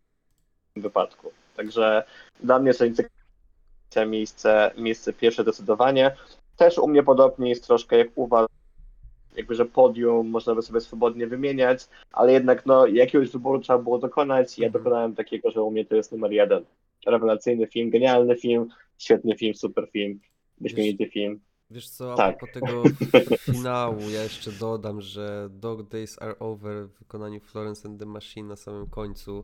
tym 0.74 0.84
wypadku. 0.84 1.32
Także 1.58 2.04
dla 2.44 2.60
mnie 2.60 2.74
to 2.74 4.06
miejsce, 4.06 4.72
miejsce 4.78 5.14
pierwsze 5.14 5.44
zdecydowanie. 5.44 6.16
Też 6.58 6.78
u 6.78 6.88
mnie 6.88 7.04
podobnie 7.04 7.50
jest 7.50 7.68
troszkę 7.68 7.98
jak 7.98 8.08
u 8.16 8.28
was, 8.28 8.48
jakby, 9.36 9.56
że 9.56 9.66
podium 9.66 10.30
można 10.30 10.56
by 10.56 10.62
sobie 10.62 10.82
swobodnie 10.82 11.28
wymieniać, 11.28 11.88
ale 12.12 12.34
jednak 12.34 12.66
no, 12.66 12.88
jakiegoś 12.88 13.30
wyboru 13.30 13.60
trzeba 13.60 13.80
było 13.80 14.00
dokonać 14.00 14.58
i 14.58 14.62
ja 14.62 14.68
Mhm. 14.68 14.84
dokonałem 14.84 15.16
takiego, 15.16 15.52
że 15.52 15.62
u 15.62 15.72
mnie 15.72 15.86
to 15.86 15.96
jest 15.96 16.12
numer 16.12 16.32
jeden. 16.32 16.66
Rewelacyjny 17.08 17.68
film, 17.68 17.90
genialny 17.90 18.36
film, 18.36 18.68
świetny 18.98 19.36
film, 19.38 19.54
super 19.56 19.90
film, 19.92 20.20
wyśmienity 20.62 21.10
film. 21.10 21.40
Wiesz 21.72 21.90
co, 21.90 22.14
a 22.14 22.18
Tak. 22.18 22.38
propos 22.38 22.54
tego 22.54 22.84
finału, 23.54 24.10
ja 24.10 24.24
jeszcze 24.24 24.52
dodam, 24.52 25.02
że 25.02 25.50
Dog 25.52 25.90
Days 25.90 26.22
Are 26.22 26.40
Over 26.40 26.88
w 26.88 27.00
wykonaniu 27.00 27.40
Florence 27.40 27.90
and 27.90 28.00
the 28.00 28.06
Machine 28.06 28.48
na 28.48 28.56
samym 28.56 28.88
końcu 28.88 29.44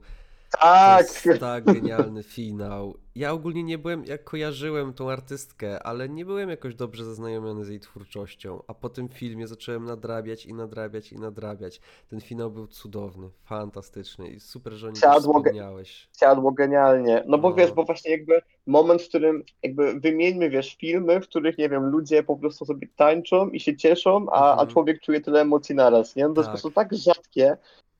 to 0.55 0.61
Tak! 0.61 1.25
jest 1.25 1.39
tak 1.39 1.63
genialny 1.63 2.23
finał. 2.23 2.97
Ja 3.15 3.31
ogólnie 3.31 3.63
nie 3.63 3.77
byłem, 3.77 4.05
jak 4.05 4.23
kojarzyłem 4.23 4.93
tą 4.93 5.09
artystkę, 5.11 5.83
ale 5.83 6.09
nie 6.09 6.25
byłem 6.25 6.49
jakoś 6.49 6.75
dobrze 6.75 7.05
zaznajomiony 7.05 7.65
z 7.65 7.69
jej 7.69 7.79
twórczością, 7.79 8.63
a 8.67 8.73
po 8.73 8.89
tym 8.89 9.09
filmie 9.09 9.47
zacząłem 9.47 9.85
nadrabiać 9.85 10.45
i 10.45 10.53
nadrabiać 10.53 11.11
i 11.11 11.19
nadrabiać. 11.19 11.81
Ten 12.09 12.21
finał 12.21 12.51
był 12.51 12.67
cudowny, 12.67 13.29
fantastyczny 13.43 14.27
i 14.29 14.39
super, 14.39 14.73
że 14.73 14.87
o 14.87 14.89
nim 14.89 14.95
Siadło 15.01 15.39
wspomniałeś. 15.39 16.07
Siadło 16.19 16.51
genialnie. 16.51 17.23
No 17.27 17.37
bo 17.37 17.49
No. 17.49 17.55
wiesz, 17.55 17.71
bo 17.71 17.83
właśnie 17.83 18.11
jakby 18.11 18.41
moment, 18.67 19.01
w 19.01 19.09
którym 19.09 19.43
jakby 19.63 19.99
wymieńmy, 19.99 20.49
wiesz, 20.49 20.75
filmy, 20.79 21.21
w 21.21 21.27
których, 21.27 21.57
nie 21.57 21.69
wiem, 21.69 21.83
ludzie 21.85 22.23
po 22.23 22.35
prostu 22.37 22.65
sobie 22.65 22.87
tańczą 22.95 23.49
i 23.49 23.59
się 23.59 23.77
cieszą, 23.77 24.25
a, 24.31 24.49
a 24.49 24.51
Mhm. 24.51 24.69
człowiek 24.69 25.01
czuje 25.01 25.21
tyle 25.21 25.41
emocji 25.41 25.75
naraz, 25.75 26.15
nie? 26.15 26.27
No 26.27 26.33
to 26.33 26.41
jest 26.41 26.49
po 26.49 26.57
Tak. 26.57 26.61
prostu 26.61 26.71
tak 26.71 26.93
rzadkie, 26.93 27.57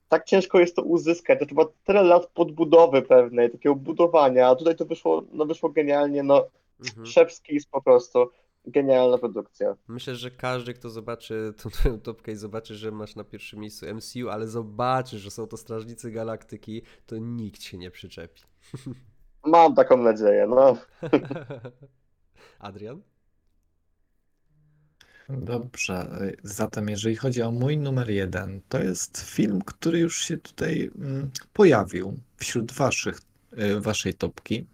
tak 0.08 0.24
ciężko 0.24 0.60
jest 0.60 0.76
to 0.76 0.82
uzyskać, 0.82 1.38
to 1.38 1.46
trzeba 1.46 1.64
tyle 1.84 2.02
lat 2.02 2.26
podbudowy 2.26 3.02
pewnej, 3.02 3.50
takiego 3.50 3.74
budowania, 3.74 4.48
a 4.48 4.54
tutaj 4.54 4.76
to 4.76 4.84
wyszło, 4.84 5.22
no 5.32 5.46
wyszło 5.46 5.70
genialnie, 5.70 6.22
no 6.22 6.46
Mhm. 6.80 7.06
Szewskis 7.06 7.66
po 7.66 7.82
prostu, 7.82 8.30
genialna 8.64 9.18
produkcja. 9.18 9.76
Myślę, 9.88 10.14
że 10.14 10.30
każdy, 10.30 10.74
kto 10.74 10.90
zobaczy 10.90 11.54
tą 11.62 11.70
twoją 11.70 12.00
topkę 12.00 12.32
i 12.32 12.36
zobaczy, 12.36 12.74
że 12.74 12.90
masz 12.90 13.16
na 13.16 13.24
pierwszym 13.24 13.60
miejscu 13.60 13.86
MCU, 13.94 14.28
ale 14.30 14.48
zobaczy, 14.48 15.18
że 15.18 15.30
są 15.30 15.46
to 15.46 15.56
Strażnicy 15.56 16.10
Galaktyki, 16.10 16.82
to 17.06 17.16
nikt 17.18 17.62
się 17.62 17.78
nie 17.78 17.90
przyczepi. 17.90 18.42
Mam 19.44 19.74
taką 19.74 19.96
nadzieję, 19.96 20.46
no. 20.46 20.76
Adrian? 22.58 23.02
Dobrze, 25.28 26.18
y, 26.22 26.36
zatem 26.42 26.88
jeżeli 26.88 27.16
chodzi 27.16 27.42
o 27.42 27.50
mój 27.50 27.78
numer 27.78 28.10
jeden, 28.10 28.60
to 28.68 28.78
jest 28.78 29.20
film, 29.20 29.62
który 29.62 29.98
już 29.98 30.24
się 30.24 30.36
tutaj 30.36 30.90
mm, 30.98 31.30
pojawił 31.52 32.20
wśród 32.36 32.72
waszych, 32.72 33.20
y, 33.58 33.80
waszej 33.80 34.14
topki, 34.14 34.66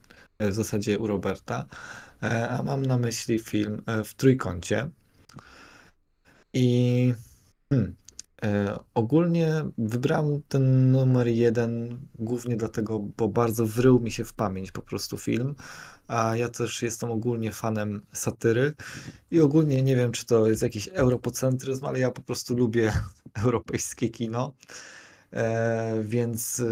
y, 0.42 0.50
w 0.50 0.54
zasadzie 0.54 0.98
u 0.98 1.06
Roberta, 1.06 1.66
a 2.50 2.62
mam 2.62 2.86
na 2.86 2.98
myśli 2.98 3.38
film 3.38 3.82
w 4.04 4.14
trójkącie. 4.14 4.90
I 6.52 7.14
hmm, 7.72 7.94
ogólnie 8.94 9.64
wybrałem 9.78 10.42
ten 10.48 10.92
numer 10.92 11.28
jeden 11.28 11.98
głównie 12.18 12.56
dlatego, 12.56 12.98
bo 12.98 13.28
bardzo 13.28 13.66
wrył 13.66 14.00
mi 14.00 14.10
się 14.10 14.24
w 14.24 14.32
pamięć 14.32 14.72
po 14.72 14.82
prostu 14.82 15.18
film, 15.18 15.54
a 16.08 16.36
ja 16.36 16.48
też 16.48 16.82
jestem 16.82 17.10
ogólnie 17.10 17.52
fanem 17.52 18.02
satyry 18.12 18.74
i 19.30 19.40
ogólnie 19.40 19.82
nie 19.82 19.96
wiem, 19.96 20.12
czy 20.12 20.26
to 20.26 20.46
jest 20.46 20.62
jakiś 20.62 20.88
europocentryzm, 20.88 21.86
ale 21.86 21.98
ja 21.98 22.10
po 22.10 22.22
prostu 22.22 22.56
lubię 22.56 22.92
europejskie 23.44 24.08
kino, 24.08 24.52
e, 25.32 26.02
więc... 26.04 26.62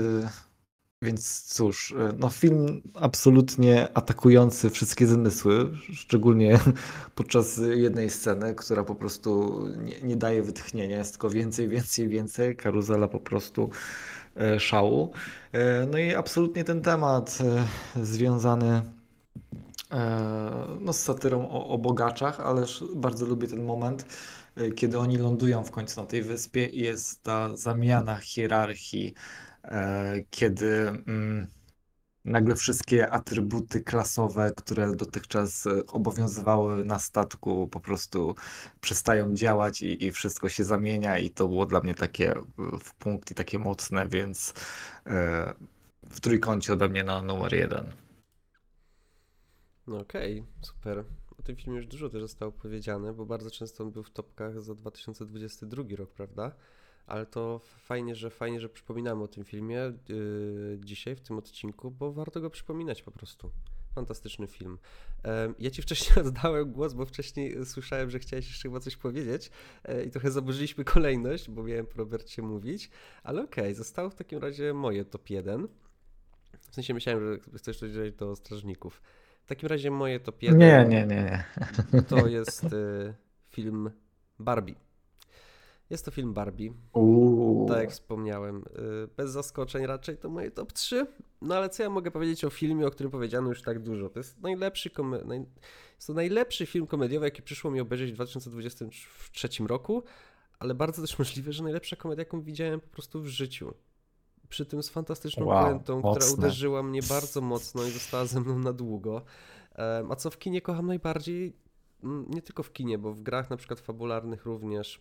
więc 1.02 1.42
cóż, 1.42 1.92
e, 1.92 2.12
no 2.18 2.28
film 2.28 2.82
absolutnie 2.94 3.88
atakujący 3.94 4.70
wszystkie 4.70 5.06
zmysły, 5.06 5.70
szczególnie 5.92 6.58
podczas 7.14 7.60
jednej 7.74 8.10
sceny, 8.10 8.54
która 8.54 8.84
po 8.84 8.94
prostu 8.94 9.60
nie, 9.76 10.00
nie 10.00 10.16
daje 10.16 10.42
wytchnienia, 10.42 10.98
jest 10.98 11.12
tylko 11.12 11.30
więcej, 11.30 11.68
więcej, 11.68 12.08
więcej, 12.08 12.56
karuzela 12.56 13.08
po 13.08 13.20
prostu 13.20 13.70
e, 14.36 14.60
szału. 14.60 15.12
E, 15.52 15.86
No 15.86 15.98
i 15.98 16.14
absolutnie 16.14 16.64
ten 16.64 16.82
temat 16.82 17.38
związany 18.02 18.82
no, 20.80 20.92
z 20.92 21.00
satyrą 21.00 21.48
o, 21.48 21.68
o 21.68 21.78
bogaczach, 21.78 22.40
ależ 22.40 22.84
bardzo 22.94 23.26
lubię 23.26 23.48
ten 23.48 23.64
moment, 23.64 24.06
kiedy 24.76 24.98
oni 24.98 25.16
lądują 25.16 25.64
w 25.64 25.70
końcu 25.70 26.00
na 26.00 26.06
tej 26.06 26.22
wyspie 26.22 26.66
i 26.66 26.80
jest 26.80 27.22
ta 27.22 27.56
zamiana 27.56 28.16
hierarchii 28.16 29.14
kiedy 30.30 30.88
mm, 30.88 31.46
nagle 32.24 32.56
wszystkie 32.56 33.10
atrybuty 33.10 33.80
klasowe, 33.80 34.52
które 34.56 34.96
dotychczas 34.96 35.66
e, 35.66 35.86
obowiązywały 35.86 36.84
na 36.84 36.98
statku, 36.98 37.68
po 37.68 37.80
prostu 37.80 38.34
przestają 38.80 39.34
działać 39.34 39.82
i, 39.82 40.04
i 40.04 40.12
wszystko 40.12 40.48
się 40.48 40.64
zamienia, 40.64 41.18
i 41.18 41.30
to 41.30 41.48
było 41.48 41.66
dla 41.66 41.80
mnie 41.80 41.94
takie 41.94 42.32
e, 42.32 42.42
w 42.80 42.94
punkt 42.94 43.30
i 43.30 43.34
takie 43.34 43.58
mocne, 43.58 44.08
więc 44.08 44.54
e, 45.06 45.54
w 46.10 46.20
trójkącie 46.20 46.72
ode 46.72 46.88
mnie 46.88 47.04
na 47.04 47.22
numer 47.22 47.54
jeden. 47.54 47.92
No 49.86 49.98
okej, 50.00 50.44
super. 50.62 51.04
O 51.38 51.42
tym 51.42 51.56
filmie 51.56 51.76
już 51.76 51.86
dużo 51.86 52.08
też 52.08 52.22
zostało 52.22 52.52
powiedziane, 52.52 53.12
bo 53.12 53.26
bardzo 53.26 53.50
często 53.50 53.84
on 53.84 53.90
był 53.90 54.02
w 54.02 54.10
topkach 54.10 54.62
za 54.62 54.74
2022 54.74 55.82
rok, 55.96 56.10
prawda? 56.10 56.52
Ale 57.06 57.26
to 57.26 57.58
fajnie, 57.58 58.14
że 58.14 58.30
fajnie, 58.30 58.60
że 58.60 58.68
przypominamy 58.68 59.22
o 59.22 59.28
tym 59.28 59.44
filmie 59.44 59.92
yy, 60.08 60.78
dzisiaj 60.84 61.16
w 61.16 61.20
tym 61.20 61.38
odcinku, 61.38 61.90
bo 61.90 62.12
warto 62.12 62.40
go 62.40 62.50
przypominać 62.50 63.02
po 63.02 63.10
prostu. 63.10 63.50
Fantastyczny 63.94 64.46
film. 64.46 64.78
Ja 65.58 65.70
ci 65.70 65.82
wcześniej 65.82 66.18
oddałem 66.26 66.72
głos, 66.72 66.92
bo 66.94 67.06
wcześniej 67.06 67.66
słyszałem, 67.66 68.10
że 68.10 68.18
chciałeś 68.18 68.48
jeszcze 68.48 68.68
chyba 68.68 68.80
coś 68.80 68.96
powiedzieć 68.96 69.50
e, 69.84 70.04
i 70.04 70.10
trochę 70.10 70.30
zaburzyliśmy 70.30 70.84
kolejność, 70.84 71.50
bo 71.50 71.62
miałem 71.62 71.86
po 71.86 71.98
Robercie 71.98 72.42
mówić, 72.42 72.90
ale 73.22 73.44
okej, 73.44 73.74
zostało 73.74 74.10
w 74.10 74.14
takim 74.14 74.38
razie 74.38 74.74
moje 74.74 75.04
top 75.04 75.30
1. 75.30 75.68
W 76.58 76.74
sensie 76.74 76.94
myślałem, 76.94 77.20
że 77.24 77.58
chcesz 77.58 77.78
coś 77.78 77.92
dodać 77.92 78.14
do 78.14 78.36
Strażników. 78.36 79.02
W 79.42 79.46
takim 79.46 79.68
razie 79.68 79.90
moje 79.90 80.20
top 80.20 80.42
1 80.42 80.58
Nie, 80.58 80.86
nie, 80.88 81.06
nie, 81.06 81.44
nie. 81.92 82.02
to 82.02 82.26
jest 82.26 82.64
y, 82.64 83.14
film 83.50 83.90
Barbie. 84.38 84.89
Jest 85.90 86.04
to 86.04 86.10
film 86.10 86.34
Barbie, 86.34 86.72
Uuu. 86.92 87.68
tak 87.68 87.78
jak 87.78 87.90
wspomniałem. 87.90 88.56
y, 89.04 89.08
Bez 89.16 89.30
zaskoczeń 89.30 89.86
raczej 89.86 90.16
to 90.16 90.28
moje 90.30 90.50
top 90.50 90.72
3. 90.72 91.06
No 91.42 91.54
ale 91.54 91.68
co 91.68 91.82
ja 91.82 91.90
mogę 91.90 92.10
powiedzieć 92.10 92.44
o 92.44 92.50
filmie, 92.50 92.86
o 92.86 92.90
którym 92.90 93.10
powiedziano 93.12 93.48
już 93.48 93.62
tak 93.62 93.78
dużo? 93.82 94.08
To 94.08 94.18
jest 94.18 94.40
najlepszy, 94.40 94.90
kome- 94.90 95.26
naj... 95.26 95.38
jest 95.96 96.06
to 96.06 96.12
najlepszy 96.14 96.66
film 96.66 96.86
komediowy, 96.86 97.26
jaki 97.26 97.42
przyszło 97.42 97.70
mi 97.70 97.80
obejrzeć 97.80 98.10
w 98.12 98.14
2023 98.14 99.48
roku, 99.66 100.02
ale 100.58 100.74
bardzo 100.74 101.02
też 101.02 101.18
możliwe, 101.18 101.52
że 101.52 101.62
najlepsza 101.62 101.96
komedia, 101.96 102.20
jaką 102.22 102.42
widziałem 102.42 102.80
po 102.80 102.88
prostu 102.88 103.20
w 103.22 103.26
życiu. 103.26 103.74
Przy 104.48 104.66
tym 104.66 104.82
z 104.82 104.88
fantastyczną 104.90 105.46
Wow, 105.46 105.64
puentą, 105.64 106.02
która 106.02 106.26
uderzyła 106.32 106.82
mnie 106.82 107.00
bardzo 107.02 107.40
mocno 107.40 107.84
i 107.84 107.90
została 107.90 108.24
ze 108.26 108.40
mną 108.40 108.58
na 108.58 108.72
długo. 108.72 109.22
A 110.10 110.16
co 110.16 110.30
w 110.30 110.38
kinie 110.38 110.60
kocham 110.60 110.86
najbardziej? 110.86 111.56
Nie 112.28 112.42
tylko 112.42 112.62
w 112.62 112.72
kinie, 112.72 112.98
bo 112.98 113.12
w 113.12 113.20
grach 113.20 113.50
na 113.50 113.56
przykład 113.56 113.80
fabularnych 113.80 114.44
również 114.44 115.00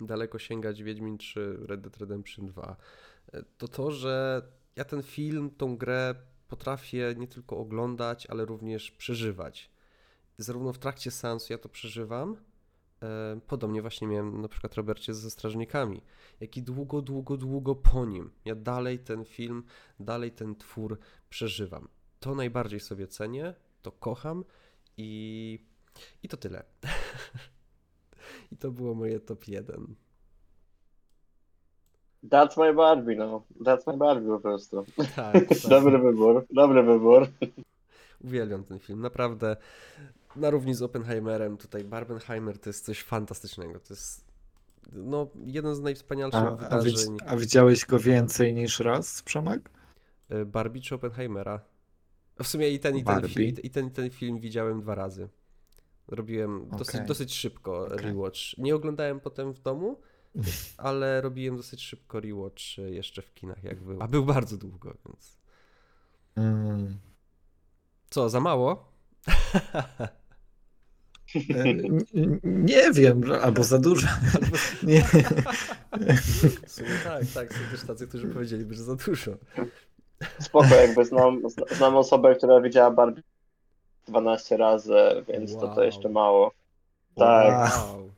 daleko 0.00 0.38
sięgać 0.38 0.82
Wiedźmin 0.82 1.18
3, 1.18 1.58
Red 1.60 1.80
Dead 1.80 1.96
Redemption 1.96 2.46
2. 2.46 2.76
E, 3.32 3.42
To 3.58 3.68
to, 3.68 3.90
że 3.90 4.42
ja 4.76 4.84
ten 4.84 5.02
film, 5.02 5.50
tą 5.50 5.76
grę 5.76 6.14
potrafię 6.48 7.14
nie 7.16 7.28
tylko 7.28 7.58
oglądać, 7.58 8.26
ale 8.26 8.44
również 8.44 8.90
przeżywać. 8.90 9.70
Zarówno 10.38 10.72
w 10.72 10.78
trakcie 10.78 11.10
seansu 11.10 11.52
ja 11.52 11.58
to 11.58 11.68
przeżywam, 11.68 12.36
e, 13.02 13.40
podobnie 13.46 13.82
właśnie 13.82 14.08
miałem 14.08 14.40
na 14.40 14.48
przykład 14.48 14.74
Robercie 14.74 15.14
ze 15.14 15.30
Strażnikami, 15.30 16.02
jak 16.40 16.56
i 16.56 16.62
długo, 16.62 17.02
długo, 17.02 17.36
długo 17.36 17.74
po 17.74 18.06
nim. 18.06 18.30
Ja 18.44 18.54
dalej 18.54 18.98
ten 18.98 19.24
film, 19.24 19.64
dalej 20.00 20.32
ten 20.32 20.56
twór 20.56 20.98
przeżywam. 21.30 21.88
To 22.20 22.34
najbardziej 22.34 22.80
sobie 22.80 23.06
cenię, 23.06 23.54
to 23.82 23.92
kocham 23.92 24.44
i, 24.96 25.66
i 26.22 26.28
to 26.28 26.36
tyle. 26.36 26.64
I 28.52 28.56
to 28.56 28.70
było 28.70 28.94
moje 28.94 29.20
top 29.20 29.48
1. 29.48 29.94
That's 32.24 32.58
my 32.58 32.74
Barbie, 32.74 33.16
no. 33.16 33.44
That's 33.60 33.86
my 33.86 33.96
Barbie 33.96 34.28
po 34.28 34.40
prostu. 34.40 34.84
Tak, 34.96 35.32
tak. 35.48 35.58
Dobry 35.68 35.98
wybór, 35.98 36.46
dobry 36.50 36.82
wybór. 36.82 37.26
Uwielbiam 38.24 38.64
ten 38.64 38.78
film, 38.78 39.00
naprawdę. 39.00 39.56
Na 40.36 40.50
równi 40.50 40.74
z 40.74 40.82
Oppenheimerem, 40.82 41.56
tutaj 41.56 41.84
Barbenheimer 41.84 42.58
to 42.58 42.68
jest 42.70 42.84
coś 42.84 43.02
fantastycznego. 43.02 43.80
To 43.80 43.94
jest 43.94 44.24
no, 44.92 45.26
jeden 45.46 45.74
z 45.74 45.80
najwspanialszych 45.80 46.40
A, 46.40 46.46
a, 46.46 46.78
wydarzeń 46.78 47.16
a 47.26 47.36
widziałeś 47.36 47.84
go 47.86 47.98
więcej 47.98 48.54
niż 48.54 48.80
raz, 48.80 49.22
Przemek? 49.22 49.70
y, 50.32 50.46
Barbie 50.46 50.80
czy 50.80 50.94
Oppenheimera. 50.94 51.60
W 52.42 52.46
sumie 52.46 52.68
i 52.70 52.78
ten, 52.78 52.96
i 52.96 53.04
ten, 53.04 53.14
Barbie. 53.14 53.28
film, 53.28 53.56
i 53.62 53.70
ten, 53.70 53.86
i 53.86 53.90
ten 53.90 54.10
film 54.10 54.38
widziałem 54.38 54.80
dwa 54.80 54.94
razy. 54.94 55.28
Robiłem 56.08 56.68
dosyć, 56.78 56.94
Okej. 56.94 57.06
dosyć 57.06 57.34
szybko 57.34 57.80
Okej. 57.86 57.98
rewatch. 57.98 58.38
Nie 58.58 58.74
oglądałem 58.74 59.20
potem 59.20 59.52
w 59.52 59.60
domu, 59.60 60.00
ale 60.76 61.20
robiłem 61.20 61.56
dosyć 61.56 61.82
szybko 61.82 62.20
rewatch 62.20 62.78
y, 62.78 62.90
jeszcze 62.90 63.22
w 63.22 63.34
kinach, 63.34 63.64
jak 63.64 63.80
był. 63.82 64.02
A 64.02 64.08
był 64.08 64.24
bardzo 64.24 64.56
długo, 64.56 64.94
więc. 65.06 65.38
Mm. 66.36 66.98
Co, 68.10 68.28
za 68.28 68.40
mało? 68.40 68.92
E, 71.34 71.74
Nie 72.42 72.92
wiem, 72.92 73.22
albo 73.42 73.64
za 73.64 73.78
dużo. 73.78 74.08
Nie. 74.82 75.02
W 76.66 76.70
sumie 76.70 76.90
tak, 77.04 77.24
tak. 77.34 77.54
Są 77.54 77.58
też 77.70 77.82
tacy, 77.86 78.08
którzy 78.08 78.28
powiedzieliby, 78.28 78.74
że 78.74 78.82
za 78.82 78.96
dużo. 78.96 79.32
Spoko, 80.40 80.74
jakby 80.74 81.04
znam, 81.04 81.42
zna- 81.48 81.74
znam 81.76 81.96
osobę, 81.96 82.34
która 82.34 82.60
widziała 82.60 82.90
Barbie 82.90 83.22
12 84.08 84.56
razy, 84.56 84.94
więc 85.28 85.54
to 85.54 85.60
to 85.60 85.66
Wow. 85.74 85.84
jeszcze 85.84 86.08
mało. 86.08 86.50
Tak, 87.16 87.70
Wow. 87.94 88.10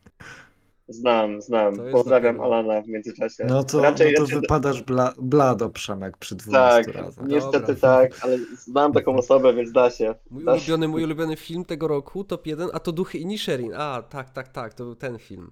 znam, 0.89 1.43
znam. 1.43 1.77
To 1.77 1.83
Pozdrawiam 1.93 2.37
dopiero- 2.37 2.45
Alana 2.57 2.83
w 2.83 2.87
międzyczasie. 2.89 3.45
No 3.45 3.65
to, 3.65 3.81
Raczej- 3.83 4.13
no 4.13 4.17
to 4.17 4.23
raczej- 4.23 4.41
wypadasz 4.41 4.83
bla, 4.83 5.15
blado, 5.19 5.71
Przemek, 5.71 6.17
przy 6.17 6.35
12 6.35 6.85
Tak, 6.93 6.95
razach. 7.03 7.27
niestety 7.29 7.75
Dobra. 7.75 7.75
tak, 7.75 8.13
ale 8.23 8.39
znam 8.59 8.93
taką 8.93 9.17
osobę, 9.17 9.55
więc 9.55 9.73
da 9.73 9.91
się. 9.91 10.15
Mój 10.31 10.45
Da 10.45 10.53
się. 10.53 10.57
ulubiony, 10.59 10.89
mój 10.89 11.05
ulubiony 11.05 11.37
film 11.37 11.65
tego 11.65 11.89
roku, 11.89 12.25
top 12.25 12.47
1, 12.47 12.69
a 12.73 12.81
to 12.81 12.93
Duchy 12.93 13.19
Inisherin. 13.19 13.73
A, 13.77 14.03
tak, 14.03 14.31
tak, 14.31 14.49
tak, 14.49 14.75
to 14.75 14.85
był 14.85 14.95
ten 14.95 15.19
film. 15.19 15.51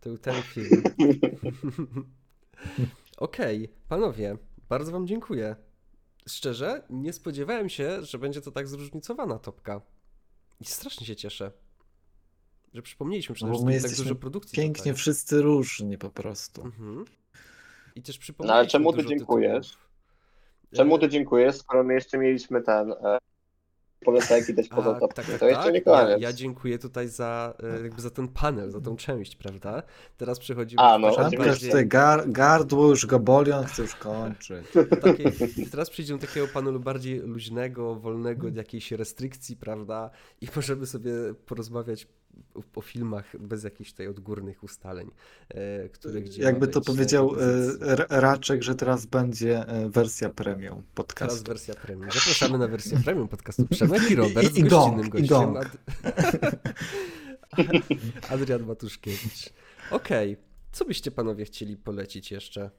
To 0.00 0.08
był 0.10 0.18
ten 0.18 0.34
film. 0.34 0.82
Okej, 3.18 3.68
panowie, 3.88 4.36
bardzo 4.68 4.92
wam 4.92 5.06
dziękuję. 5.06 5.56
Szczerze, 6.28 6.82
nie 6.90 7.12
spodziewałem 7.12 7.68
się, 7.68 8.02
że 8.04 8.18
będzie 8.18 8.40
to 8.40 8.50
tak 8.52 8.68
zróżnicowana 8.68 9.38
topka. 9.38 9.80
I 10.60 10.64
strasznie 10.64 11.06
się 11.06 11.16
cieszę, 11.16 11.52
że 12.74 12.82
przypomnieliśmy 12.82 13.34
przede 13.34 13.50
No 13.50 13.58
wszystkim 13.58 13.74
my 13.82 13.88
tak 13.88 13.96
dużo 13.96 14.14
produkcji 14.14 14.56
Pięknie 14.56 14.82
tutaj. 14.82 14.94
wszyscy 14.94 15.42
różni 15.42 15.98
po 15.98 16.10
prostu. 16.10 16.62
Mhm. 16.64 17.04
I 17.94 18.02
też 18.02 18.16
No 18.16 18.18
ale 18.18 18.20
przypomnieliśmy 18.22 18.70
czemu 18.70 18.92
ty 18.92 19.06
dziękujesz? 19.06 19.66
tytułów. 19.68 19.88
Czemu 20.74 20.96
E, 20.96 20.98
ty 20.98 21.08
dziękujesz, 21.08 21.56
skoro 21.56 21.84
my 21.84 21.94
jeszcze 21.94 22.18
mieliśmy 22.18 22.62
ten 22.62 22.92
e, 22.92 23.18
polecajki 24.04 24.54
dać 24.54 24.68
poza 24.68 24.94
topkę? 24.94 25.22
tak, 25.22 25.26
tak, 25.26 25.38
to 25.38 25.48
jeszcze 25.48 25.64
tak. 25.64 25.74
nie 25.74 25.82
Ja, 25.86 26.02
koniec. 26.02 26.20
ja 26.20 26.32
dziękuję 26.32 26.78
tutaj 26.78 27.08
za, 27.08 27.54
e, 27.78 27.82
jakby 27.82 28.02
za 28.02 28.10
ten 28.10 28.28
panel, 28.28 28.70
za 28.70 28.80
tą 28.80 28.96
część, 28.96 29.36
prawda? 29.36 29.82
Teraz 30.16 30.38
przechodzimy 30.38 30.82
A, 30.82 30.98
no, 30.98 31.16
bardziej, 31.16 31.70
tutaj 31.70 31.86
gar, 31.86 32.30
gardło, 32.30 32.88
już 32.88 33.06
go 33.06 33.18
boli, 33.18 33.52
on 33.52 33.64
chce 33.64 33.82
już 33.82 33.94
kończyć. 33.94 34.66
takiej, 35.02 35.32
teraz 35.70 35.90
przejdziemy 35.90 36.20
do 36.20 36.26
takiego 36.26 36.46
panelu 36.48 36.80
bardziej 36.80 37.18
luźnego, 37.18 37.94
wolnego 37.94 38.46
od 38.46 38.56
jakiejś 38.56 38.92
restrykcji, 38.92 39.56
prawda? 39.56 40.10
I 40.40 40.48
możemy 40.56 40.86
sobie 40.86 41.12
porozmawiać 41.46 42.06
o, 42.54 42.60
o 42.78 42.80
filmach 42.80 43.38
bez 43.38 43.64
jakichś 43.64 43.90
tutaj 43.90 44.08
odgórnych 44.08 44.62
ustaleń, 44.64 45.10
e, 45.48 45.88
które 45.88 46.20
gdzie 46.22 46.42
Jakby 46.42 46.68
to 46.68 46.80
być 46.80 46.86
powiedział 46.86 47.30
e, 47.80 48.20
Raczek, 48.20 48.62
że 48.62 48.74
teraz 48.74 49.06
będzie 49.06 49.66
e, 49.68 49.88
wersja 49.88 50.30
premium 50.30 50.74
Teraz 50.74 50.94
podcastu. 50.94 51.44
wersja 51.44 51.74
premium. 51.74 52.10
Zapraszamy 52.10 52.58
na 52.58 52.68
wersję 52.68 52.98
premium 53.04 53.28
podcastu 53.28 53.66
Przemek 53.66 54.10
i 54.10 54.14
Robert 54.14 54.56
I- 54.56 54.60
i 54.60 54.62
z 54.62 54.68
gościnnym 54.68 55.08
gong, 55.10 55.28
gościem. 55.28 55.56
Ad... 55.56 55.76
Adrian 58.32 58.62
Matuszkiewicz. 58.66 59.50
Okej, 59.90 60.36
co 60.72 60.84
byście 60.84 61.10
panowie 61.10 61.44
chcieli 61.44 61.76
polecić 61.76 62.30
jeszcze? 62.30 62.70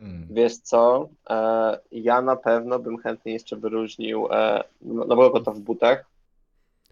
Mm. 0.00 0.26
Wiesz 0.30 0.56
co, 0.58 1.08
e, 1.30 1.78
ja 1.92 2.22
na 2.22 2.36
pewno 2.36 2.78
bym 2.78 2.98
chętnie 2.98 3.32
jeszcze 3.32 3.56
wyróżnił 3.56 4.26
e, 4.30 4.64
no- 4.82 5.04
nowego 5.04 5.30
kota 5.30 5.52
w 5.52 5.60
butach, 5.60 6.09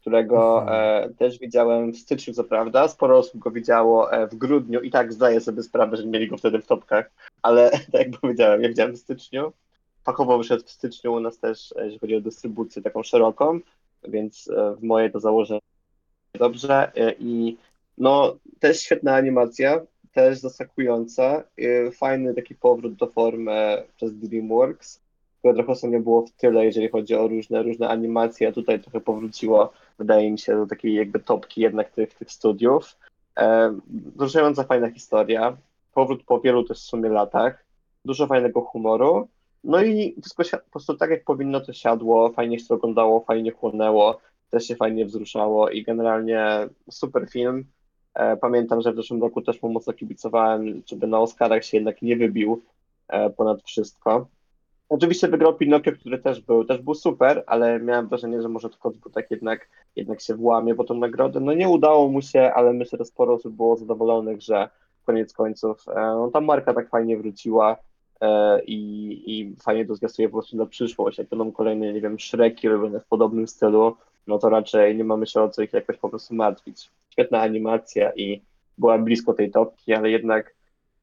którego 0.00 0.60
Mhm. 0.62 1.10
e, 1.10 1.14
też 1.14 1.38
widziałem 1.38 1.92
w 1.92 1.98
styczniu, 1.98 2.34
co 2.34 2.44
prawda. 2.44 2.88
Sporo 2.88 3.18
osób 3.18 3.40
go 3.40 3.50
widziało 3.50 4.12
e, 4.12 4.26
w 4.26 4.34
grudniu 4.34 4.80
i 4.80 4.90
tak 4.90 5.12
zdaję 5.12 5.40
sobie 5.40 5.62
sprawę, 5.62 5.96
że 5.96 6.06
mieli 6.06 6.28
go 6.28 6.36
wtedy 6.36 6.58
w 6.58 6.66
topkach, 6.66 7.10
ale 7.42 7.70
tak 7.92 7.94
jak 7.94 8.20
powiedziałem, 8.20 8.62
ja 8.62 8.68
widziałem 8.68 8.94
w 8.94 8.98
styczniu. 8.98 9.52
Fachowo 10.04 10.38
wyszedł 10.38 10.64
w 10.64 10.70
styczniu 10.70 11.12
u 11.12 11.20
nas 11.20 11.38
też, 11.38 11.74
e, 11.76 11.84
jeżeli 11.84 11.98
chodzi 11.98 12.16
o 12.16 12.20
dystrybucję 12.20 12.82
taką 12.82 13.02
szeroką, 13.02 13.60
więc 14.08 14.50
e, 14.50 14.74
w 14.74 14.82
moje 14.82 15.10
to 15.10 15.20
założenie 15.20 15.60
dobrze 16.34 16.92
i 17.18 17.56
no 17.98 18.36
też 18.60 18.80
świetna 18.80 19.14
animacja, 19.14 19.80
też 20.12 20.38
zaskakująca, 20.38 21.44
fajny 21.92 22.34
taki 22.34 22.54
powrót 22.54 22.94
do 22.94 23.06
formy 23.06 23.82
przez 23.96 24.18
DreamWorks, 24.18 25.00
które 25.48 25.56
trochę 25.64 25.72
ostatnio 25.72 26.00
było 26.00 26.26
w 26.26 26.30
tyle, 26.32 26.64
jeżeli 26.64 26.88
chodzi 26.88 27.14
o 27.14 27.28
różne, 27.28 27.62
różne 27.62 27.88
animacje, 27.88 28.48
a 28.48 28.52
tutaj 28.52 28.80
trochę 28.80 29.00
powróciło, 29.00 29.72
wydaje 29.98 30.30
mi 30.32 30.38
się, 30.38 30.56
do 30.56 30.66
takiej 30.66 30.94
jakby 30.94 31.20
topki 31.20 31.60
jednak 31.60 31.90
tych, 31.90 32.14
tych 32.14 32.30
studiów. 32.30 32.96
E, 33.38 33.74
wzruszająca 34.14 34.64
fajna 34.64 34.90
historia, 34.90 35.56
powrót 35.94 36.22
po 36.24 36.40
wielu 36.40 36.64
też 36.64 36.78
w 36.78 36.82
sumie 36.82 37.08
latach, 37.08 37.64
dużo 38.04 38.26
fajnego 38.26 38.60
humoru, 38.60 39.28
no 39.64 39.82
i 39.82 40.14
wszystko 40.20 40.44
si- 40.44 40.50
po 40.50 40.70
prostu 40.70 40.94
tak 40.96 41.10
jak 41.10 41.24
powinno 41.24 41.60
to 41.60 41.72
siadło, 41.72 42.30
fajnie 42.30 42.58
się 42.58 42.66
to 42.66 42.74
oglądało, 42.74 43.20
fajnie 43.20 43.50
chłonęło, 43.52 44.18
też 44.50 44.64
się 44.64 44.76
fajnie 44.76 45.06
wzruszało 45.06 45.70
i 45.70 45.82
generalnie 45.82 46.68
super 46.90 47.28
film. 47.30 47.64
E, 48.14 48.36
Pamiętam, 48.36 48.80
że 48.80 48.92
w 48.92 48.96
zeszłym 48.96 49.22
roku 49.22 49.42
też 49.42 49.62
mu 49.62 49.68
mocno 49.68 49.92
kibicowałem, 49.92 50.82
żeby 50.86 51.06
na 51.06 51.20
Oscarach 51.20 51.64
się 51.64 51.76
jednak 51.76 52.02
nie 52.02 52.16
wybił 52.16 52.62
e, 53.08 53.30
ponad 53.30 53.62
wszystko. 53.62 54.26
Oczywiście 54.88 55.28
wygrał 55.28 55.54
Pinokio, 55.54 55.92
który 55.92 56.18
też 56.18 56.40
był, 56.40 56.64
też 56.64 56.82
był 56.82 56.94
super, 56.94 57.44
ale 57.46 57.80
miałem 57.80 58.08
wrażenie, 58.08 58.42
że 58.42 58.48
może 58.48 58.70
tylko 58.70 58.92
tak 59.14 59.30
jednak, 59.30 59.68
jednak 59.96 60.20
się 60.20 60.34
włamie 60.34 60.74
po 60.74 60.84
tą 60.84 60.94
nagrodę. 60.94 61.40
No 61.40 61.54
nie 61.54 61.68
udało 61.68 62.08
mu 62.08 62.22
się, 62.22 62.52
ale 62.54 62.72
myślę, 62.72 62.98
że 62.98 63.04
sporo 63.04 63.34
osób 63.34 63.54
było 63.54 63.76
zadowolonych, 63.76 64.42
że 64.42 64.68
koniec 65.04 65.32
końców 65.32 65.84
e, 65.88 65.94
no, 65.94 66.30
ta 66.30 66.40
marka 66.40 66.74
tak 66.74 66.88
fajnie 66.88 67.16
wróciła 67.16 67.76
e, 68.20 68.60
i, 68.64 68.78
i 69.26 69.56
fajnie 69.56 69.86
to 69.86 69.94
zwiastuje 69.94 70.28
po 70.28 70.36
prostu 70.36 70.56
na 70.56 70.66
przyszłość. 70.66 71.18
Jak 71.18 71.28
będą 71.28 71.52
kolejne, 71.52 71.92
nie 71.92 72.00
wiem, 72.00 72.20
Shreki 72.20 72.68
robione 72.68 73.00
w 73.00 73.06
podobnym 73.06 73.48
stylu, 73.48 73.96
no 74.26 74.38
to 74.38 74.48
raczej 74.48 74.96
nie 74.96 75.04
mamy 75.04 75.26
się 75.26 75.42
o 75.42 75.48
co 75.48 75.62
ich 75.62 75.72
jakoś 75.72 75.96
po 75.96 76.08
prostu 76.08 76.34
martwić. 76.34 76.90
Świetna 77.10 77.40
animacja 77.40 78.12
i 78.12 78.42
była 78.78 78.98
blisko 78.98 79.34
tej 79.34 79.50
topki, 79.50 79.94
ale 79.94 80.10
jednak 80.10 80.54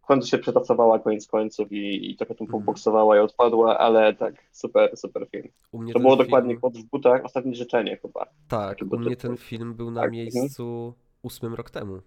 w 0.06 0.08
końcu 0.08 0.28
się 0.28 0.38
przetacowała 0.38 1.00
koniec 1.00 1.28
końców 1.28 1.72
i, 1.72 2.12
i 2.12 2.16
trochę 2.18 2.36
tu 2.36 2.44
Mhm. 2.44 2.62
poboksowała 2.62 3.18
i 3.18 3.20
odpadła, 3.20 3.78
ale 3.78 4.14
tak, 4.14 4.34
super, 4.52 4.98
super 4.98 5.28
film. 5.32 5.48
U 5.72 5.82
mnie 5.82 5.94
To 5.94 6.00
było 6.00 6.16
film... 6.16 6.26
dokładnie 6.26 6.58
kot 6.58 6.78
w 6.78 6.84
butach, 6.84 7.26
ostatnie 7.26 7.56
życzenie 7.56 7.98
chyba. 7.98 8.26
Tak, 8.48 8.78
u 8.92 8.98
mnie 8.98 9.10
tytuł. 9.16 9.30
ten 9.30 9.38
film 9.38 9.74
był 9.74 9.92
na 9.92 10.02
Tak, 10.02 10.12
miejscu 10.12 10.94
ósmym 11.24 11.54
rok 11.54 11.70
temu. 11.70 12.00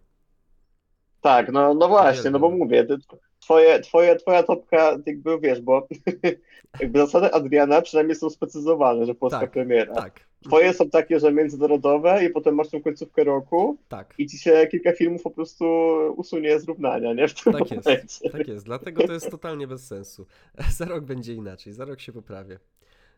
Tak, 1.20 1.52
no, 1.52 1.74
no 1.74 1.88
właśnie, 1.88 2.30
no 2.30 2.38
bo 2.38 2.50
mówię, 2.50 2.84
ty- 2.84 2.96
twoje, 3.40 3.80
twoje, 3.80 4.16
twoja 4.16 4.42
topka 4.42 4.96
jakby 5.06 5.40
wiesz, 5.40 5.60
bo 5.60 5.86
jakby 6.80 6.98
zasady 6.98 7.32
Adriana 7.34 7.82
przynajmniej 7.82 8.16
są 8.16 8.30
sprecyzowane, 8.30 9.06
że 9.06 9.14
polska 9.14 9.40
Tak, 9.40 9.50
premiera. 9.50 9.94
Tak, 9.94 10.27
Twoje 10.44 10.74
są 10.74 10.90
takie, 10.90 11.20
że 11.20 11.32
międzynarodowe 11.32 12.24
i 12.24 12.30
potem 12.30 12.54
masz 12.54 12.68
tą 12.68 12.82
końcówkę 12.82 13.24
roku 13.24 13.76
tak. 13.88 14.14
i 14.18 14.26
ci 14.26 14.38
się 14.38 14.66
kilka 14.70 14.92
filmów 14.92 15.22
po 15.22 15.30
prostu 15.30 15.64
usunie 16.16 16.60
z 16.60 16.64
równania, 16.68 17.12
nie? 17.12 17.28
W 17.28 17.34
tym 17.44 17.52
Tak 17.52 17.70
jest, 17.70 17.86
momencie. 17.86 18.30
tak 18.30 18.48
jest. 18.48 18.64
Dlatego 18.64 19.06
to 19.06 19.12
jest 19.12 19.30
totalnie 19.30 19.66
bez 19.66 19.86
sensu. 19.86 20.26
Za 20.78 20.84
rok 20.84 21.04
będzie 21.04 21.34
inaczej, 21.34 21.72
za 21.72 21.84
rok 21.84 22.00
się 22.00 22.12
poprawię. 22.12 22.58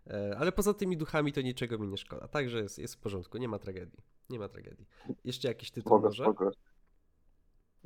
E, 0.07 0.37
Ale 0.39 0.53
poza 0.53 0.75
tymi 0.75 0.97
duchami 0.97 1.33
to 1.33 1.41
niczego 1.41 1.79
mi 1.79 1.89
nie 1.89 1.97
szkoda. 1.97 2.29
Także 2.29 2.59
jest, 2.63 2.79
jest 2.79 2.95
w 2.95 2.99
porządku, 2.99 3.39
nie 3.39 3.49
ma 3.49 3.59
tragedii. 3.59 3.99
Nie 4.31 4.39
ma 4.39 4.49
tragedii. 4.49 4.87
Jeszcze 5.25 5.49
jakiś 5.49 5.71
tytuł 5.71 5.91
Spoko, 5.91 6.07
może? 6.07 6.23
spoko. 6.25 6.51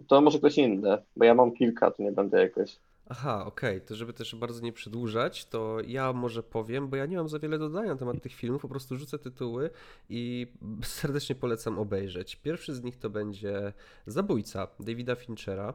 To 0.08 0.20
może 0.20 0.38
ktoś 0.38 0.58
inny, 0.58 0.98
bo 1.16 1.24
ja 1.24 1.34
mam 1.34 1.52
kilka, 1.52 1.90
to 1.90 2.02
nie 2.02 2.12
będę 2.12 2.40
jakoś. 2.40 2.76
Aha, 3.08 3.46
okej, 3.46 3.80
to 3.80 3.96
żeby 3.96 4.12
też 4.12 4.34
bardzo 4.34 4.60
nie 4.60 4.72
przedłużać, 4.72 5.46
to 5.46 5.76
ja 5.86 6.12
może 6.12 6.42
powiem, 6.42 6.88
bo 6.88 6.96
ja 6.96 7.06
nie 7.06 7.16
mam 7.16 7.28
za 7.28 7.38
wiele 7.38 7.58
dodania 7.58 7.88
na 7.88 7.96
temat 7.96 8.22
tych 8.22 8.34
filmów, 8.34 8.62
po 8.62 8.68
prostu 8.68 8.96
rzucę 8.96 9.18
tytuły 9.18 9.70
i 10.08 10.46
serdecznie 10.82 11.34
polecam 11.34 11.78
obejrzeć. 11.78 12.36
Pierwszy 12.36 12.74
z 12.74 12.82
nich 12.82 12.96
to 12.96 13.10
będzie 13.10 13.72
Zabójca 14.06 14.68
Davida 14.80 15.14
Finchera. 15.14 15.74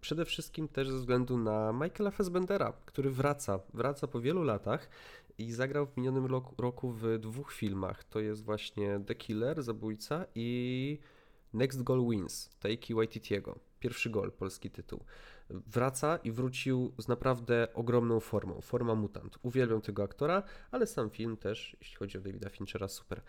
Przede 0.00 0.24
wszystkim 0.24 0.68
też 0.68 0.90
ze 0.90 0.98
względu 0.98 1.38
na 1.38 1.72
Michaela 1.72 2.10
Fassbendera, 2.10 2.72
który 2.84 3.10
wraca, 3.10 3.60
wraca 3.74 4.06
po 4.06 4.20
wielu 4.20 4.42
latach 4.42 4.88
i 5.38 5.52
zagrał 5.52 5.86
w 5.86 5.96
minionym 5.96 6.26
roku- 6.58 6.92
w 6.92 7.18
dwóch 7.18 7.52
filmach. 7.52 8.04
To 8.04 8.20
jest 8.20 8.44
właśnie 8.44 9.00
The 9.06 9.14
Killer, 9.14 9.62
Zabójca 9.62 10.26
i 10.34 10.98
Next 11.52 11.82
Goal 11.82 12.08
Wins, 12.08 12.50
Taiki 12.60 12.94
Waititiego. 12.94 13.69
Pierwszy 13.80 14.10
gol, 14.10 14.32
polski 14.32 14.70
tytuł. 14.70 15.04
Wraca 15.50 16.16
i 16.16 16.32
wrócił 16.32 16.92
z 16.98 17.08
naprawdę 17.08 17.68
ogromną 17.74 18.20
formą. 18.20 18.60
Forma 18.60 18.94
mutant. 18.94 19.38
Uwielbiam 19.42 19.80
tego 19.80 20.02
aktora, 20.02 20.42
ale 20.70 20.86
sam 20.86 21.10
film 21.10 21.36
też, 21.36 21.76
jeśli 21.80 21.96
chodzi 21.96 22.18
o 22.18 22.20
Davida 22.20 22.48
Finchera, 22.48 22.88
super. 22.88 23.22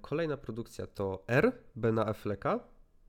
Kolejna 0.00 0.36
produkcja 0.36 0.86
to 0.86 1.24
R, 1.26 1.52
Bena 1.76 2.06
Afflecka. 2.06 2.60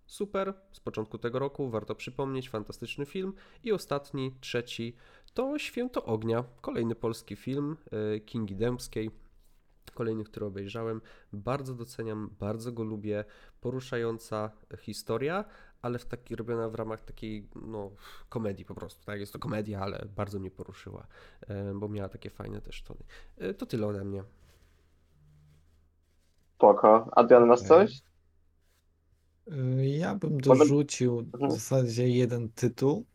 Super, 0.06 0.54
z 0.72 0.80
początku 0.80 1.18
tego 1.18 1.40
roku, 1.40 1.70
warto 1.70 1.96
przypomnieć, 1.96 2.50
fantastyczny 2.50 3.06
film. 3.06 3.34
I 3.64 3.72
ostatni, 3.72 4.36
trzeci, 4.42 4.96
to 5.34 5.60
Święto 5.60 6.06
Ognia, 6.06 6.44
kolejny 6.62 6.96
polski 6.96 7.36
film 7.36 7.78
e, 8.16 8.20
Kingi 8.20 8.56
Dębskiej. 8.56 9.12
Kolejny, 9.94 10.24
który 10.24 10.46
obejrzałem. 10.46 11.02
Bardzo 11.34 11.74
doceniam, 11.74 12.36
bardzo 12.40 12.72
go 12.72 12.84
lubię. 12.84 13.26
Poruszająca 13.62 14.52
historia, 14.80 15.46
ale 15.84 16.00
w 16.00 16.06
taki, 16.06 16.36
robiona 16.36 16.70
w 16.70 16.76
ramach 16.76 17.04
takiej 17.06 17.50
no, 17.56 17.92
komedii 18.30 18.66
po 18.66 18.76
prostu. 18.76 19.06
Tak, 19.06 19.20
jest 19.22 19.34
to 19.34 19.40
komedia, 19.40 19.82
ale 19.82 20.08
bardzo 20.18 20.40
mnie 20.40 20.52
poruszyła, 20.52 21.08
e, 21.48 21.74
bo 21.76 21.90
miała 21.90 22.10
takie 22.10 22.30
fajne 22.32 22.62
też 22.62 22.84
tony. 22.84 23.02
E, 23.38 23.54
To 23.56 23.66
tyle 23.68 23.88
ode 23.88 24.06
mnie. 24.06 24.24
Spoko. 26.58 27.10
Adrian, 27.16 27.46
masz 27.48 27.62
Okej. 27.62 27.68
coś? 27.68 28.02
Y, 29.52 29.88
Ja 29.98 30.16
bym 30.16 30.42
dorzucił 30.42 31.26
w 31.26 31.36
Mhm. 31.36 31.52
zasadzie 31.52 32.10
jeden 32.10 32.50
tytuł. 32.50 33.06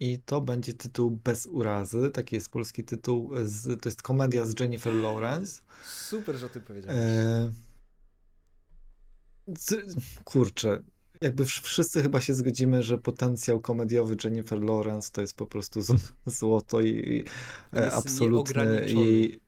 I 0.00 0.18
to 0.18 0.40
będzie 0.40 0.74
tytuł 0.74 1.10
Bez 1.24 1.46
urazy. 1.46 2.10
Taki 2.10 2.34
jest 2.36 2.50
polski 2.50 2.84
tytuł. 2.84 3.30
Z, 3.44 3.82
to 3.82 3.88
jest 3.88 4.02
komedia 4.02 4.46
z 4.46 4.60
Jennifer 4.60 4.94
Lawrence. 4.94 5.60
Super, 5.80 6.36
że 6.36 6.46
o 6.46 6.48
tym 6.48 6.62
powiedziałeś. 6.62 7.00
Kurczę, 10.24 10.82
jakby 11.20 11.44
wsz- 11.44 11.62
wszyscy 11.62 12.02
chyba 12.02 12.20
się 12.20 12.34
zgodzimy, 12.34 12.82
że 12.82 12.98
potencjał 12.98 13.60
komediowy 13.60 14.16
Jennifer 14.24 14.62
Lawrence 14.62 15.10
to 15.12 15.20
jest 15.20 15.36
po 15.36 15.46
prostu 15.46 15.80
złoto 16.26 16.80
i, 16.80 16.88
i 16.88 17.24
absolutny 17.92 18.84
jej. 18.86 19.40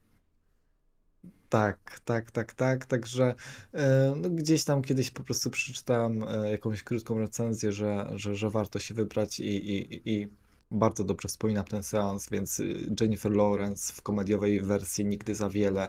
Tak, 1.48 2.00
tak, 2.04 2.30
tak, 2.30 2.54
tak. 2.54 2.86
Także 2.86 3.34
e, 3.72 4.14
no, 4.16 4.30
gdzieś 4.30 4.64
tam 4.64 4.82
kiedyś 4.82 5.10
po 5.10 5.24
prostu 5.24 5.50
przeczytałem 5.50 6.22
e, 6.28 6.50
jakąś 6.50 6.82
krótką 6.82 7.18
recenzję, 7.18 7.72
że, 7.72 8.10
że, 8.14 8.36
że 8.36 8.50
warto 8.50 8.78
się 8.78 8.94
wybrać 8.94 9.40
i, 9.40 9.44
i, 9.46 10.10
i 10.14 10.28
bardzo 10.70 11.04
dobrze 11.04 11.28
wspominam 11.28 11.64
ten 11.64 11.82
seans, 11.82 12.30
więc 12.30 12.60
y, 12.60 12.94
Jennifer 13.00 13.32
Lawrence 13.32 13.92
w 13.92 14.02
komediowej 14.02 14.60
wersji 14.60 15.04
Nigdy 15.04 15.34
za 15.34 15.48
wiele. 15.50 15.88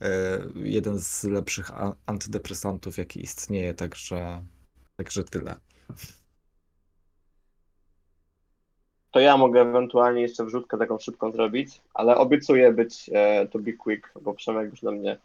e, 0.00 0.40
Jeden 0.54 0.98
z 0.98 1.24
lepszych 1.24 1.70
antydepresantów, 2.06 2.98
jaki 2.98 3.22
istnieje, 3.22 3.74
także 3.74 4.42
Także 4.96 5.24
tyle. 5.24 5.54
To 9.10 9.20
ja 9.20 9.36
mogę 9.36 9.60
ewentualnie 9.60 10.22
jeszcze 10.22 10.44
wrzutkę 10.44 10.78
taką 10.78 10.98
szybką 10.98 11.32
zrobić, 11.32 11.80
ale 11.94 12.16
obiecuję 12.16 12.72
być 12.72 13.10
e, 13.12 13.48
to 13.48 13.58
be 13.58 13.72
quick, 13.72 14.12
bo 14.22 14.34
Przemek 14.34 14.70
już 14.70 14.82
na 14.82 14.90
mnie 14.90 15.18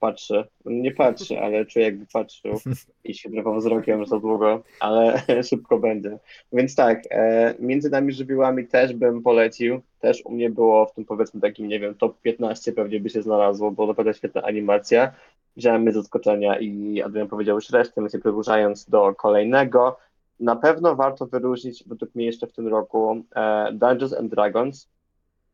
patrzy. 0.00 0.44
Nie 0.64 0.92
patrzy, 0.92 1.40
ale 1.40 1.66
czuję 1.66 1.84
jakby 1.84 2.06
patrzył 2.12 2.60
i 3.04 3.14
się 3.14 3.30
drapał 3.30 3.56
wzrokiem 3.56 4.06
za 4.06 4.20
długo, 4.20 4.62
ale 4.80 5.22
szybko 5.50 5.78
będzie. 5.78 6.18
Więc 6.52 6.74
tak, 6.74 7.02
e, 7.10 7.54
między 7.58 7.90
nami 7.90 8.12
żywiołami 8.12 8.66
też 8.66 8.94
bym 8.94 9.22
polecił. 9.22 9.80
Też 10.00 10.22
u 10.24 10.32
mnie 10.32 10.50
było 10.50 10.86
w 10.86 10.92
tym 10.92 11.04
powiedzmy 11.04 11.40
takim, 11.40 11.68
nie 11.68 11.80
wiem, 11.80 11.94
top 11.94 12.20
15 12.20 12.72
pewnie 12.72 13.00
by 13.00 13.10
się 13.10 13.22
znalazło, 13.22 13.70
bo 13.70 13.86
naprawdę 13.86 14.14
świetna 14.14 14.42
animacja. 14.42 15.12
Wziąłem 15.56 15.92
z 15.92 15.94
zaskoczenia 15.94 16.58
i 16.58 17.02
Adrian 17.02 17.28
powiedział 17.28 17.56
już 17.56 17.70
resztę, 17.70 18.00
więc 18.00 18.14
nie 18.14 18.20
przedłużając 18.20 18.90
do 18.90 19.14
kolejnego. 19.14 19.96
Na 20.40 20.56
pewno 20.56 20.96
warto 20.96 21.26
wyróżnić, 21.26 21.84
według 21.86 22.14
mnie 22.14 22.26
jeszcze 22.26 22.46
w 22.46 22.52
tym 22.52 22.68
roku, 22.68 23.24
e, 23.36 23.72
Dungeons 23.72 24.12
and 24.12 24.30
Dragons, 24.30 24.88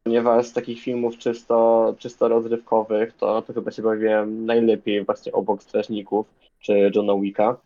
ponieważ 0.05 0.47
z 0.47 0.53
takich 0.53 0.81
filmów 0.81 1.19
czysto, 1.19 1.95
czysto 1.99 2.29
rozrywkowych, 2.29 3.13
to, 3.13 3.43
to 3.43 3.53
chyba 3.53 3.71
się 3.71 3.83
bawiłem 3.83 4.47
najlepiej 4.47 5.05
właśnie 5.05 5.33
obok 5.33 5.63
Strażników 5.63 6.27
czy 6.61 6.91
Johna 6.95 7.15
Wicka. 7.21 7.57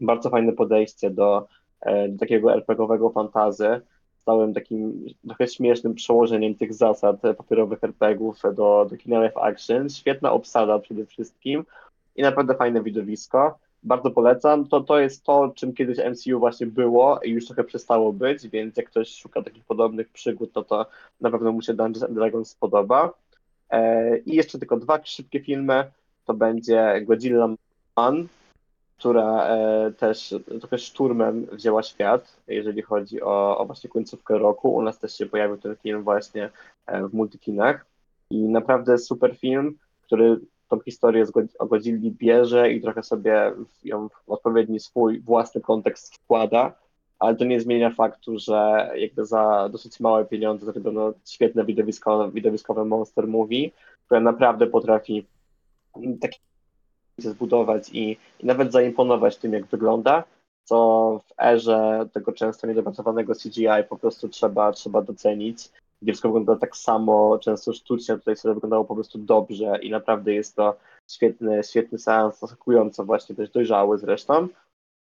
Bardzo 0.00 0.30
fajne 0.30 0.52
podejście 0.52 1.10
do, 1.10 1.46
e, 1.80 2.08
do 2.08 2.18
takiego 2.18 2.54
RPG-owego 2.54 3.10
fantazy, 3.10 3.80
z 4.26 4.54
takim 4.54 5.06
trochę 5.26 5.48
śmiesznym 5.48 5.94
przełożeniem 5.94 6.54
tych 6.54 6.74
zasad 6.74 7.20
papierowych 7.20 7.84
RPG-ów 7.84 8.42
do, 8.54 8.86
do 8.90 8.96
kina 8.96 9.20
live 9.20 9.36
action. 9.36 9.90
Świetna 9.90 10.32
obsada 10.32 10.78
przede 10.78 11.06
wszystkim 11.06 11.64
i 12.16 12.22
naprawdę 12.22 12.54
fajne 12.54 12.82
widowisko 12.82 13.58
bardzo 13.84 14.10
polecam. 14.10 14.68
To, 14.68 14.80
to 14.80 14.98
jest 14.98 15.24
to, 15.24 15.52
czym 15.54 15.74
kiedyś 15.74 15.98
MCU 15.98 16.38
właśnie 16.38 16.66
było 16.66 17.20
i 17.20 17.30
już 17.30 17.46
trochę 17.46 17.64
przestało 17.64 18.12
być, 18.12 18.48
więc 18.48 18.76
jak 18.76 18.86
ktoś 18.86 19.14
szuka 19.14 19.42
takich 19.42 19.64
podobnych 19.64 20.08
przygód, 20.08 20.52
to 20.52 20.64
to 20.64 20.86
na 21.20 21.30
pewno 21.30 21.52
mu 21.52 21.62
się 21.62 21.74
Dungeons 21.74 22.14
Dragons 22.14 22.50
spodoba. 22.50 23.12
E, 23.70 24.18
I 24.18 24.36
jeszcze 24.36 24.58
tylko 24.58 24.76
dwa 24.76 25.00
szybkie 25.04 25.40
filmy. 25.40 25.84
To 26.24 26.34
będzie 26.34 27.00
Godzilla 27.06 27.48
Man, 27.96 28.28
która 28.98 29.46
e, 29.46 29.92
też 29.92 30.34
trochę 30.60 30.78
szturmem 30.78 31.46
wzięła 31.52 31.82
świat, 31.82 32.36
jeżeli 32.48 32.82
chodzi 32.82 33.22
o, 33.22 33.58
o 33.58 33.66
właśnie 33.66 33.90
końcówkę 33.90 34.38
roku. 34.38 34.74
U 34.74 34.82
nas 34.82 34.98
też 34.98 35.18
się 35.18 35.26
pojawił 35.26 35.56
ten 35.56 35.76
film 35.76 36.02
właśnie 36.02 36.50
e, 36.86 37.08
w 37.08 37.14
multikinach. 37.14 37.86
I 38.30 38.38
naprawdę 38.38 38.98
super 38.98 39.36
film, 39.36 39.78
który 40.02 40.40
tą 40.76 40.82
historię 40.82 41.24
o 41.58 41.66
Godzilli 41.66 42.10
bierze 42.10 42.72
i 42.72 42.80
trochę 42.80 43.02
sobie 43.02 43.52
ją 43.84 44.08
w 44.08 44.30
odpowiedni 44.30 44.80
swój 44.80 45.20
własny 45.20 45.60
kontekst 45.60 46.14
wkłada, 46.14 46.72
ale 47.18 47.36
to 47.36 47.44
nie 47.44 47.60
zmienia 47.60 47.90
faktu, 47.90 48.38
że 48.38 48.90
jakby 48.96 49.26
za 49.26 49.68
dosyć 49.72 50.00
małe 50.00 50.24
pieniądze 50.24 50.66
zrobiono 50.66 51.12
świetne 51.26 51.64
widowisko, 51.64 52.30
widowiskowe 52.30 52.84
monster 52.84 53.26
movie, 53.26 53.70
które 54.06 54.20
naprawdę 54.20 54.66
potrafi 54.66 55.26
takie 56.20 56.38
zbudować 57.18 57.90
i, 57.92 58.16
i 58.40 58.46
nawet 58.46 58.72
zaimponować 58.72 59.36
tym, 59.36 59.52
jak 59.52 59.66
wygląda, 59.66 60.24
co 60.64 61.20
w 61.26 61.42
erze 61.42 62.08
tego 62.12 62.32
często 62.32 62.66
niedopracowanego 62.66 63.34
CGI 63.34 63.88
po 63.88 63.96
prostu 63.96 64.28
trzeba, 64.28 64.72
trzeba 64.72 65.02
docenić 65.02 65.70
gdzie 66.04 66.12
wszystko 66.12 66.28
wygląda 66.28 66.56
tak 66.56 66.76
samo, 66.76 67.38
często 67.38 67.72
sztucznie, 67.72 68.14
tutaj 68.14 68.36
sobie 68.36 68.54
wyglądało 68.54 68.84
po 68.84 68.94
prostu 68.94 69.18
dobrze 69.18 69.78
i 69.82 69.90
naprawdę 69.90 70.34
jest 70.34 70.56
to 70.56 70.76
świetny, 71.10 71.62
świetny 71.62 71.98
seans, 71.98 72.38
zaskakująco 72.38 73.04
właśnie 73.04 73.34
też 73.34 73.50
dojrzały 73.50 73.98
zresztą. 73.98 74.48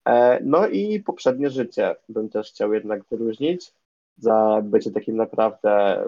E, 0.08 0.40
No 0.44 0.68
i 0.68 1.00
poprzednie 1.00 1.50
życie 1.50 1.96
bym 2.10 2.30
też 2.30 2.50
chciał 2.50 2.74
jednak 2.74 3.04
wyróżnić 3.04 3.74
za 4.18 4.62
bycie 4.64 4.92
takim 4.92 5.16
naprawdę 5.16 6.04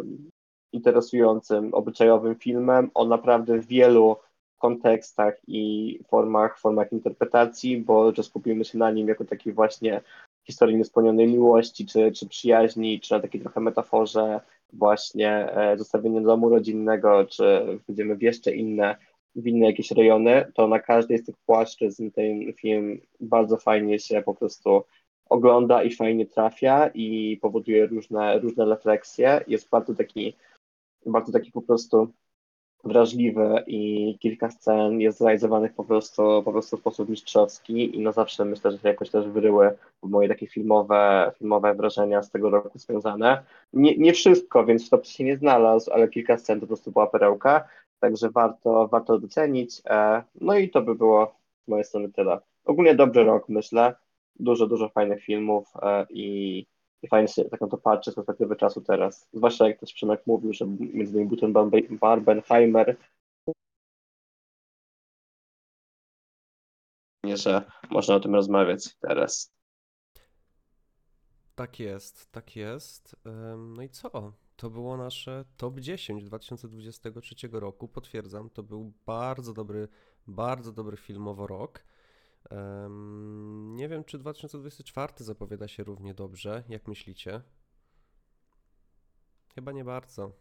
interesującym, 0.73 1.73
obyczajowym 1.73 2.35
filmem 2.35 2.91
o 2.93 3.05
naprawdę 3.05 3.59
wielu 3.59 4.17
kontekstach 4.57 5.35
i 5.47 5.99
formach, 6.07 6.59
formach 6.59 6.91
interpretacji, 6.91 7.77
bo 7.77 8.15
że 8.15 8.23
skupimy 8.23 8.65
się 8.65 8.77
na 8.77 8.91
nim 8.91 9.07
jako 9.07 9.25
takiej 9.25 9.53
właśnie 9.53 10.01
historii 10.47 10.77
niespełnionej 10.77 11.27
miłości, 11.27 11.85
czy, 11.85 12.11
czy 12.11 12.27
przyjaźni, 12.27 12.99
czy 12.99 13.13
na 13.13 13.19
takiej 13.19 13.41
trochę 13.41 13.59
metaforze 13.59 14.41
właśnie 14.74 15.53
e, 15.53 15.78
zostawienia 15.78 16.22
domu 16.22 16.49
rodzinnego, 16.49 17.26
czy 17.26 17.65
wchodzimy 17.84 18.15
w 18.15 18.22
jeszcze 18.22 18.55
inne, 18.55 18.95
w 19.36 19.47
inne 19.47 19.65
jakieś 19.65 19.91
rejony, 19.91 20.51
to 20.53 20.67
na 20.67 20.80
każdej 20.80 21.17
z 21.17 21.26
tych 21.26 21.36
płaszczyzn 21.45 22.11
ten 22.11 22.53
film 22.53 23.01
bardzo 23.20 23.57
fajnie 23.57 23.99
się 23.99 24.22
po 24.22 24.36
prostu 24.36 24.84
ogląda 25.30 25.84
i 25.84 25.91
fajnie 25.91 26.26
trafia 26.26 26.88
i 26.93 27.38
powoduje 27.41 27.88
różne, 27.88 28.39
różne 28.39 28.65
refleksje. 28.65 29.41
Jest 29.47 29.70
bardzo 29.70 29.95
taki, 29.95 30.36
bardzo 31.05 31.32
taki 31.32 31.51
po 31.51 31.61
prostu 31.61 32.13
wrażliwy 32.84 33.63
i 33.67 34.17
kilka 34.19 34.51
scen 34.51 35.01
jest 35.01 35.19
zrealizowanych 35.19 35.73
po 35.73 35.84
prostu, 35.84 36.43
po 36.45 36.51
prostu 36.51 36.77
w 36.77 36.80
sposób 36.80 37.09
mistrzowski 37.09 37.97
i 37.97 37.99
no 37.99 38.11
zawsze 38.11 38.45
myślę, 38.45 38.71
że 38.71 38.77
się 38.77 38.88
jakoś 38.88 39.09
też 39.09 39.27
wyryły 39.27 39.77
moje 40.03 40.30
takie 40.30 40.47
filmowe, 40.47 41.32
filmowe 41.38 41.73
wrażenia 41.73 42.23
z 42.23 42.32
tego 42.32 42.49
roku 42.49 42.80
związane. 42.80 43.43
Nie, 43.73 43.97
nie 43.97 44.13
wszystko, 44.13 44.65
więc 44.65 44.88
w 44.88 44.89
topie 44.89 45.05
się 45.09 45.23
nie 45.23 45.38
znalazł, 45.38 45.91
ale 45.91 46.07
kilka 46.07 46.38
scen 46.38 46.59
to 46.59 46.61
po 46.61 46.67
prostu 46.67 46.91
była 46.91 47.07
perełka, 47.07 47.67
także 47.99 48.30
warto, 48.30 48.88
warto 48.88 49.19
docenić. 49.19 49.82
E, 49.86 50.23
No 50.41 50.57
i 50.57 50.69
to 50.69 50.82
by 50.82 50.95
było 50.95 51.36
z 51.65 51.67
mojej 51.67 51.86
strony 51.86 52.09
tyle. 52.11 52.39
Ogólnie 52.65 52.95
dobry 52.95 53.23
rok, 53.23 53.49
myślę. 53.49 53.95
Dużo, 54.39 54.67
dużo 54.67 54.89
fajnych 54.89 55.23
filmów 55.23 55.67
e, 55.82 56.05
i, 56.09 56.65
i 57.01 57.07
fajnie 57.07 57.27
się 57.27 57.45
tak 57.45 57.61
na 57.61 57.67
to 57.67 57.77
patrzy 57.77 58.11
z 58.11 58.15
perspektywy 58.15 58.55
czasu 58.55 58.81
teraz. 58.81 59.27
Zwłaszcza 59.33 59.67
jak 59.67 59.79
też 59.79 59.93
Przemek 59.93 60.27
mówił, 60.27 60.53
że 60.53 60.65
między 60.65 61.21
innymi 61.21 61.53
Barbe- 61.53 61.97
Barbenheimer, 61.99 62.97
że 67.35 67.71
można 67.89 68.15
o 68.15 68.19
tym 68.19 68.35
rozmawiać 68.35 68.95
teraz. 68.95 69.51
Tak 71.55 71.79
jest, 71.79 72.31
tak 72.31 72.55
jest. 72.55 73.15
No 73.57 73.81
i 73.83 73.89
co? 73.89 74.33
To 74.55 74.69
było 74.69 74.97
nasze 74.97 75.45
top 75.57 75.79
10 75.79 76.23
2023 76.23 77.35
roku. 77.51 77.87
Potwierdzam, 77.87 78.49
to 78.49 78.63
był 78.63 78.93
bardzo 79.05 79.53
dobry, 79.53 79.87
bardzo 80.27 80.71
dobry 80.71 80.97
filmowo 80.97 81.47
rok. 81.47 81.83
Nie 83.75 83.89
wiem, 83.89 84.03
czy 84.03 84.17
2024 84.19 85.13
zapowiada 85.19 85.67
się 85.67 85.83
równie 85.83 86.13
dobrze. 86.13 86.63
Jak 86.69 86.87
myślicie? 86.87 87.41
Chyba 89.55 89.71
nie 89.71 89.83
bardzo. 89.83 90.31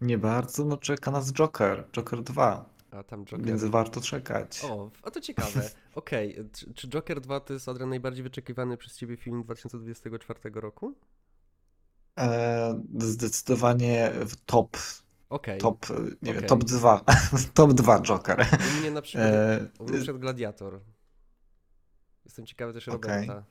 Nie 0.00 0.18
bardzo, 0.18 0.64
no 0.64 0.76
czeka 0.76 1.10
nas 1.10 1.32
Joker, 1.32 1.88
Joker 1.92 2.22
2, 2.22 2.70
A 2.90 3.02
tam 3.02 3.24
Joker. 3.24 3.46
więc 3.46 3.64
warto 3.64 4.00
czekać. 4.00 4.64
O, 4.64 4.90
a 5.02 5.10
to 5.10 5.20
ciekawe. 5.20 5.70
Okej, 5.94 6.36
czy, 6.52 6.74
czy 6.74 6.88
Joker 6.88 7.20
2 7.20 7.40
to 7.40 7.52
jest 7.52 7.68
Adrian 7.68 7.88
najbardziej 7.90 8.22
wyczekiwany 8.22 8.76
przez 8.76 8.96
ciebie 8.96 9.16
film 9.16 9.42
2024 9.42 10.40
roku? 10.54 10.94
E, 12.18 12.82
zdecydowanie 12.98 14.12
w 14.26 14.36
top, 14.36 14.76
Okej. 15.34 15.60
top, 15.60 15.86
e, 15.90 15.94
nie 16.02 16.32
wiem, 16.32 16.36
Okej. 16.36 16.48
top 16.48 16.64
2, 16.64 17.00
top 17.54 17.72
2 17.72 18.00
Joker. 18.00 18.46
U 18.76 18.80
mnie 18.80 18.90
na 18.90 19.02
przykład, 19.02 19.28
E, 19.28 19.66
u 19.78 19.84
mnie 19.84 19.92
na 19.92 20.02
przykład 20.02 20.20
Gladiator. 20.20 20.80
Jestem 22.24 22.46
ciekawy 22.46 22.72
też 22.72 22.88
Okej. 22.88 23.20
Roberta. 23.20 23.44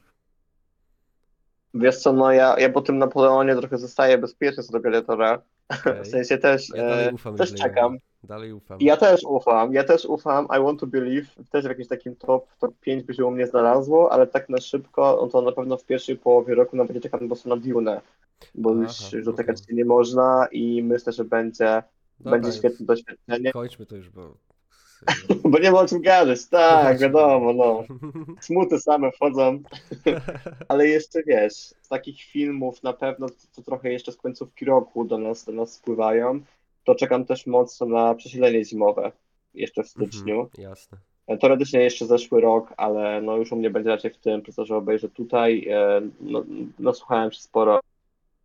Wiesz 1.73 1.97
co, 1.97 2.13
no 2.13 2.31
ja, 2.31 2.59
ja 2.59 2.69
po 2.69 2.81
tym 2.81 2.97
Napoleonie 2.97 3.55
trochę 3.55 3.77
zostaję 3.77 4.17
bezpieczny 4.17 4.63
co 4.63 4.71
do 4.71 4.79
Gladiatora. 4.79 5.41
Okej. 5.69 6.03
W 6.03 6.07
sensie 6.07 6.37
też, 6.37 6.69
Ja 6.75 6.83
dalej 6.83 7.07
e, 7.07 7.11
ufam 7.11 7.37
też 7.37 7.53
czekam. 7.53 7.97
Dalej 8.23 8.53
ufam. 8.53 8.79
I 8.79 8.85
ja 8.85 8.97
też 8.97 9.23
ufam, 9.23 9.73
ja 9.73 9.83
też 9.83 10.05
ufam, 10.05 10.45
I 10.45 10.63
want 10.63 10.79
to 10.79 10.87
believe, 10.87 11.27
też 11.49 11.65
w 11.65 11.69
jakimś 11.69 11.87
takim 11.87 12.15
top, 12.15 12.45
top 12.59 12.79
5 12.79 13.03
by 13.03 13.13
się 13.13 13.25
u 13.25 13.31
mnie 13.31 13.47
znalazło, 13.47 14.11
ale 14.11 14.27
tak 14.27 14.49
na 14.49 14.57
szybko, 14.57 15.19
no 15.21 15.27
to 15.27 15.41
na 15.41 15.51
pewno 15.51 15.77
w 15.77 15.85
pierwszej 15.85 16.17
połowie 16.17 16.55
roku 16.55 16.75
nawet 16.75 17.03
czekam 17.03 17.19
po 17.19 17.27
prostu 17.27 17.49
na 17.49 17.57
Dune, 17.57 18.01
bo 18.55 18.75
Aha, 18.83 18.93
już, 19.13 19.25
dotykać 19.25 19.55
okej. 19.57 19.67
się 19.67 19.75
nie 19.75 19.85
można 19.85 20.47
i 20.51 20.83
myślę, 20.83 21.13
że 21.13 21.25
będzie, 21.25 21.83
Dobra, 22.19 22.31
będzie 22.39 22.57
świetne 22.57 22.85
doświadczenie, 22.85 23.51
Kończmy 23.51 23.85
to 23.85 23.95
już, 23.95 24.09
bo... 24.09 24.37
bo 25.51 25.59
nie 25.59 25.71
ma 25.71 25.79
o 25.79 25.87
czym 25.87 26.01
gadać, 26.01 26.45
tak, 26.47 26.87
Kończmy. 26.87 27.07
wiadomo, 27.07 27.53
no, 27.53 27.83
smuty 28.41 28.79
same 28.79 29.11
wchodzą, 29.11 29.59
ale 30.67 30.87
jeszcze 30.87 31.23
wiesz, 31.23 31.53
z 31.53 31.87
takich 31.89 32.21
filmów 32.21 32.83
na 32.83 32.93
pewno, 32.93 33.27
co 33.51 33.61
trochę 33.61 33.91
jeszcze 33.91 34.11
z 34.11 34.17
końcówki 34.17 34.65
roku 34.65 35.05
do 35.05 35.17
nas, 35.17 35.45
do 35.45 35.51
nas 35.51 35.73
spływają, 35.73 36.39
to 36.83 36.95
czekam 36.95 37.25
też 37.25 37.47
mocno 37.47 37.85
na 37.87 38.15
przesilenie 38.15 38.65
zimowe, 38.65 39.11
jeszcze 39.53 39.83
w 39.83 39.87
styczniu. 39.87 40.39
Mhm, 40.41 40.63
jasne. 40.69 40.97
Teoretycznie 41.41 41.79
jeszcze 41.79 42.05
zeszły 42.05 42.41
rok, 42.41 42.73
ale 42.77 43.21
no 43.21 43.37
już 43.37 43.51
u 43.51 43.55
mnie 43.55 43.69
będzie 43.69 43.89
raczej 43.89 44.11
w 44.11 44.17
tym, 44.17 44.41
że 44.57 44.75
obejrzę 44.75 45.09
tutaj. 45.09 45.67
e, 45.69 46.01
No, 46.21 46.43
nasłuchałem 46.79 47.31
się 47.31 47.41
sporo, 47.41 47.79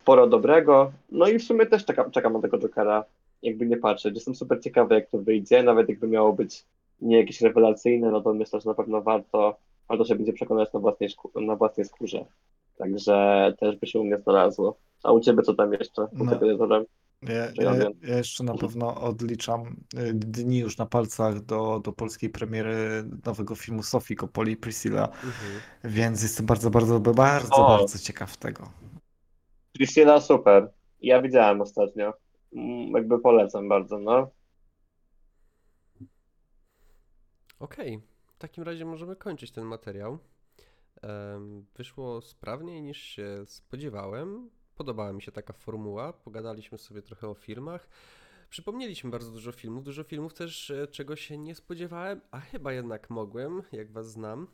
sporo 0.09 0.27
dobrego. 0.27 0.91
No 1.11 1.27
i 1.27 1.39
w 1.39 1.43
sumie 1.43 1.65
też 1.65 1.85
czekam, 1.85 2.11
czekam 2.11 2.33
na 2.33 2.39
tego 2.41 2.57
Jokera, 2.59 3.03
jakby 3.41 3.65
nie 3.65 3.77
patrzeć. 3.77 4.15
Jestem 4.15 4.35
super 4.35 4.61
ciekawy, 4.61 4.95
jak 4.95 5.09
to 5.09 5.17
wyjdzie, 5.17 5.63
nawet 5.63 5.89
jakby 5.89 6.07
miało 6.07 6.33
być 6.33 6.65
nie 7.01 7.17
jakieś 7.17 7.41
rewelacyjne, 7.41 8.11
no 8.11 8.21
to 8.21 8.33
myślę, 8.33 8.61
że 8.61 8.69
na 8.69 8.75
pewno 8.75 9.01
warto, 9.01 9.57
warto 9.89 10.05
się 10.05 10.15
będzie 10.15 10.33
przekonać 10.33 10.73
na 10.73 10.79
własnej, 10.79 11.09
na 11.35 11.55
własnej 11.55 11.85
skórze. 11.85 12.25
Także 12.77 13.53
też 13.59 13.75
by 13.75 13.87
się 13.87 13.99
u 13.99 14.03
mnie 14.03 14.17
znalazło. 14.17 14.77
A 15.03 15.11
u 15.11 15.19
ciebie 15.19 15.43
co 15.43 15.53
tam 15.53 15.73
jeszcze? 15.73 16.07
No. 16.13 16.37
Ja, 17.23 17.63
ja, 17.63 17.75
ja 18.03 18.17
jeszcze 18.17 18.43
na 18.43 18.53
pewno 18.53 19.01
odliczam 19.01 19.61
y, 19.99 20.13
dni 20.13 20.59
już 20.59 20.77
na 20.77 20.85
palcach 20.85 21.39
do, 21.39 21.81
do 21.83 21.91
polskiej 21.93 22.29
premiery 22.29 23.03
nowego 23.25 23.55
filmu 23.55 23.83
Sofii 23.83 24.15
Coppoli 24.15 24.51
i 24.51 24.57
Priscilla, 24.57 25.03
Mhm. 25.07 25.31
więc 25.83 26.23
jestem 26.23 26.45
bardzo, 26.45 26.69
bardzo, 26.69 26.99
bardzo, 26.99 27.55
O. 27.55 27.77
bardzo 27.77 27.99
ciekaw 27.99 28.37
tego. 28.37 28.69
Priscilla 29.79 30.19
super. 30.21 30.73
Ja 31.01 31.21
widziałem 31.21 31.61
ostatnio. 31.61 32.13
Mm, 32.55 32.91
Jakby 32.91 33.19
polecam 33.19 33.69
bardzo, 33.69 33.99
no. 33.99 34.31
Okej, 37.59 38.01
w 38.35 38.37
takim 38.37 38.63
razie 38.63 38.85
możemy 38.85 39.15
kończyć 39.15 39.51
ten 39.51 39.63
materiał. 39.65 40.17
Wyszło 41.75 42.21
sprawniej 42.21 42.81
niż 42.81 42.97
się 43.01 43.43
spodziewałem. 43.45 44.49
Podobała 44.75 45.13
mi 45.13 45.21
się 45.21 45.31
taka 45.31 45.53
formuła. 45.53 46.13
Pogadaliśmy 46.13 46.77
sobie 46.77 47.01
trochę 47.01 47.27
o 47.27 47.33
filmach. 47.33 47.89
Przypomnieliśmy 48.49 49.09
bardzo 49.09 49.31
dużo 49.31 49.51
filmów, 49.51 49.83
dużo 49.83 50.03
filmów 50.03 50.33
też, 50.33 50.71
e, 50.71 50.87
czego 50.87 51.15
się 51.15 51.37
nie 51.37 51.55
spodziewałem, 51.55 52.21
a 52.31 52.39
chyba 52.39 52.73
jednak 52.73 53.09
mogłem, 53.09 53.61
jak 53.71 53.91
was 53.91 54.11
znam. 54.11 54.47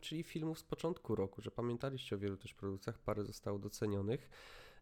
Czyli 0.00 0.22
filmów 0.22 0.58
z 0.58 0.62
początku 0.62 1.14
roku, 1.14 1.42
że 1.42 1.50
pamiętaliście 1.50 2.16
o 2.16 2.18
wielu 2.18 2.36
też 2.36 2.54
produkcjach, 2.54 2.98
parę 2.98 3.24
zostało 3.24 3.58
docenionych, 3.58 4.30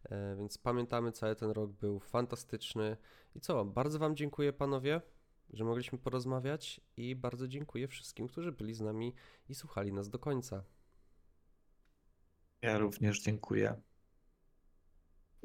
e, 0.03 0.35
więc 0.35 0.57
pamiętamy, 0.57 1.11
cały 1.11 1.35
ten 1.35 1.49
rok 1.49 1.71
był 1.71 1.99
fantastyczny. 1.99 2.97
I 3.35 3.39
co, 3.39 3.65
bardzo 3.65 3.99
wam 3.99 4.15
dziękuję 4.15 4.53
panowie, 4.53 5.01
że 5.49 5.63
mogliśmy 5.63 5.97
porozmawiać 5.97 6.81
i 6.97 7.15
bardzo 7.15 7.47
dziękuję 7.47 7.87
wszystkim, 7.87 8.27
którzy 8.27 8.51
byli 8.51 8.73
z 8.73 8.81
nami 8.81 9.13
i 9.49 9.55
słuchali 9.55 9.93
nas 9.93 10.09
do 10.09 10.19
końca. 10.19 10.63
Ja 12.61 12.77
również 12.77 13.21
dziękuję. 13.21 13.81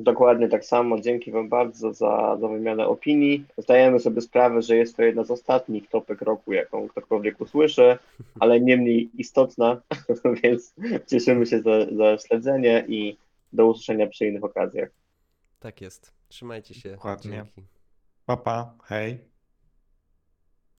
Dokładnie 0.02 0.48
tak 0.48 0.64
samo. 0.64 1.00
Dzięki 1.00 1.32
Wam 1.32 1.48
bardzo 1.48 1.92
za, 1.92 2.36
za 2.40 2.48
wymianę 2.48 2.86
opinii. 2.86 3.44
Zdajemy 3.58 4.00
sobie 4.00 4.20
sprawę, 4.20 4.62
że 4.62 4.76
jest 4.76 4.96
to 4.96 5.02
jedna 5.02 5.24
z 5.24 5.30
ostatnich 5.30 5.88
topek 5.88 6.22
roku, 6.22 6.52
jaką 6.52 6.88
ktokolwiek 6.88 7.40
usłyszy, 7.40 7.98
ale 8.40 8.60
nie 8.60 8.76
mniej 8.76 9.10
istotna, 9.14 9.80
więc 10.42 10.74
cieszymy 11.06 11.46
się 11.46 11.60
za, 11.60 11.86
za 11.96 12.18
śledzenie 12.18 12.84
i 12.88 13.16
do 13.52 13.66
usłyszenia 13.66 14.06
przy 14.06 14.26
innych 14.26 14.44
okazjach. 14.44 14.90
Tak 15.60 15.80
jest. 15.80 16.12
Trzymajcie 16.28 16.74
się. 16.74 16.90
Dokładnie. 16.90 17.30
Dzięki. 17.30 17.62
Papa, 18.26 18.74
hej. 18.84 19.29